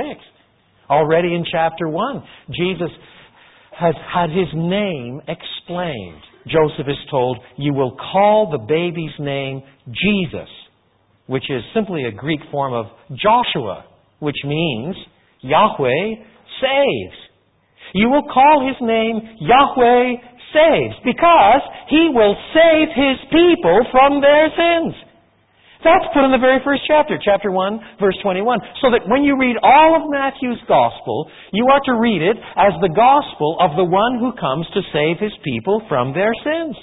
Already 0.89 1.35
in 1.35 1.45
chapter 1.51 1.89
1, 1.89 2.23
Jesus 2.57 2.91
has 3.79 3.95
had 4.13 4.31
his 4.31 4.49
name 4.55 5.21
explained. 5.29 6.23
Joseph 6.47 6.89
is 6.89 6.97
told, 7.11 7.39
You 7.59 7.75
will 7.75 7.97
call 8.13 8.51
the 8.51 8.65
baby's 8.67 9.13
name 9.19 9.63
Jesus, 9.87 10.49
which 11.27 11.45
is 11.51 11.63
simply 11.75 12.05
a 12.05 12.13
Greek 12.13 12.41
form 12.51 12.73
of 12.73 12.87
Joshua, 13.11 13.85
which 14.21 14.37
means 14.45 14.97
Yahweh 15.43 16.15
saves. 16.61 17.17
You 17.95 18.09
will 18.09 18.25
call 18.33 18.67
his 18.67 18.77
name 18.81 19.21
Yahweh 19.41 20.31
saves 20.53 20.97
because 21.05 21.63
he 21.89 22.11
will 22.13 22.37
save 22.55 22.89
his 22.95 23.19
people 23.31 23.87
from 23.91 24.21
their 24.21 24.51
sins. 24.55 24.95
That's 25.81 26.13
put 26.13 26.29
in 26.29 26.33
the 26.33 26.43
very 26.43 26.61
first 26.61 26.85
chapter, 26.85 27.17
chapter 27.17 27.49
1, 27.49 27.97
verse 27.99 28.17
21. 28.21 28.61
So 28.85 28.93
that 28.93 29.09
when 29.09 29.25
you 29.25 29.41
read 29.41 29.57
all 29.63 29.97
of 29.97 30.13
Matthew's 30.13 30.61
gospel, 30.69 31.31
you 31.57 31.65
are 31.73 31.81
to 31.89 31.95
read 31.97 32.21
it 32.21 32.37
as 32.37 32.77
the 32.85 32.93
gospel 32.93 33.57
of 33.61 33.73
the 33.81 33.89
one 33.89 34.21
who 34.21 34.37
comes 34.37 34.69
to 34.77 34.85
save 34.93 35.17
his 35.17 35.33
people 35.41 35.81
from 35.89 36.13
their 36.13 36.33
sins. 36.45 36.77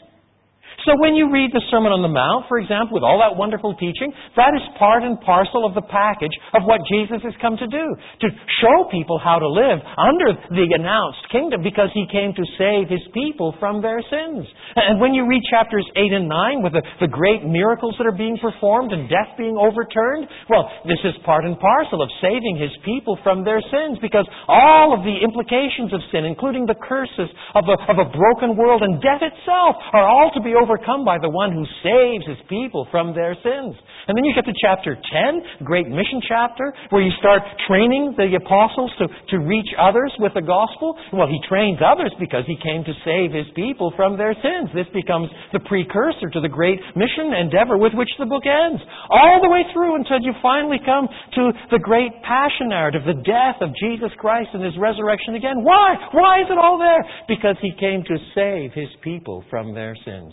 So 0.88 0.96
when 1.04 1.20
you 1.20 1.28
read 1.28 1.52
the 1.52 1.60
Sermon 1.68 1.92
on 1.92 2.00
the 2.00 2.08
Mount, 2.08 2.48
for 2.48 2.64
example, 2.64 2.96
with 2.96 3.04
all 3.04 3.20
that 3.20 3.36
wonderful 3.36 3.76
teaching, 3.76 4.08
that 4.40 4.56
is 4.56 4.64
part 4.80 5.04
and 5.04 5.20
parcel 5.20 5.68
of 5.68 5.76
the 5.76 5.84
package 5.84 6.32
of 6.56 6.64
what 6.64 6.80
Jesus 6.88 7.20
has 7.28 7.36
come 7.44 7.60
to 7.60 7.68
do. 7.68 7.86
To 8.24 8.28
show 8.64 8.88
people 8.88 9.20
how 9.20 9.36
to 9.36 9.52
live 9.52 9.84
under 9.84 10.32
the 10.48 10.64
announced 10.80 11.28
kingdom 11.28 11.60
because 11.60 11.92
he 11.92 12.08
came 12.08 12.32
to 12.32 12.46
save 12.56 12.88
his 12.88 13.04
people 13.12 13.52
from 13.60 13.84
their 13.84 14.00
sins. 14.00 14.48
And 14.80 15.04
when 15.04 15.12
you 15.12 15.28
read 15.28 15.44
chapters 15.52 15.84
8 15.92 16.24
and 16.24 16.32
9 16.32 16.64
with 16.64 16.72
the, 16.72 16.84
the 17.04 17.12
great 17.12 17.44
miracles 17.44 18.00
that 18.00 18.08
are 18.08 18.16
being 18.16 18.40
performed 18.40 18.96
and 18.96 19.12
death 19.12 19.36
being 19.36 19.60
overturned, 19.60 20.24
well, 20.48 20.72
this 20.88 21.04
is 21.04 21.20
part 21.28 21.44
and 21.44 21.60
parcel 21.60 22.00
of 22.00 22.08
saving 22.24 22.56
his 22.64 22.72
people 22.88 23.20
from 23.28 23.44
their 23.44 23.60
sins 23.60 24.00
because 24.00 24.24
all 24.48 24.96
of 24.96 25.04
the 25.04 25.20
implications 25.20 25.92
of 25.92 26.00
sin, 26.16 26.24
including 26.24 26.64
the 26.64 26.80
curses 26.80 27.28
of 27.60 27.68
a, 27.68 27.76
of 27.92 28.00
a 28.00 28.08
broken 28.08 28.56
world 28.56 28.88
and 28.88 29.04
death 29.04 29.20
itself, 29.20 29.76
are 29.92 30.08
all 30.08 30.32
to 30.32 30.40
be 30.40 30.56
over 30.56 30.77
overcome 30.78 31.06
by 31.06 31.18
the 31.22 31.30
one 31.30 31.52
who 31.52 31.66
saves 31.84 32.26
his 32.28 32.38
people 32.50 32.88
from 32.92 33.14
their 33.14 33.34
sins. 33.34 33.76
And 34.08 34.16
then 34.16 34.24
you 34.24 34.34
get 34.34 34.46
to 34.46 34.54
chapter 34.62 34.96
10, 34.96 35.66
great 35.66 35.88
mission 35.88 36.22
chapter, 36.28 36.74
where 36.90 37.02
you 37.02 37.12
start 37.20 37.42
training 37.68 38.16
the 38.16 38.30
apostles 38.38 38.92
to, 39.00 39.08
to 39.36 39.44
reach 39.44 39.68
others 39.80 40.14
with 40.20 40.34
the 40.34 40.42
gospel. 40.42 40.96
Well, 41.12 41.28
he 41.28 41.40
trains 41.50 41.80
others 41.84 42.14
because 42.20 42.48
he 42.48 42.56
came 42.62 42.84
to 42.86 42.94
save 43.04 43.34
his 43.34 43.48
people 43.56 43.92
from 43.96 44.18
their 44.18 44.34
sins. 44.40 44.72
This 44.74 44.88
becomes 44.94 45.28
the 45.52 45.60
precursor 45.60 46.30
to 46.32 46.42
the 46.42 46.52
great 46.52 46.80
mission 46.96 47.34
endeavor 47.36 47.78
with 47.78 47.94
which 47.94 48.12
the 48.20 48.30
book 48.30 48.48
ends. 48.48 48.80
All 49.10 49.44
the 49.44 49.52
way 49.52 49.68
through 49.74 50.00
until 50.00 50.24
you 50.24 50.32
finally 50.42 50.80
come 50.86 51.08
to 51.08 51.52
the 51.72 51.82
great 51.82 52.12
passion 52.24 52.70
narrative, 52.70 53.04
the 53.04 53.24
death 53.28 53.60
of 53.60 53.76
Jesus 53.76 54.12
Christ 54.18 54.50
and 54.54 54.64
his 54.64 54.78
resurrection 54.80 55.36
again. 55.36 55.64
Why? 55.64 55.96
Why 56.14 56.42
is 56.42 56.48
it 56.48 56.58
all 56.58 56.80
there? 56.80 57.04
Because 57.28 57.56
he 57.62 57.76
came 57.76 58.04
to 58.08 58.18
save 58.36 58.72
his 58.72 58.90
people 59.04 59.44
from 59.50 59.74
their 59.74 59.96
sins. 60.06 60.32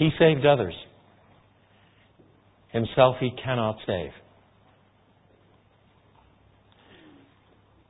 He 0.00 0.08
saved 0.18 0.46
others. 0.46 0.72
Himself 2.72 3.16
he 3.20 3.32
cannot 3.44 3.76
save. 3.86 4.12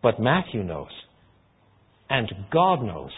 But 0.02 0.18
Matthew 0.18 0.64
knows, 0.64 0.90
and 2.08 2.28
God 2.52 2.82
knows, 2.82 3.12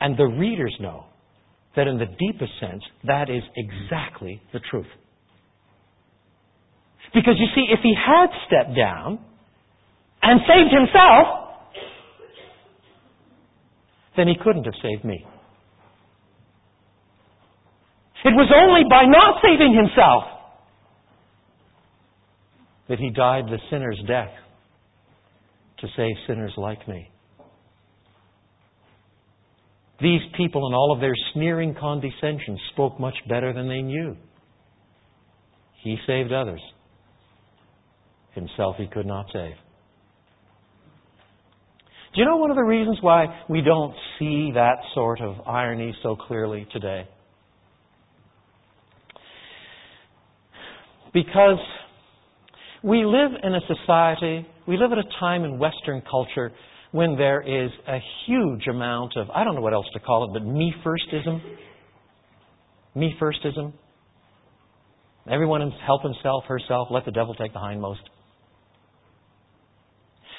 and 0.00 0.16
the 0.16 0.26
readers 0.26 0.72
know 0.78 1.06
that 1.74 1.88
in 1.88 1.98
the 1.98 2.06
deepest 2.06 2.52
sense, 2.60 2.82
that 3.08 3.28
is 3.28 3.42
exactly 3.56 4.40
the 4.52 4.60
truth. 4.70 4.86
Because 7.12 7.34
you 7.38 7.46
see, 7.56 7.66
if 7.72 7.80
he 7.82 7.94
had 7.96 8.28
stepped 8.46 8.76
down 8.76 9.18
and 10.22 10.40
saved 10.46 10.72
himself, 10.72 11.48
then 14.16 14.28
he 14.28 14.34
couldn't 14.40 14.64
have 14.64 14.74
saved 14.80 15.04
me. 15.04 15.26
It 18.24 18.34
was 18.34 18.50
only 18.54 18.82
by 18.88 19.04
not 19.04 19.42
saving 19.42 19.74
himself 19.74 20.24
that 22.88 22.98
he 22.98 23.10
died 23.10 23.46
the 23.46 23.58
sinner's 23.70 24.00
death 24.06 24.30
to 25.78 25.88
save 25.96 26.14
sinners 26.26 26.52
like 26.56 26.86
me. 26.86 27.10
These 30.00 30.20
people, 30.36 30.66
in 30.66 30.74
all 30.74 30.92
of 30.92 31.00
their 31.00 31.14
sneering 31.32 31.74
condescension, 31.78 32.58
spoke 32.72 32.98
much 32.98 33.14
better 33.28 33.52
than 33.52 33.68
they 33.68 33.82
knew. 33.82 34.16
He 35.82 35.96
saved 36.06 36.32
others. 36.32 36.60
Himself 38.34 38.76
he 38.78 38.86
could 38.86 39.06
not 39.06 39.26
save. 39.32 39.54
Do 42.14 42.20
you 42.20 42.26
know 42.26 42.36
one 42.36 42.50
of 42.50 42.56
the 42.56 42.62
reasons 42.62 42.98
why 43.00 43.26
we 43.48 43.62
don't 43.62 43.94
see 44.18 44.50
that 44.54 44.76
sort 44.94 45.20
of 45.20 45.46
irony 45.46 45.94
so 46.02 46.14
clearly 46.14 46.66
today? 46.72 47.08
Because 51.12 51.58
we 52.82 53.04
live 53.04 53.32
in 53.42 53.54
a 53.54 53.60
society, 53.66 54.46
we 54.66 54.76
live 54.76 54.92
at 54.92 54.98
a 54.98 55.04
time 55.20 55.44
in 55.44 55.58
Western 55.58 56.02
culture 56.10 56.52
when 56.90 57.16
there 57.16 57.40
is 57.40 57.70
a 57.88 57.98
huge 58.26 58.66
amount 58.66 59.16
of, 59.16 59.30
I 59.30 59.44
don't 59.44 59.54
know 59.54 59.60
what 59.60 59.72
else 59.72 59.86
to 59.94 60.00
call 60.00 60.24
it, 60.24 60.32
but 60.32 60.46
me 60.46 60.74
firstism. 60.84 61.40
Me 62.94 63.14
firstism. 63.20 63.72
Everyone 65.30 65.70
help 65.86 66.02
himself, 66.02 66.44
herself, 66.48 66.88
let 66.90 67.04
the 67.04 67.12
devil 67.12 67.34
take 67.34 67.52
the 67.52 67.58
hindmost. 67.58 68.00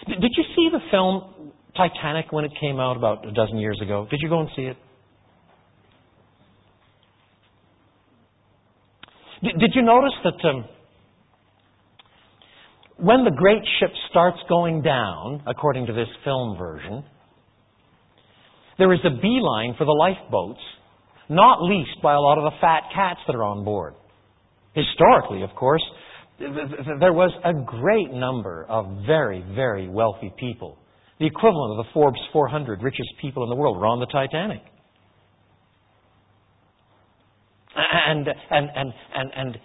Did 0.08 0.32
you 0.36 0.44
see 0.56 0.70
the 0.72 0.80
film 0.92 1.54
Titanic 1.78 2.32
when 2.32 2.46
it 2.46 2.52
came 2.60 2.80
out 2.80 2.98
about 2.98 3.28
a 3.28 3.32
dozen 3.32 3.58
years 3.58 3.80
ago? 3.82 4.06
Did 4.10 4.20
you 4.22 4.30
go 4.30 4.42
and 4.42 4.50
see 4.56 4.64
it? 4.64 4.78
Did, 9.44 9.60
did 9.60 9.72
you 9.76 9.82
notice 9.82 10.14
that 10.24 10.50
um, 10.50 10.66
when 12.98 13.26
the 13.26 13.32
great 13.32 13.62
ship 13.80 13.92
starts 14.10 14.38
going 14.48 14.82
down, 14.82 15.44
according 15.46 15.88
to 15.88 15.94
this 15.94 16.08
film 16.24 16.58
version, 16.58 17.04
there 18.78 18.94
is 18.94 19.00
a 19.06 19.10
beeline 19.22 19.76
for 19.78 19.86
the 19.86 19.92
lifeboats, 19.92 20.62
not 21.30 21.62
least 21.62 22.02
by 22.02 22.14
a 22.14 22.20
lot 22.20 22.38
of 22.38 22.46
the 22.46 22.58
fat 22.62 22.84
cats 22.96 23.20
that 23.28 23.36
are 23.36 23.44
on 23.44 23.66
board. 23.66 23.96
Historically, 24.74 25.44
of 25.44 25.50
course, 25.56 25.84
there 26.40 27.14
was 27.14 27.32
a 27.44 27.54
great 27.54 28.12
number 28.12 28.66
of 28.68 29.06
very, 29.06 29.44
very 29.54 29.88
wealthy 29.88 30.34
people. 30.40 30.78
The 31.20 31.28
equivalent 31.28 31.80
of 31.80 31.86
the 31.86 31.92
Forbes 31.94 32.20
400 32.32 32.82
richest 32.82 33.10
people 33.22 33.44
in 33.44 33.50
the 33.50 33.56
world 33.56 33.78
were 33.78 33.86
on 33.86 34.00
the 34.00 34.08
Titanic. 34.08 34.62
And, 37.76 38.28
and, 38.28 38.70
and, 38.76 38.94
and, 39.16 39.32
and 39.36 39.58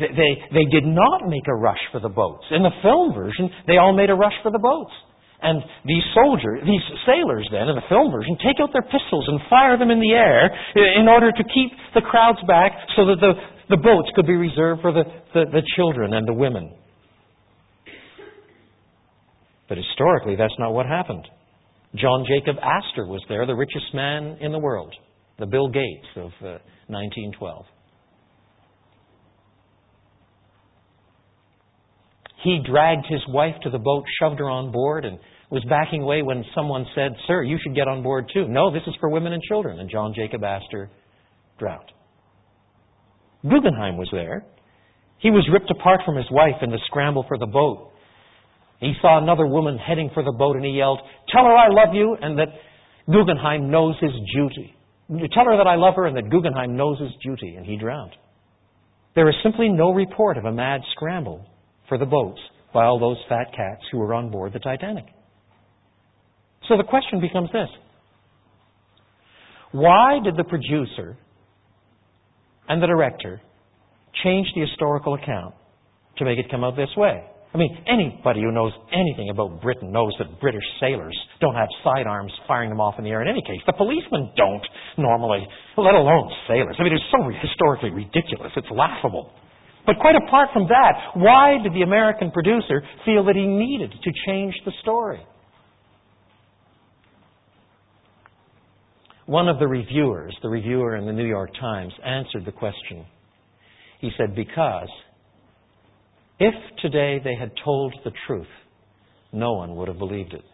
they, 0.00 0.32
they 0.50 0.66
did 0.70 0.84
not 0.84 1.28
make 1.28 1.46
a 1.46 1.54
rush 1.54 1.80
for 1.92 2.00
the 2.00 2.08
boats. 2.08 2.44
In 2.50 2.62
the 2.62 2.74
film 2.82 3.14
version, 3.14 3.50
they 3.66 3.76
all 3.76 3.92
made 3.92 4.10
a 4.10 4.14
rush 4.14 4.34
for 4.42 4.50
the 4.50 4.58
boats. 4.58 4.92
And 5.42 5.62
these 5.84 6.02
soldiers, 6.14 6.62
these 6.64 6.82
sailors 7.04 7.46
then, 7.52 7.68
in 7.68 7.76
the 7.76 7.84
film 7.88 8.10
version, 8.10 8.36
take 8.40 8.58
out 8.62 8.72
their 8.72 8.82
pistols 8.82 9.28
and 9.28 9.40
fire 9.50 9.78
them 9.78 9.90
in 9.90 10.00
the 10.00 10.12
air 10.12 10.48
in 10.74 11.06
order 11.06 11.30
to 11.30 11.44
keep 11.44 11.70
the 11.94 12.00
crowds 12.00 12.38
back 12.48 12.72
so 12.96 13.04
that 13.06 13.20
the, 13.20 13.32
the 13.68 13.76
boats 13.76 14.08
could 14.16 14.26
be 14.26 14.34
reserved 14.34 14.80
for 14.80 14.92
the, 14.92 15.04
the, 15.34 15.44
the 15.52 15.62
children 15.76 16.14
and 16.14 16.26
the 16.26 16.32
women. 16.32 16.72
But 19.68 19.78
historically, 19.78 20.36
that's 20.36 20.56
not 20.58 20.72
what 20.72 20.86
happened. 20.86 21.28
John 21.94 22.24
Jacob 22.26 22.56
Astor 22.56 23.06
was 23.06 23.22
there, 23.28 23.46
the 23.46 23.54
richest 23.54 23.92
man 23.92 24.38
in 24.40 24.50
the 24.50 24.58
world 24.58 24.94
the 25.38 25.46
Bill 25.46 25.68
Gates 25.68 26.06
of 26.16 26.30
uh, 26.40 26.58
1912. 26.88 27.64
He 32.42 32.60
dragged 32.64 33.06
his 33.08 33.22
wife 33.28 33.54
to 33.62 33.70
the 33.70 33.78
boat, 33.78 34.04
shoved 34.20 34.38
her 34.38 34.50
on 34.50 34.70
board, 34.70 35.06
and 35.06 35.18
was 35.50 35.64
backing 35.68 36.02
away 36.02 36.22
when 36.22 36.44
someone 36.54 36.84
said, 36.94 37.12
Sir, 37.26 37.42
you 37.42 37.58
should 37.62 37.74
get 37.74 37.88
on 37.88 38.02
board 38.02 38.30
too. 38.34 38.46
No, 38.48 38.70
this 38.70 38.82
is 38.86 38.94
for 39.00 39.08
women 39.08 39.32
and 39.32 39.42
children. 39.42 39.78
And 39.80 39.90
John 39.90 40.12
Jacob 40.14 40.44
Astor 40.44 40.90
drowned. 41.58 41.90
Guggenheim 43.42 43.96
was 43.96 44.08
there. 44.12 44.44
He 45.18 45.30
was 45.30 45.48
ripped 45.52 45.70
apart 45.70 46.00
from 46.04 46.16
his 46.16 46.26
wife 46.30 46.60
in 46.60 46.70
the 46.70 46.78
scramble 46.86 47.24
for 47.26 47.38
the 47.38 47.46
boat. 47.46 47.92
He 48.80 48.92
saw 49.00 49.22
another 49.22 49.46
woman 49.46 49.78
heading 49.78 50.10
for 50.12 50.22
the 50.22 50.32
boat 50.32 50.56
and 50.56 50.64
he 50.64 50.72
yelled, 50.72 51.00
Tell 51.32 51.44
her 51.44 51.56
I 51.56 51.68
love 51.68 51.94
you 51.94 52.16
and 52.20 52.38
that 52.38 52.48
Guggenheim 53.10 53.70
knows 53.70 53.94
his 54.00 54.12
duty. 54.34 54.73
Tell 55.08 55.44
her 55.44 55.56
that 55.56 55.66
I 55.66 55.76
love 55.76 55.94
her 55.96 56.06
and 56.06 56.16
that 56.16 56.30
Guggenheim 56.30 56.76
knows 56.76 56.98
his 56.98 57.10
duty, 57.22 57.56
and 57.56 57.66
he 57.66 57.76
drowned. 57.76 58.12
There 59.14 59.28
is 59.28 59.34
simply 59.42 59.68
no 59.68 59.92
report 59.92 60.38
of 60.38 60.44
a 60.44 60.52
mad 60.52 60.80
scramble 60.92 61.46
for 61.88 61.98
the 61.98 62.06
boats 62.06 62.40
by 62.72 62.84
all 62.84 62.98
those 62.98 63.18
fat 63.28 63.52
cats 63.54 63.82
who 63.92 63.98
were 63.98 64.14
on 64.14 64.30
board 64.30 64.52
the 64.52 64.58
Titanic. 64.58 65.04
So 66.68 66.76
the 66.76 66.84
question 66.84 67.20
becomes 67.20 67.50
this 67.52 67.68
Why 69.72 70.18
did 70.24 70.36
the 70.36 70.44
producer 70.44 71.16
and 72.68 72.82
the 72.82 72.86
director 72.86 73.40
change 74.24 74.48
the 74.54 74.62
historical 74.62 75.14
account 75.14 75.54
to 76.16 76.24
make 76.24 76.38
it 76.38 76.50
come 76.50 76.64
out 76.64 76.76
this 76.76 76.88
way? 76.96 77.24
I 77.54 77.58
mean, 77.58 77.70
anybody 77.86 78.42
who 78.42 78.50
knows 78.50 78.72
anything 78.92 79.30
about 79.30 79.62
Britain 79.62 79.92
knows 79.92 80.12
that 80.18 80.40
British 80.40 80.64
sailors 80.80 81.16
don't 81.40 81.54
have 81.54 81.68
sidearms 81.84 82.32
firing 82.48 82.68
them 82.68 82.80
off 82.80 82.96
in 82.98 83.04
the 83.04 83.10
air 83.10 83.22
in 83.22 83.28
any 83.28 83.42
case. 83.42 83.62
The 83.64 83.72
policemen 83.72 84.32
don't 84.36 84.66
normally, 84.98 85.46
let 85.78 85.94
alone 85.94 86.32
sailors. 86.48 86.74
I 86.80 86.82
mean, 86.82 86.92
it's 86.92 87.10
so 87.14 87.22
historically 87.30 87.90
ridiculous. 87.90 88.50
It's 88.56 88.66
laughable. 88.72 89.30
But 89.86 89.96
quite 90.00 90.16
apart 90.16 90.48
from 90.52 90.66
that, 90.66 91.14
why 91.14 91.58
did 91.62 91.74
the 91.74 91.82
American 91.82 92.32
producer 92.32 92.82
feel 93.04 93.24
that 93.26 93.36
he 93.36 93.46
needed 93.46 93.92
to 94.02 94.10
change 94.26 94.54
the 94.64 94.72
story? 94.82 95.20
One 99.26 99.48
of 99.48 99.60
the 99.60 99.68
reviewers, 99.68 100.36
the 100.42 100.48
reviewer 100.48 100.96
in 100.96 101.06
the 101.06 101.12
New 101.12 101.26
York 101.26 101.50
Times, 101.60 101.92
answered 102.04 102.44
the 102.44 102.52
question. 102.52 103.06
He 104.00 104.10
said, 104.18 104.34
Because 104.34 104.88
if 106.38 106.54
today 106.82 107.20
they 107.22 107.36
had 107.38 107.52
told 107.64 107.94
the 108.04 108.10
truth, 108.26 108.48
no 109.32 109.52
one 109.52 109.76
would 109.76 109.88
have 109.88 109.98
believed 109.98 110.32
it. 110.32 110.44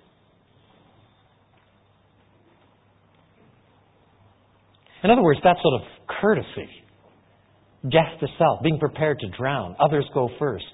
In 5.03 5.11
other 5.11 5.23
words, 5.23 5.41
that 5.45 5.57
sort 5.63 5.81
of 5.81 5.89
courtesy, 6.21 6.69
death 7.85 8.21
to 8.21 8.27
self, 8.37 8.63
being 8.63 8.79
prepared 8.79 9.19
to 9.21 9.29
drown, 9.37 9.75
others 9.81 10.05
go 10.13 10.29
first, 10.39 10.65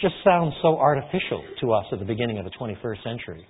just 0.00 0.14
sounds 0.24 0.52
so 0.60 0.76
artificial 0.76 1.44
to 1.60 1.72
us 1.72 1.84
at 1.92 2.00
the 2.00 2.04
beginning 2.04 2.38
of 2.38 2.44
the 2.44 2.50
21st 2.50 3.02
century. 3.04 3.46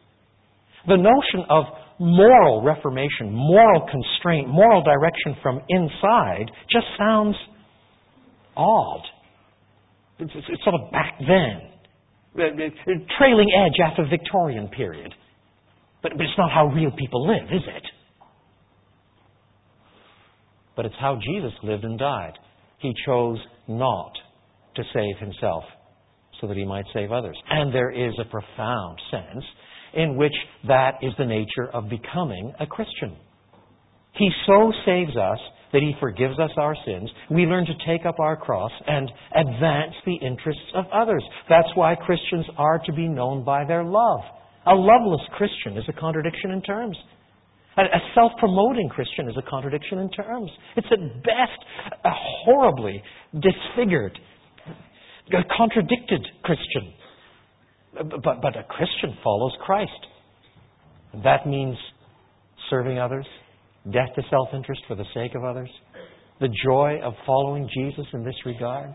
The 0.86 0.96
notion 0.96 1.48
of 1.48 1.64
moral 1.98 2.62
reformation, 2.62 3.32
moral 3.32 3.88
constraint, 3.90 4.48
moral 4.48 4.82
direction 4.82 5.34
from 5.42 5.60
inside 5.68 6.50
just 6.70 6.86
sounds 6.98 7.34
odd 8.56 9.00
it's, 10.18 10.32
it's 10.34 10.64
sort 10.64 10.74
of 10.74 10.90
back 10.92 11.18
then, 11.20 11.70
trailing 13.18 13.50
edge 13.54 13.80
after 13.84 14.06
Victorian 14.08 14.68
period. 14.68 15.12
But, 16.02 16.12
but 16.12 16.22
it's 16.22 16.38
not 16.38 16.50
how 16.50 16.66
real 16.66 16.90
people 16.96 17.26
live, 17.26 17.46
is 17.52 17.62
it? 17.66 17.82
But 20.76 20.86
it's 20.86 20.94
how 21.00 21.18
Jesus 21.22 21.52
lived 21.62 21.84
and 21.84 21.98
died. 21.98 22.34
He 22.78 22.92
chose 23.06 23.38
not 23.66 24.12
to 24.76 24.82
save 24.92 25.18
himself 25.18 25.64
so 26.40 26.46
that 26.46 26.56
he 26.56 26.64
might 26.66 26.84
save 26.92 27.12
others. 27.12 27.36
And 27.48 27.74
there 27.74 27.90
is 27.90 28.12
a 28.20 28.24
profound 28.24 29.00
sense 29.10 29.44
in 29.94 30.16
which 30.16 30.34
that 30.68 30.98
is 31.02 31.12
the 31.18 31.24
nature 31.24 31.68
of 31.72 31.88
becoming 31.88 32.52
a 32.60 32.66
Christian. 32.66 33.16
He 34.12 34.30
so 34.46 34.72
saves 34.84 35.16
us 35.16 35.38
that 35.72 35.82
He 35.82 35.94
forgives 36.00 36.38
us 36.38 36.50
our 36.56 36.76
sins. 36.86 37.10
We 37.30 37.42
learn 37.42 37.66
to 37.66 37.74
take 37.86 38.06
up 38.06 38.18
our 38.20 38.36
cross 38.36 38.72
and 38.86 39.10
advance 39.34 39.94
the 40.04 40.16
interests 40.16 40.72
of 40.74 40.84
others. 40.92 41.24
That's 41.48 41.68
why 41.74 41.94
Christians 41.94 42.46
are 42.56 42.80
to 42.86 42.92
be 42.92 43.08
known 43.08 43.44
by 43.44 43.64
their 43.64 43.84
love. 43.84 44.20
A 44.66 44.74
loveless 44.74 45.20
Christian 45.36 45.76
is 45.76 45.84
a 45.88 45.92
contradiction 45.92 46.50
in 46.50 46.62
terms. 46.62 46.96
A 47.78 48.00
self 48.14 48.32
promoting 48.38 48.88
Christian 48.88 49.28
is 49.28 49.36
a 49.36 49.50
contradiction 49.50 49.98
in 49.98 50.10
terms. 50.10 50.50
It's 50.76 50.86
at 50.90 51.22
best 51.22 51.60
a 52.04 52.10
horribly 52.10 53.02
disfigured, 53.34 54.18
contradicted 55.56 56.26
Christian. 56.42 56.94
But, 58.24 58.40
but 58.40 58.56
a 58.56 58.64
Christian 58.64 59.16
follows 59.22 59.52
Christ. 59.64 59.90
That 61.22 61.46
means 61.46 61.76
serving 62.70 62.98
others, 62.98 63.26
death 63.93 64.11
to 64.16 64.22
self 64.30 64.49
interest 64.55 64.82
for 64.89 64.95
the 64.95 65.07
sake 65.14 65.34
of 65.34 65.45
others, 65.45 65.70
the 66.41 66.49
joy 66.64 67.01
of 67.03 67.14
following 67.24 67.68
Jesus 67.74 68.07
in 68.12 68.24
this 68.24 68.37
regard. 68.45 68.95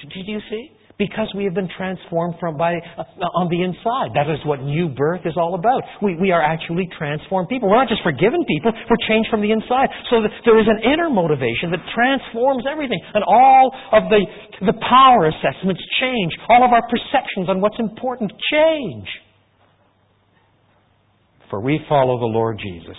Did 0.00 0.26
you 0.26 0.40
see? 0.50 0.72
Because 0.98 1.28
we 1.36 1.44
have 1.44 1.52
been 1.52 1.68
transformed 1.76 2.36
from 2.40 2.56
by 2.56 2.72
uh, 2.72 3.04
on 3.36 3.52
the 3.52 3.60
inside. 3.60 4.16
That 4.16 4.32
is 4.32 4.40
what 4.48 4.64
new 4.64 4.88
birth 4.88 5.28
is 5.28 5.36
all 5.36 5.52
about. 5.52 5.84
We, 6.00 6.16
we 6.16 6.32
are 6.32 6.40
actually 6.40 6.88
transformed 6.96 7.48
people. 7.52 7.68
We're 7.68 7.76
not 7.76 7.92
just 7.92 8.00
forgiven 8.00 8.40
people, 8.48 8.72
we're 8.72 9.04
changed 9.04 9.28
from 9.28 9.44
the 9.44 9.52
inside. 9.52 9.92
So 10.08 10.24
that 10.24 10.32
there 10.48 10.56
is 10.56 10.64
an 10.64 10.80
inner 10.88 11.12
motivation 11.12 11.68
that 11.76 11.84
transforms 11.92 12.64
everything. 12.64 12.96
And 13.12 13.24
all 13.28 13.76
of 13.92 14.08
the, 14.08 14.24
the 14.64 14.76
power 14.88 15.28
assessments 15.28 15.84
change. 16.00 16.32
All 16.48 16.64
of 16.64 16.72
our 16.72 16.84
perceptions 16.88 17.52
on 17.52 17.60
what's 17.60 17.80
important 17.80 18.32
change. 18.52 19.08
For 21.52 21.60
we 21.60 21.80
follow 21.88 22.18
the 22.18 22.32
Lord 22.32 22.56
Jesus. 22.56 22.96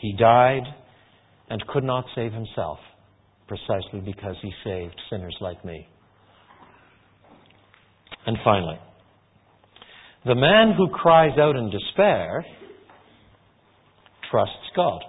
He 0.00 0.14
died 0.18 0.62
and 1.48 1.66
could 1.66 1.84
not 1.84 2.04
save 2.14 2.32
himself 2.32 2.78
precisely 3.46 4.00
because 4.00 4.36
he 4.40 4.52
saved 4.64 4.94
sinners 5.10 5.36
like 5.40 5.64
me. 5.64 5.86
And 8.26 8.36
finally, 8.44 8.78
the 10.24 10.34
man 10.34 10.74
who 10.76 10.88
cries 10.88 11.38
out 11.38 11.56
in 11.56 11.70
despair 11.70 12.44
trusts 14.30 14.54
God. 14.76 15.02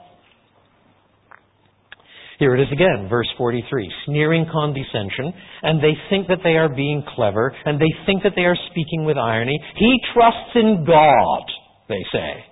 Here 2.39 2.55
it 2.55 2.61
is 2.61 2.71
again, 2.71 3.07
verse 3.07 3.27
43. 3.37 3.93
Sneering 4.07 4.47
condescension, 4.51 5.31
and 5.61 5.79
they 5.79 5.93
think 6.09 6.27
that 6.27 6.39
they 6.43 6.57
are 6.57 6.69
being 6.69 7.03
clever, 7.15 7.55
and 7.65 7.79
they 7.79 7.93
think 8.07 8.23
that 8.23 8.33
they 8.35 8.45
are 8.45 8.57
speaking 8.71 9.05
with 9.05 9.15
irony. 9.15 9.59
He 9.75 9.99
trusts 10.15 10.55
in 10.55 10.83
God, 10.87 11.43
they 11.87 12.03
say. 12.11 12.50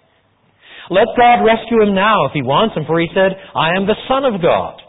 Let 0.89 1.05
God 1.15 1.45
rescue 1.45 1.85
him 1.85 1.93
now 1.93 2.25
if 2.25 2.33
he 2.33 2.41
wants 2.41 2.75
him, 2.75 2.83
for 2.85 2.99
he 2.99 3.07
said, 3.13 3.37
I 3.53 3.77
am 3.77 3.85
the 3.85 3.97
Son 4.09 4.25
of 4.25 4.41
God. 4.41 4.81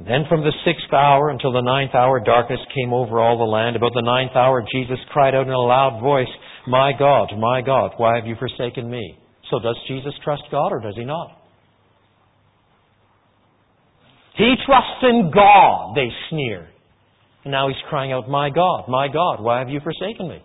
Then 0.00 0.24
from 0.28 0.40
the 0.40 0.52
sixth 0.64 0.92
hour 0.92 1.30
until 1.30 1.52
the 1.52 1.64
ninth 1.64 1.94
hour, 1.94 2.20
darkness 2.20 2.60
came 2.74 2.92
over 2.92 3.20
all 3.20 3.38
the 3.38 3.44
land. 3.44 3.76
About 3.76 3.92
the 3.94 4.04
ninth 4.04 4.36
hour, 4.36 4.64
Jesus 4.72 4.98
cried 5.10 5.34
out 5.34 5.46
in 5.46 5.52
a 5.52 5.58
loud 5.58 6.00
voice, 6.02 6.28
My 6.66 6.92
God, 6.98 7.32
my 7.38 7.62
God, 7.62 7.92
why 7.96 8.16
have 8.16 8.26
you 8.26 8.36
forsaken 8.38 8.90
me? 8.90 9.16
So 9.50 9.58
does 9.58 9.76
Jesus 9.88 10.12
trust 10.24 10.42
God 10.50 10.72
or 10.72 10.80
does 10.80 10.96
he 10.96 11.04
not? 11.04 11.30
He 14.36 14.54
trusts 14.66 15.02
in 15.02 15.30
God, 15.34 15.96
they 15.96 16.08
sneer. 16.28 16.68
And 17.44 17.52
now 17.52 17.68
he's 17.68 17.76
crying 17.88 18.12
out, 18.12 18.28
My 18.28 18.50
God, 18.50 18.84
my 18.88 19.08
God, 19.08 19.42
why 19.42 19.60
have 19.60 19.70
you 19.70 19.80
forsaken 19.80 20.28
me? 20.28 20.42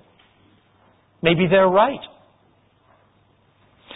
Maybe 1.21 1.47
they're 1.49 1.67
right. 1.67 1.99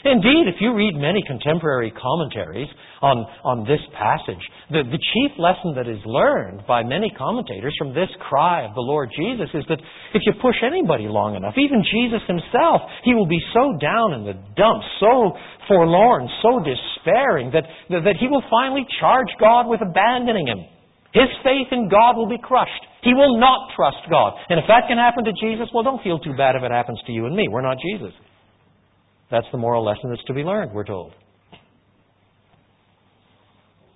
Indeed, 0.05 0.45
if 0.45 0.61
you 0.61 0.77
read 0.77 0.93
many 0.93 1.25
contemporary 1.25 1.89
commentaries 1.89 2.69
on, 3.01 3.25
on 3.41 3.65
this 3.65 3.81
passage, 3.97 4.41
the, 4.69 4.85
the 4.85 5.01
chief 5.01 5.33
lesson 5.41 5.73
that 5.73 5.89
is 5.89 5.97
learned 6.05 6.61
by 6.69 6.85
many 6.85 7.09
commentators 7.17 7.73
from 7.81 7.89
this 7.89 8.13
cry 8.29 8.69
of 8.69 8.77
the 8.77 8.85
Lord 8.85 9.09
Jesus 9.17 9.49
is 9.57 9.65
that 9.65 9.81
if 10.13 10.21
you 10.29 10.37
push 10.37 10.61
anybody 10.61 11.09
long 11.09 11.33
enough, 11.33 11.57
even 11.57 11.81
Jesus 11.81 12.21
himself, 12.29 12.85
he 13.01 13.17
will 13.17 13.25
be 13.25 13.41
so 13.49 13.73
down 13.81 14.13
in 14.13 14.29
the 14.29 14.37
dumps, 14.53 14.85
so 15.01 15.33
forlorn, 15.65 16.29
so 16.45 16.61
despairing, 16.61 17.49
that, 17.57 17.65
that 17.89 18.21
he 18.21 18.29
will 18.29 18.45
finally 18.45 18.85
charge 19.01 19.33
God 19.41 19.65
with 19.65 19.81
abandoning 19.81 20.45
him. 20.45 20.69
His 21.17 21.33
faith 21.41 21.73
in 21.73 21.89
God 21.89 22.13
will 22.13 22.29
be 22.29 22.37
crushed. 22.37 22.85
He 23.01 23.17
will 23.17 23.41
not 23.41 23.73
trust 23.73 24.05
God. 24.05 24.37
And 24.53 24.61
if 24.61 24.69
that 24.69 24.85
can 24.85 25.01
happen 25.01 25.25
to 25.25 25.33
Jesus, 25.33 25.65
well, 25.73 25.81
don't 25.81 26.03
feel 26.05 26.21
too 26.21 26.37
bad 26.37 26.53
if 26.53 26.61
it 26.61 26.69
happens 26.69 27.01
to 27.09 27.11
you 27.11 27.25
and 27.25 27.33
me. 27.33 27.49
We're 27.49 27.65
not 27.65 27.81
Jesus. 27.81 28.13
That's 29.31 29.47
the 29.51 29.57
moral 29.57 29.83
lesson 29.83 30.09
that's 30.09 30.23
to 30.25 30.33
be 30.33 30.43
learned, 30.43 30.71
we're 30.73 30.85
told. 30.85 31.13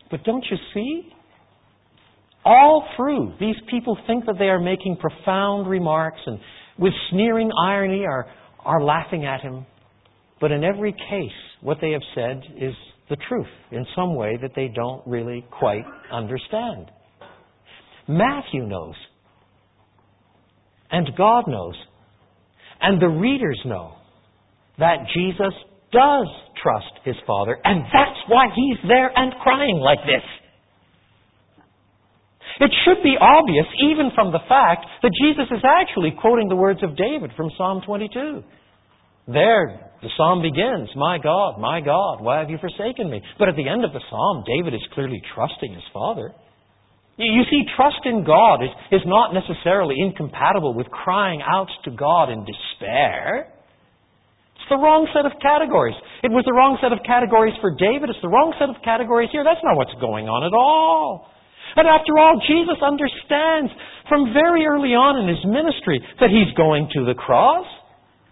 But 0.10 0.24
don't 0.24 0.44
you 0.50 0.58
see? 0.74 1.14
All 2.46 2.88
through, 2.96 3.34
these 3.40 3.56
people 3.70 3.98
think 4.08 4.26
that 4.26 4.36
they 4.40 4.46
are 4.46 4.60
making 4.60 4.98
profound 4.98 5.70
remarks 5.70 6.20
and 6.26 6.40
with 6.80 6.94
sneering 7.12 7.52
irony 7.62 8.06
are, 8.06 8.26
are 8.64 8.84
laughing 8.84 9.26
at 9.26 9.42
him. 9.42 9.66
But 10.42 10.52
in 10.52 10.64
every 10.64 10.94
case, 10.94 11.32
what 11.62 11.78
they 11.82 11.92
have 11.92 12.02
said 12.16 12.42
is 12.58 12.74
the 13.10 13.18
truth 13.28 13.48
in 13.72 13.86
some 13.96 14.16
way 14.16 14.38
that 14.42 14.52
they 14.56 14.70
don't 14.74 15.06
really 15.06 15.46
quite 15.60 15.86
understand. 16.12 16.90
Matthew 18.08 18.66
knows. 18.66 18.96
And 20.92 21.08
God 21.18 21.44
knows. 21.48 21.76
And 22.82 23.02
the 23.02 23.10
readers 23.10 23.60
know 23.66 23.99
that 24.80 25.08
Jesus 25.14 25.54
does 25.92 26.28
trust 26.62 26.94
his 27.04 27.16
Father, 27.26 27.58
and 27.64 27.84
that's 27.86 28.20
why 28.28 28.48
he's 28.56 28.78
there 28.88 29.12
and 29.16 29.34
crying 29.44 29.78
like 29.78 30.00
this. 30.06 30.24
It 32.60 32.72
should 32.84 33.02
be 33.04 33.16
obvious, 33.20 33.66
even 33.88 34.12
from 34.14 34.32
the 34.32 34.44
fact 34.50 34.86
that 35.02 35.16
Jesus 35.16 35.48
is 35.52 35.64
actually 35.64 36.12
quoting 36.20 36.50
the 36.50 36.60
words 36.60 36.84
of 36.84 36.98
David 36.98 37.32
from 37.38 37.50
Psalm 37.58 37.82
22. 37.86 38.44
There, 39.32 39.92
the 40.02 40.10
psalm 40.18 40.42
begins, 40.42 40.90
My 40.96 41.20
God, 41.20 41.60
my 41.60 41.80
God, 41.80 42.20
why 42.20 42.40
have 42.40 42.50
you 42.50 42.58
forsaken 42.60 43.10
me? 43.10 43.22
But 43.38 43.48
at 43.48 43.56
the 43.56 43.68
end 43.68 43.86
of 43.86 43.94
the 43.94 44.04
psalm, 44.10 44.44
David 44.44 44.74
is 44.74 44.82
clearly 44.94 45.22
trusting 45.34 45.74
his 45.74 45.84
Father. 45.94 46.34
You 47.18 47.44
see, 47.50 47.64
trust 47.76 48.00
in 48.06 48.24
God 48.26 48.64
is, 48.64 48.72
is 48.92 49.02
not 49.06 49.34
necessarily 49.34 49.96
incompatible 50.00 50.74
with 50.74 50.88
crying 50.88 51.42
out 51.42 51.68
to 51.84 51.92
God 51.92 52.30
in 52.30 52.46
despair 52.46 53.54
the 54.70 54.78
wrong 54.78 55.10
set 55.12 55.26
of 55.26 55.34
categories. 55.42 55.98
It 56.24 56.32
was 56.32 56.46
the 56.46 56.54
wrong 56.54 56.78
set 56.80 56.94
of 56.94 57.02
categories 57.06 57.58
for 57.60 57.74
David. 57.74 58.10
It's 58.10 58.22
the 58.22 58.32
wrong 58.32 58.54
set 58.56 58.70
of 58.70 58.78
categories 58.86 59.30
here. 59.34 59.44
That's 59.44 59.62
not 59.66 59.76
what's 59.76 59.94
going 60.00 60.30
on 60.30 60.46
at 60.46 60.54
all. 60.54 61.30
And 61.76 61.86
after 61.86 62.18
all, 62.18 62.42
Jesus 62.48 62.82
understands 62.82 63.70
from 64.10 64.34
very 64.34 64.66
early 64.66 64.98
on 64.98 65.22
in 65.22 65.30
his 65.30 65.42
ministry 65.46 66.02
that 66.20 66.34
he's 66.34 66.50
going 66.58 66.90
to 66.98 67.06
the 67.06 67.14
cross. 67.14 67.66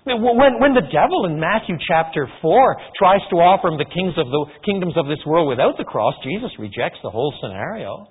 When, 0.07 0.57
when 0.57 0.73
the 0.73 0.88
devil 0.88 1.27
in 1.27 1.38
Matthew 1.38 1.75
chapter 1.83 2.25
4 2.41 2.77
tries 2.97 3.21
to 3.29 3.35
offer 3.43 3.67
him 3.67 3.77
the 3.77 3.91
kings 3.91 4.15
of 4.15 4.31
the 4.31 4.45
kingdoms 4.63 4.95
of 4.95 5.05
this 5.05 5.19
world 5.27 5.51
without 5.51 5.77
the 5.77 5.83
cross, 5.83 6.15
Jesus 6.23 6.49
rejects 6.57 6.97
the 7.03 7.11
whole 7.11 7.35
scenario. 7.43 8.07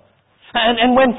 And, 0.53 0.79
and 0.79 0.91
when 0.95 1.11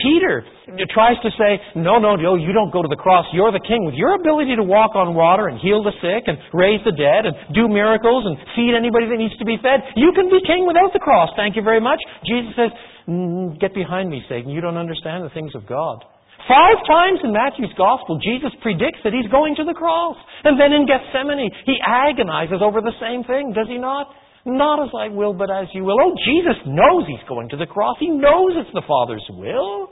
Peter 0.00 0.42
tries 0.88 1.20
to 1.20 1.30
say, 1.36 1.60
no, 1.76 2.00
no, 2.00 2.16
no, 2.16 2.34
you 2.34 2.52
don't 2.56 2.72
go 2.72 2.80
to 2.80 2.88
the 2.88 2.96
cross, 2.96 3.28
you're 3.32 3.52
the 3.52 3.60
king, 3.60 3.84
with 3.84 3.94
your 3.94 4.16
ability 4.16 4.56
to 4.56 4.64
walk 4.64 4.96
on 4.96 5.12
water 5.14 5.52
and 5.52 5.60
heal 5.60 5.84
the 5.84 5.92
sick 6.00 6.24
and 6.26 6.40
raise 6.56 6.80
the 6.88 6.96
dead 6.96 7.28
and 7.28 7.36
do 7.52 7.68
miracles 7.68 8.24
and 8.24 8.40
feed 8.56 8.72
anybody 8.72 9.04
that 9.12 9.20
needs 9.20 9.36
to 9.36 9.44
be 9.44 9.60
fed, 9.60 9.84
you 10.00 10.10
can 10.16 10.32
be 10.32 10.40
king 10.48 10.64
without 10.64 10.96
the 10.96 10.98
cross. 10.98 11.28
Thank 11.36 11.56
you 11.56 11.62
very 11.62 11.80
much. 11.80 12.00
Jesus 12.24 12.56
says, 12.56 12.72
mm, 13.04 13.60
get 13.60 13.76
behind 13.76 14.08
me, 14.08 14.24
Satan. 14.28 14.48
You 14.48 14.64
don't 14.64 14.80
understand 14.80 15.28
the 15.28 15.34
things 15.36 15.52
of 15.54 15.68
God. 15.68 16.00
Five 16.48 16.80
times 16.88 17.20
in 17.22 17.36
Matthew's 17.36 17.76
Gospel, 17.76 18.18
Jesus 18.18 18.50
predicts 18.64 19.04
that 19.04 19.12
he's 19.12 19.28
going 19.30 19.54
to 19.60 19.64
the 19.64 19.76
cross. 19.76 20.16
And 20.42 20.58
then 20.58 20.72
in 20.72 20.88
Gethsemane, 20.88 21.52
he 21.68 21.76
agonizes 21.84 22.64
over 22.64 22.80
the 22.80 22.96
same 22.96 23.22
thing, 23.28 23.52
does 23.52 23.68
he 23.68 23.76
not? 23.76 24.08
Not 24.46 24.82
as 24.82 24.90
I 24.96 25.08
will, 25.08 25.34
but 25.34 25.50
as 25.50 25.68
you 25.74 25.84
will. 25.84 25.96
Oh, 26.00 26.14
Jesus 26.24 26.56
knows 26.66 27.04
he's 27.06 27.26
going 27.28 27.48
to 27.50 27.56
the 27.56 27.66
cross. 27.66 27.96
He 28.00 28.08
knows 28.08 28.52
it's 28.56 28.72
the 28.72 28.82
Father's 28.88 29.24
will. 29.30 29.90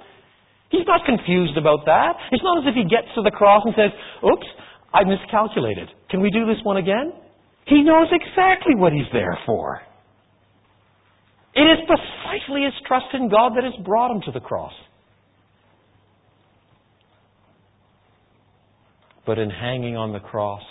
He's 0.71 0.87
not 0.87 1.05
confused 1.05 1.57
about 1.57 1.85
that. 1.87 2.17
It's 2.33 2.43
not 2.43 2.59
as 2.59 2.65
if 2.69 2.75
he 2.75 2.85
gets 2.85 3.09
to 3.15 3.23
the 3.23 3.31
cross 3.31 3.63
and 3.65 3.75
says, 3.77 3.93
Oops, 4.25 4.47
I 4.93 5.05
miscalculated. 5.05 5.89
Can 6.11 6.21
we 6.21 6.31
do 6.31 6.47
this 6.47 6.63
one 6.63 6.77
again? 6.77 7.13
He 7.67 7.83
knows 7.83 8.09
exactly 8.11 8.75
what 8.75 8.93
he's 8.93 9.09
there 9.13 9.39
for. 9.45 9.83
It 11.55 11.61
is 11.61 11.79
precisely 11.87 12.65
his 12.65 12.75
trust 12.87 13.07
in 13.15 13.29
God 13.29 13.53
that 13.57 13.65
has 13.65 13.75
brought 13.85 14.11
him 14.11 14.23
to 14.27 14.33
the 14.33 14.41
cross. 14.41 14.73
But 19.27 19.39
in 19.39 19.51
hanging 19.51 19.97
on 19.97 20.13
the 20.13 20.21
cross, 20.21 20.63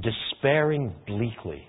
despairing 0.00 0.94
bleakly, 1.06 1.67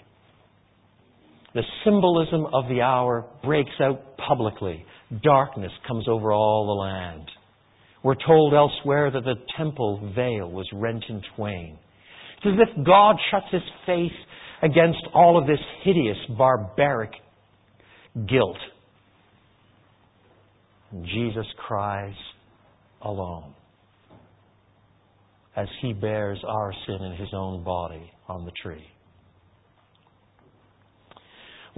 the 1.59 1.65
symbolism 1.83 2.45
of 2.53 2.69
the 2.69 2.79
hour 2.79 3.25
breaks 3.43 3.81
out 3.81 4.15
publicly. 4.17 4.85
Darkness 5.21 5.73
comes 5.85 6.07
over 6.07 6.31
all 6.31 6.65
the 6.65 6.71
land. 6.71 7.29
We're 8.01 8.15
told 8.25 8.53
elsewhere 8.53 9.11
that 9.11 9.25
the 9.25 9.35
temple 9.57 10.13
veil 10.15 10.49
was 10.49 10.65
rent 10.73 11.03
in 11.09 11.21
twain. 11.35 11.77
It's 12.37 12.45
as 12.45 12.67
if 12.69 12.85
God 12.85 13.17
shuts 13.29 13.47
his 13.51 13.61
face 13.85 14.17
against 14.63 14.99
all 15.13 15.37
of 15.37 15.47
this 15.47 15.59
hideous, 15.83 16.15
barbaric 16.37 17.11
guilt. 18.29 18.57
Jesus 21.03 21.45
cries 21.67 22.15
alone 23.01 23.53
as 25.57 25.67
he 25.81 25.91
bears 25.91 26.39
our 26.47 26.71
sin 26.87 27.03
in 27.03 27.17
his 27.17 27.33
own 27.33 27.65
body 27.65 28.09
on 28.29 28.45
the 28.45 28.51
tree. 28.63 28.85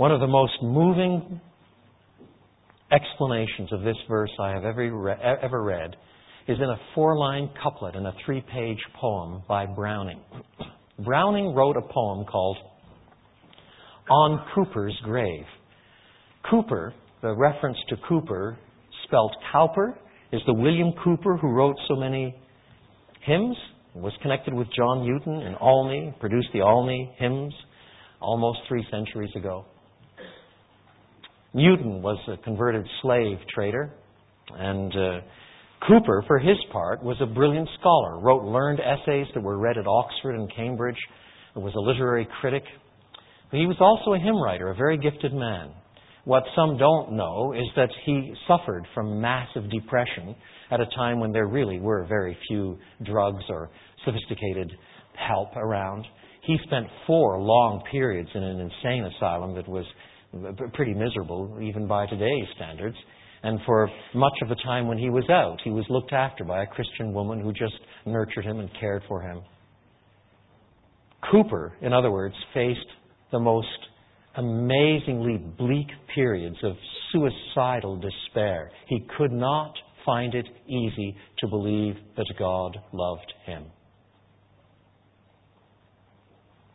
One 0.02 0.12
of 0.12 0.20
the 0.20 0.26
most 0.26 0.54
moving 0.64 1.40
explanations 2.92 3.72
of 3.72 3.84
this 3.84 3.96
verse 4.10 4.32
I 4.40 4.50
have 4.50 4.64
ever 4.64 5.64
read 5.64 5.96
is 6.48 6.58
in 6.58 6.64
a 6.64 6.80
four 6.96 7.20
line 7.20 7.52
couplet 7.62 7.94
in 7.94 8.08
a 8.08 8.14
three 8.26 8.44
page 8.52 8.80
poem 9.00 9.44
by 9.48 9.68
Browning. 9.68 10.20
Browning 11.06 11.54
wrote 11.54 11.78
a 11.78 11.84
poem 11.84 12.26
called 12.26 12.58
On 14.10 14.44
Cowper's 14.56 14.98
Grave. 15.04 15.46
Cooper, 16.50 16.96
the 17.22 17.36
reference 17.36 17.78
to 17.90 17.96
Cooper, 18.10 18.58
spelled 19.04 19.36
Cowper, 19.52 19.96
is 20.32 20.42
the 20.48 20.54
William 20.56 20.94
Cowper 21.04 21.38
who 21.38 21.50
wrote 21.50 21.76
so 21.88 21.96
many 21.96 22.36
hymns, 23.24 23.56
was 23.94 24.14
connected 24.24 24.56
with 24.56 24.66
John 24.76 25.06
Newton 25.06 25.44
in 25.44 25.54
Olney, 25.62 26.12
produced 26.20 26.48
the 26.54 26.62
Olney 26.62 27.16
hymns 27.20 27.54
almost 28.20 28.62
three 28.68 28.84
centuries 28.90 29.30
ago. 29.36 29.64
Newton 31.54 32.02
was 32.02 32.18
a 32.30 32.38
converted 32.44 32.86
slave 33.02 33.38
trader, 33.54 33.94
and 34.54 34.92
uh, 34.96 35.20
Cowper, 35.88 36.24
for 36.28 36.40
his 36.40 36.58
part, 36.72 37.04
was 37.04 37.18
a 37.22 37.26
brilliant 37.26 37.68
scholar, 37.80 38.20
wrote 38.20 38.44
learned 38.44 38.80
essays 38.80 39.28
that 39.34 39.42
were 39.42 39.58
read 39.58 39.78
at 39.78 39.86
Oxford 39.86 40.36
and 40.36 40.50
Cambridge, 40.56 40.98
was 41.56 41.74
a 41.76 41.80
literary 41.80 42.28
critic. 42.40 42.64
He 43.52 43.66
was 43.66 43.76
also 43.82 44.14
a 44.14 44.20
hymn 44.20 44.42
writer, 44.42 44.70
a 44.70 44.76
very 44.76 44.98
gifted 44.98 45.34
man. 45.34 45.72
What 46.24 46.44
some 46.56 46.78
don't 46.78 47.14
know 47.14 47.54
is 47.54 47.68
that 47.76 47.90
he 48.06 48.34
suffered 48.48 48.86
from 48.94 49.20
massive 49.20 49.70
depression 49.70 50.36
at 50.70 50.80
a 50.80 50.86
time 50.96 51.20
when 51.20 51.34
there 51.34 51.48
really 51.48 51.80
were 51.80 52.06
very 52.08 52.38
few 52.48 52.78
drugs 53.04 53.44
or 53.50 53.70
sophisticated 54.06 54.72
help 55.28 55.56
around. 55.58 56.06
He 56.44 56.58
spent 56.64 56.88
four 57.06 57.42
long 57.42 57.84
periods 57.92 58.30
in 58.34 58.44
an 58.44 58.60
insane 58.60 59.04
asylum 59.04 59.56
that 59.56 59.68
was 59.68 59.86
pretty 60.74 60.94
miserable, 60.94 61.60
even 61.62 61.88
by 61.88 62.06
today's 62.08 62.48
standards. 62.56 62.96
And 63.44 63.60
for 63.66 63.90
much 64.14 64.34
of 64.44 64.50
the 64.50 64.56
time 64.56 64.88
when 64.88 64.98
he 64.98 65.10
was 65.10 65.28
out, 65.30 65.60
he 65.64 65.72
was 65.72 65.86
looked 65.90 66.14
after 66.14 66.44
by 66.44 66.64
a 66.64 66.68
Christian 66.68 67.14
woman 67.14 67.40
who 67.40 67.52
just 67.52 67.74
nurtured 68.06 68.46
him 68.46 68.60
and 68.60 68.70
cared 68.80 69.04
for 69.08 69.22
him. 69.22 69.42
Cowper, 71.32 71.74
in 71.82 71.94
other 71.94 72.12
words, 72.12 72.36
faced 72.54 72.80
the 73.32 73.40
most 73.40 73.68
amazingly 74.36 75.38
bleak 75.38 75.88
periods 76.14 76.58
of 76.64 76.74
suicidal 77.12 78.00
despair. 78.00 78.72
He 78.88 79.06
could 79.18 79.32
not 79.32 79.74
find 80.06 80.34
it 80.34 80.48
easy 80.68 81.16
to 81.40 81.48
believe 81.48 81.96
that 82.18 82.28
God 82.40 82.78
loved 82.94 83.34
him. 83.46 83.66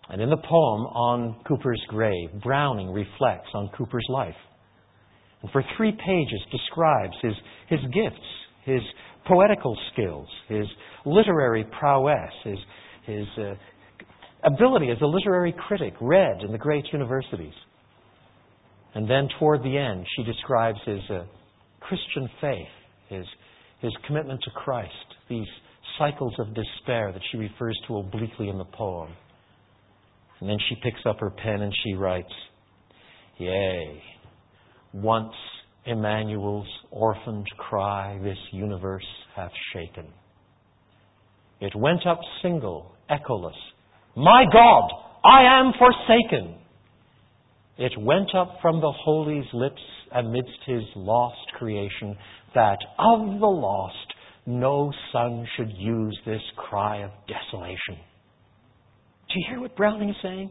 And 0.08 0.22
in 0.22 0.30
the 0.30 0.36
poem 0.36 0.82
on 0.86 1.36
Cowper's 1.48 1.82
grave, 1.88 2.28
Browning 2.42 2.92
reflects 2.92 3.48
on 3.54 3.68
Cowper's 3.76 4.06
life. 4.08 4.36
And 5.42 5.50
for 5.50 5.62
three 5.76 5.92
pages 5.92 6.40
describes 6.50 7.14
his, 7.22 7.34
his 7.68 7.80
gifts, 7.92 8.26
his 8.64 8.80
poetical 9.26 9.76
skills, 9.92 10.28
his 10.48 10.66
literary 11.04 11.64
prowess, 11.78 12.32
his, 12.44 12.58
his 13.04 13.26
uh, 13.38 13.54
ability 14.44 14.90
as 14.90 14.98
a 15.02 15.06
literary 15.06 15.54
critic 15.66 15.94
read 16.00 16.42
in 16.42 16.52
the 16.52 16.58
great 16.58 16.84
universities. 16.92 17.54
And 18.94 19.10
then 19.10 19.28
toward 19.38 19.62
the 19.62 19.76
end, 19.76 20.06
she 20.16 20.22
describes 20.22 20.78
his 20.86 21.00
uh, 21.10 21.24
Christian 21.80 22.28
faith, 22.40 22.68
his, 23.08 23.26
his 23.80 23.92
commitment 24.06 24.40
to 24.44 24.50
Christ, 24.50 24.92
these 25.28 25.46
cycles 25.98 26.34
of 26.38 26.54
despair 26.54 27.12
that 27.12 27.22
she 27.30 27.38
refers 27.38 27.78
to 27.88 27.98
obliquely 27.98 28.48
in 28.48 28.58
the 28.58 28.64
poem. 28.64 29.10
And 30.40 30.48
then 30.48 30.58
she 30.68 30.76
picks 30.82 31.00
up 31.06 31.20
her 31.20 31.30
pen 31.30 31.62
and 31.62 31.72
she 31.84 31.94
writes, 31.94 32.32
Yea, 33.38 34.02
once 34.92 35.32
Emmanuel's 35.86 36.68
orphaned 36.90 37.46
cry 37.58 38.18
this 38.22 38.38
universe 38.52 39.06
hath 39.34 39.52
shaken. 39.72 40.06
It 41.60 41.74
went 41.74 42.06
up 42.06 42.20
single, 42.42 42.92
echoless, 43.08 43.56
My 44.16 44.44
God, 44.52 44.90
I 45.24 45.60
am 45.60 45.72
forsaken. 45.78 46.58
It 47.78 47.92
went 47.98 48.34
up 48.34 48.58
from 48.60 48.80
the 48.80 48.92
Holy's 48.92 49.46
lips 49.52 49.82
amidst 50.14 50.58
his 50.66 50.82
lost 50.96 51.52
creation 51.58 52.16
that 52.54 52.78
of 52.98 53.38
the 53.40 53.46
lost 53.46 54.14
no 54.46 54.92
son 55.12 55.46
should 55.56 55.72
use 55.76 56.18
this 56.24 56.42
cry 56.56 57.02
of 57.02 57.10
desolation. 57.26 58.02
Do 59.28 59.40
you 59.40 59.44
hear 59.48 59.60
what 59.60 59.76
Browning 59.76 60.10
is 60.10 60.16
saying? 60.22 60.50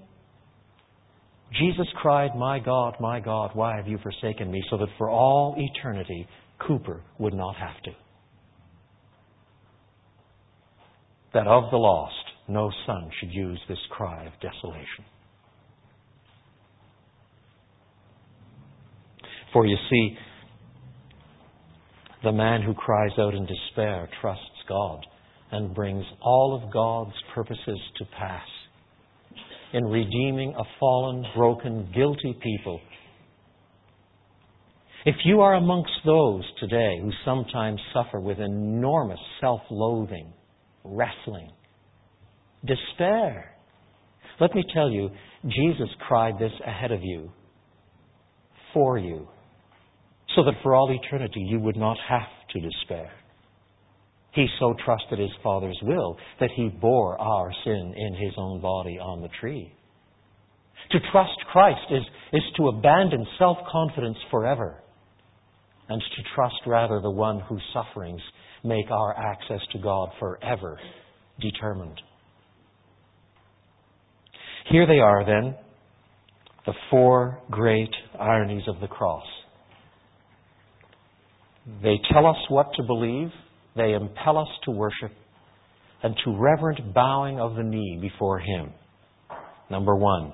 Jesus 1.54 1.88
cried, 1.96 2.36
My 2.36 2.60
God, 2.60 2.96
my 3.00 3.20
God, 3.20 3.52
why 3.54 3.78
have 3.78 3.88
you 3.88 3.98
forsaken 4.04 4.52
me? 4.52 4.62
So 4.70 4.78
that 4.78 4.90
for 4.98 5.10
all 5.10 5.56
eternity, 5.58 6.28
Cowper 6.60 7.02
would 7.18 7.34
not 7.34 7.56
have 7.56 7.82
to. 7.84 7.92
That 11.34 11.48
of 11.48 11.70
the 11.72 11.78
lost, 11.78 12.14
no 12.48 12.72
son 12.86 13.10
should 13.20 13.32
use 13.32 13.60
this 13.68 13.78
cry 13.92 14.26
of 14.26 14.34
desolation. 14.42 15.06
For 19.54 19.66
you 19.66 19.78
see, 19.90 20.18
the 22.24 22.32
man 22.32 22.62
who 22.62 22.74
cries 22.74 23.12
out 23.20 23.34
in 23.34 23.46
despair 23.46 24.10
trusts 24.22 24.44
God 24.68 25.06
and 25.52 25.74
brings 25.74 26.04
all 26.22 26.60
of 26.62 26.74
God's 26.74 27.16
purposes 27.34 27.80
to 27.98 28.06
pass 28.18 28.48
in 29.74 29.86
redeeming 29.86 30.54
a 30.58 30.64
fallen, 30.80 31.26
broken, 31.36 31.90
guilty 31.94 32.38
people. 32.42 32.80
If 35.06 35.16
you 35.24 35.42
are 35.42 35.56
amongst 35.56 35.92
those 36.04 36.44
today 36.60 36.98
who 37.02 37.12
sometimes 37.24 37.80
suffer 37.94 38.20
with 38.20 38.40
enormous 38.40 39.20
self 39.40 39.62
loathing, 39.70 40.34
wrestling, 40.84 41.52
despair, 42.66 43.56
let 44.40 44.54
me 44.56 44.64
tell 44.74 44.90
you, 44.90 45.10
Jesus 45.44 45.90
cried 46.08 46.40
this 46.40 46.52
ahead 46.66 46.92
of 46.92 47.02
you, 47.04 47.32
for 48.74 48.98
you, 48.98 49.28
so 50.36 50.44
that 50.44 50.56
for 50.64 50.74
all 50.74 50.92
eternity 50.92 51.40
you 51.40 51.60
would 51.60 51.78
not 51.78 51.98
have 52.10 52.28
to 52.52 52.60
despair. 52.60 53.12
He 54.36 54.48
so 54.60 54.76
trusted 54.84 55.18
his 55.18 55.32
Father's 55.42 55.80
will 55.82 56.18
that 56.42 56.50
he 56.56 56.68
bore 56.68 57.20
our 57.20 57.52
sin 57.64 57.94
in 57.96 58.14
his 58.14 58.34
own 58.38 58.62
body 58.62 59.00
on 59.00 59.22
the 59.22 59.30
tree. 59.40 59.74
To 60.92 61.00
trust 61.12 61.38
Christ 61.52 61.86
is, 61.90 62.04
is 62.34 62.44
to 62.58 62.68
abandon 62.68 63.26
self 63.40 63.58
confidence 63.72 64.18
forever 64.30 64.84
and 65.88 66.02
to 66.02 66.24
trust 66.36 66.56
rather 66.68 67.00
the 67.00 67.10
one 67.10 67.40
whose 67.48 67.62
sufferings 67.74 68.22
make 68.64 68.92
our 68.92 69.18
access 69.18 69.62
to 69.72 69.80
God 69.80 70.10
forever 70.20 70.78
determined. 71.40 72.02
Here 74.70 74.86
they 74.86 75.00
are, 75.00 75.26
then, 75.26 75.56
the 76.66 76.74
four 76.90 77.40
great 77.52 77.92
ironies 78.20 78.64
of 78.68 78.82
the 78.82 78.88
cross. 78.88 79.26
They 81.82 81.96
tell 82.12 82.26
us 82.26 82.38
what 82.50 82.68
to 82.76 82.84
believe 82.84 83.30
they 83.76 83.94
impel 83.94 84.38
us 84.38 84.48
to 84.64 84.72
worship 84.72 85.12
and 86.04 86.16
to 86.24 86.38
reverent 86.38 86.94
bowing 86.94 87.40
of 87.40 87.56
the 87.56 87.64
knee 87.64 87.98
before 88.00 88.40
Him. 88.40 88.72
Number 89.70 89.96
one, 89.96 90.34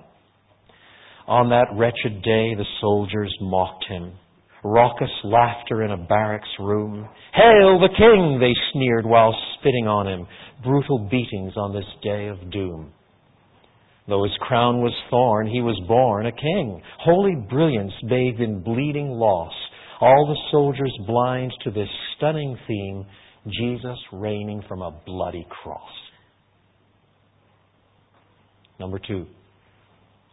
on 1.27 1.49
that 1.49 1.67
wretched 1.73 2.21
day 2.23 2.55
the 2.55 2.65
soldiers 2.79 3.35
mocked 3.41 3.85
Him. 3.87 4.13
Raucous 4.63 5.09
laughter 5.23 5.83
in 5.83 5.91
a 5.91 5.97
barracks 5.97 6.49
room. 6.59 7.07
Hail 7.33 7.79
the 7.79 7.89
King, 7.97 8.37
they 8.39 8.53
sneered 8.73 9.05
while 9.05 9.35
spitting 9.57 9.87
on 9.87 10.07
Him. 10.07 10.27
Brutal 10.63 11.07
beatings 11.09 11.53
on 11.55 11.73
this 11.73 11.85
day 12.03 12.27
of 12.27 12.51
doom. 12.51 12.93
Though 14.07 14.23
his 14.23 14.37
crown 14.41 14.81
was 14.81 14.93
thorn, 15.09 15.47
he 15.47 15.61
was 15.61 15.79
born 15.87 16.25
a 16.25 16.31
king. 16.31 16.81
Holy 16.99 17.35
brilliance 17.49 17.93
bathed 18.09 18.41
in 18.41 18.61
bleeding 18.61 19.09
loss. 19.09 19.53
All 20.01 20.27
the 20.27 20.51
soldiers 20.51 20.93
blind 21.07 21.53
to 21.63 21.71
this 21.71 21.87
stunning 22.17 22.57
theme 22.67 23.05
Jesus 23.47 23.97
reigning 24.11 24.63
from 24.67 24.81
a 24.81 24.91
bloody 25.05 25.47
cross. 25.49 25.89
Number 28.79 28.99
two, 28.99 29.25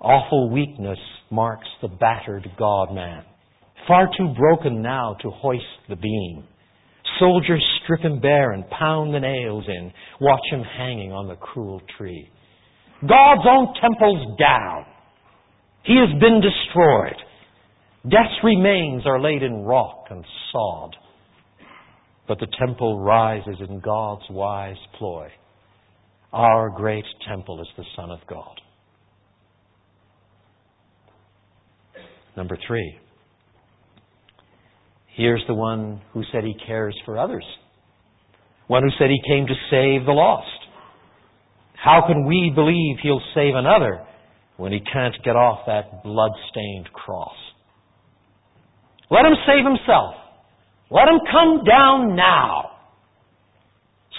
awful 0.00 0.50
weakness 0.50 0.98
marks 1.30 1.68
the 1.82 1.88
battered 1.88 2.46
God 2.58 2.94
man. 2.94 3.24
Far 3.86 4.08
too 4.18 4.34
broken 4.36 4.82
now 4.82 5.16
to 5.22 5.30
hoist 5.30 5.64
the 5.88 5.96
beam. 5.96 6.44
Soldiers 7.18 7.64
strip 7.82 8.00
him 8.00 8.20
bare 8.20 8.52
and 8.52 8.68
pound 8.68 9.14
the 9.14 9.20
nails 9.20 9.64
in. 9.66 9.92
Watch 10.20 10.40
him 10.50 10.62
hanging 10.62 11.12
on 11.12 11.28
the 11.28 11.36
cruel 11.36 11.80
tree. 11.96 12.28
God's 13.00 13.46
own 13.48 13.74
temple's 13.80 14.38
down. 14.38 14.84
He 15.84 15.96
has 15.96 16.20
been 16.20 16.40
destroyed. 16.40 17.16
Death's 18.04 18.44
remains 18.44 19.04
are 19.06 19.20
laid 19.20 19.42
in 19.42 19.64
rock 19.64 20.06
and 20.10 20.24
sod. 20.52 20.96
But 22.28 22.38
the 22.38 22.46
temple 22.58 23.00
rises 23.00 23.56
in 23.66 23.80
God's 23.80 24.24
wise 24.30 24.76
ploy. 24.98 25.28
Our 26.32 26.68
great 26.68 27.06
temple 27.26 27.60
is 27.62 27.68
the 27.76 27.84
Son 27.96 28.10
of 28.10 28.20
God. 28.28 28.60
Number 32.36 32.58
three. 32.66 32.98
Here's 35.16 35.42
the 35.48 35.54
one 35.54 36.02
who 36.12 36.22
said 36.30 36.44
he 36.44 36.54
cares 36.66 36.94
for 37.04 37.18
others. 37.18 37.44
One 38.66 38.82
who 38.82 38.90
said 38.98 39.08
he 39.08 39.20
came 39.26 39.46
to 39.46 39.54
save 39.70 40.04
the 40.04 40.12
lost. 40.12 40.46
How 41.74 42.04
can 42.06 42.26
we 42.26 42.52
believe 42.54 42.98
he'll 43.02 43.22
save 43.34 43.54
another 43.54 44.04
when 44.58 44.70
he 44.70 44.80
can't 44.92 45.16
get 45.24 45.34
off 45.34 45.60
that 45.66 46.04
blood-stained 46.04 46.92
cross? 46.92 47.34
Let 49.10 49.24
him 49.24 49.34
save 49.46 49.64
himself. 49.64 50.14
Let 50.90 51.08
him 51.08 51.20
come 51.30 51.64
down 51.64 52.16
now. 52.16 52.70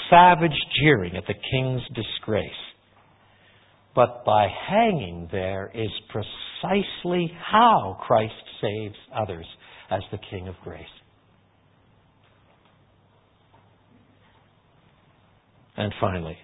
Savage 0.09 0.51
jeering 0.81 1.15
at 1.15 1.25
the 1.27 1.33
king's 1.51 1.81
disgrace. 1.95 2.49
But 3.95 4.23
by 4.23 4.47
hanging 4.67 5.27
there 5.31 5.71
is 5.73 5.89
precisely 6.09 7.31
how 7.51 7.97
Christ 8.01 8.33
saves 8.61 8.95
others 9.15 9.45
as 9.89 10.01
the 10.11 10.19
King 10.29 10.47
of 10.47 10.55
grace. 10.63 10.83
And 15.75 15.93
finally, 15.99 16.37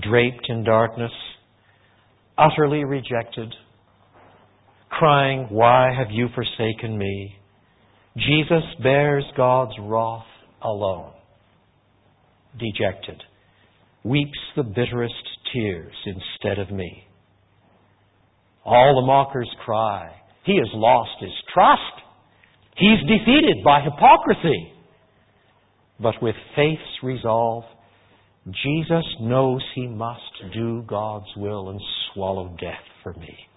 draped 0.00 0.46
in 0.48 0.64
darkness, 0.64 1.12
utterly 2.36 2.84
rejected, 2.84 3.52
crying, 4.90 5.46
Why 5.50 5.92
have 5.96 6.08
you 6.10 6.28
forsaken 6.34 6.96
me? 6.96 7.37
Jesus 8.26 8.64
bears 8.82 9.24
God's 9.36 9.74
wrath 9.80 10.24
alone. 10.62 11.12
Dejected, 12.58 13.22
weeps 14.02 14.38
the 14.56 14.62
bitterest 14.64 15.14
tears 15.52 15.94
instead 16.06 16.58
of 16.58 16.74
me. 16.74 17.04
All 18.64 19.00
the 19.00 19.06
mockers 19.06 19.50
cry, 19.64 20.10
He 20.44 20.56
has 20.56 20.68
lost 20.74 21.10
his 21.20 21.32
trust. 21.54 21.80
He's 22.76 23.00
defeated 23.02 23.64
by 23.64 23.80
hypocrisy. 23.82 24.72
But 26.00 26.22
with 26.22 26.34
faith's 26.54 27.02
resolve, 27.02 27.64
Jesus 28.46 29.04
knows 29.20 29.62
he 29.74 29.86
must 29.86 30.52
do 30.54 30.82
God's 30.86 31.26
will 31.36 31.70
and 31.70 31.80
swallow 32.12 32.56
death 32.60 32.84
for 33.02 33.12
me. 33.14 33.47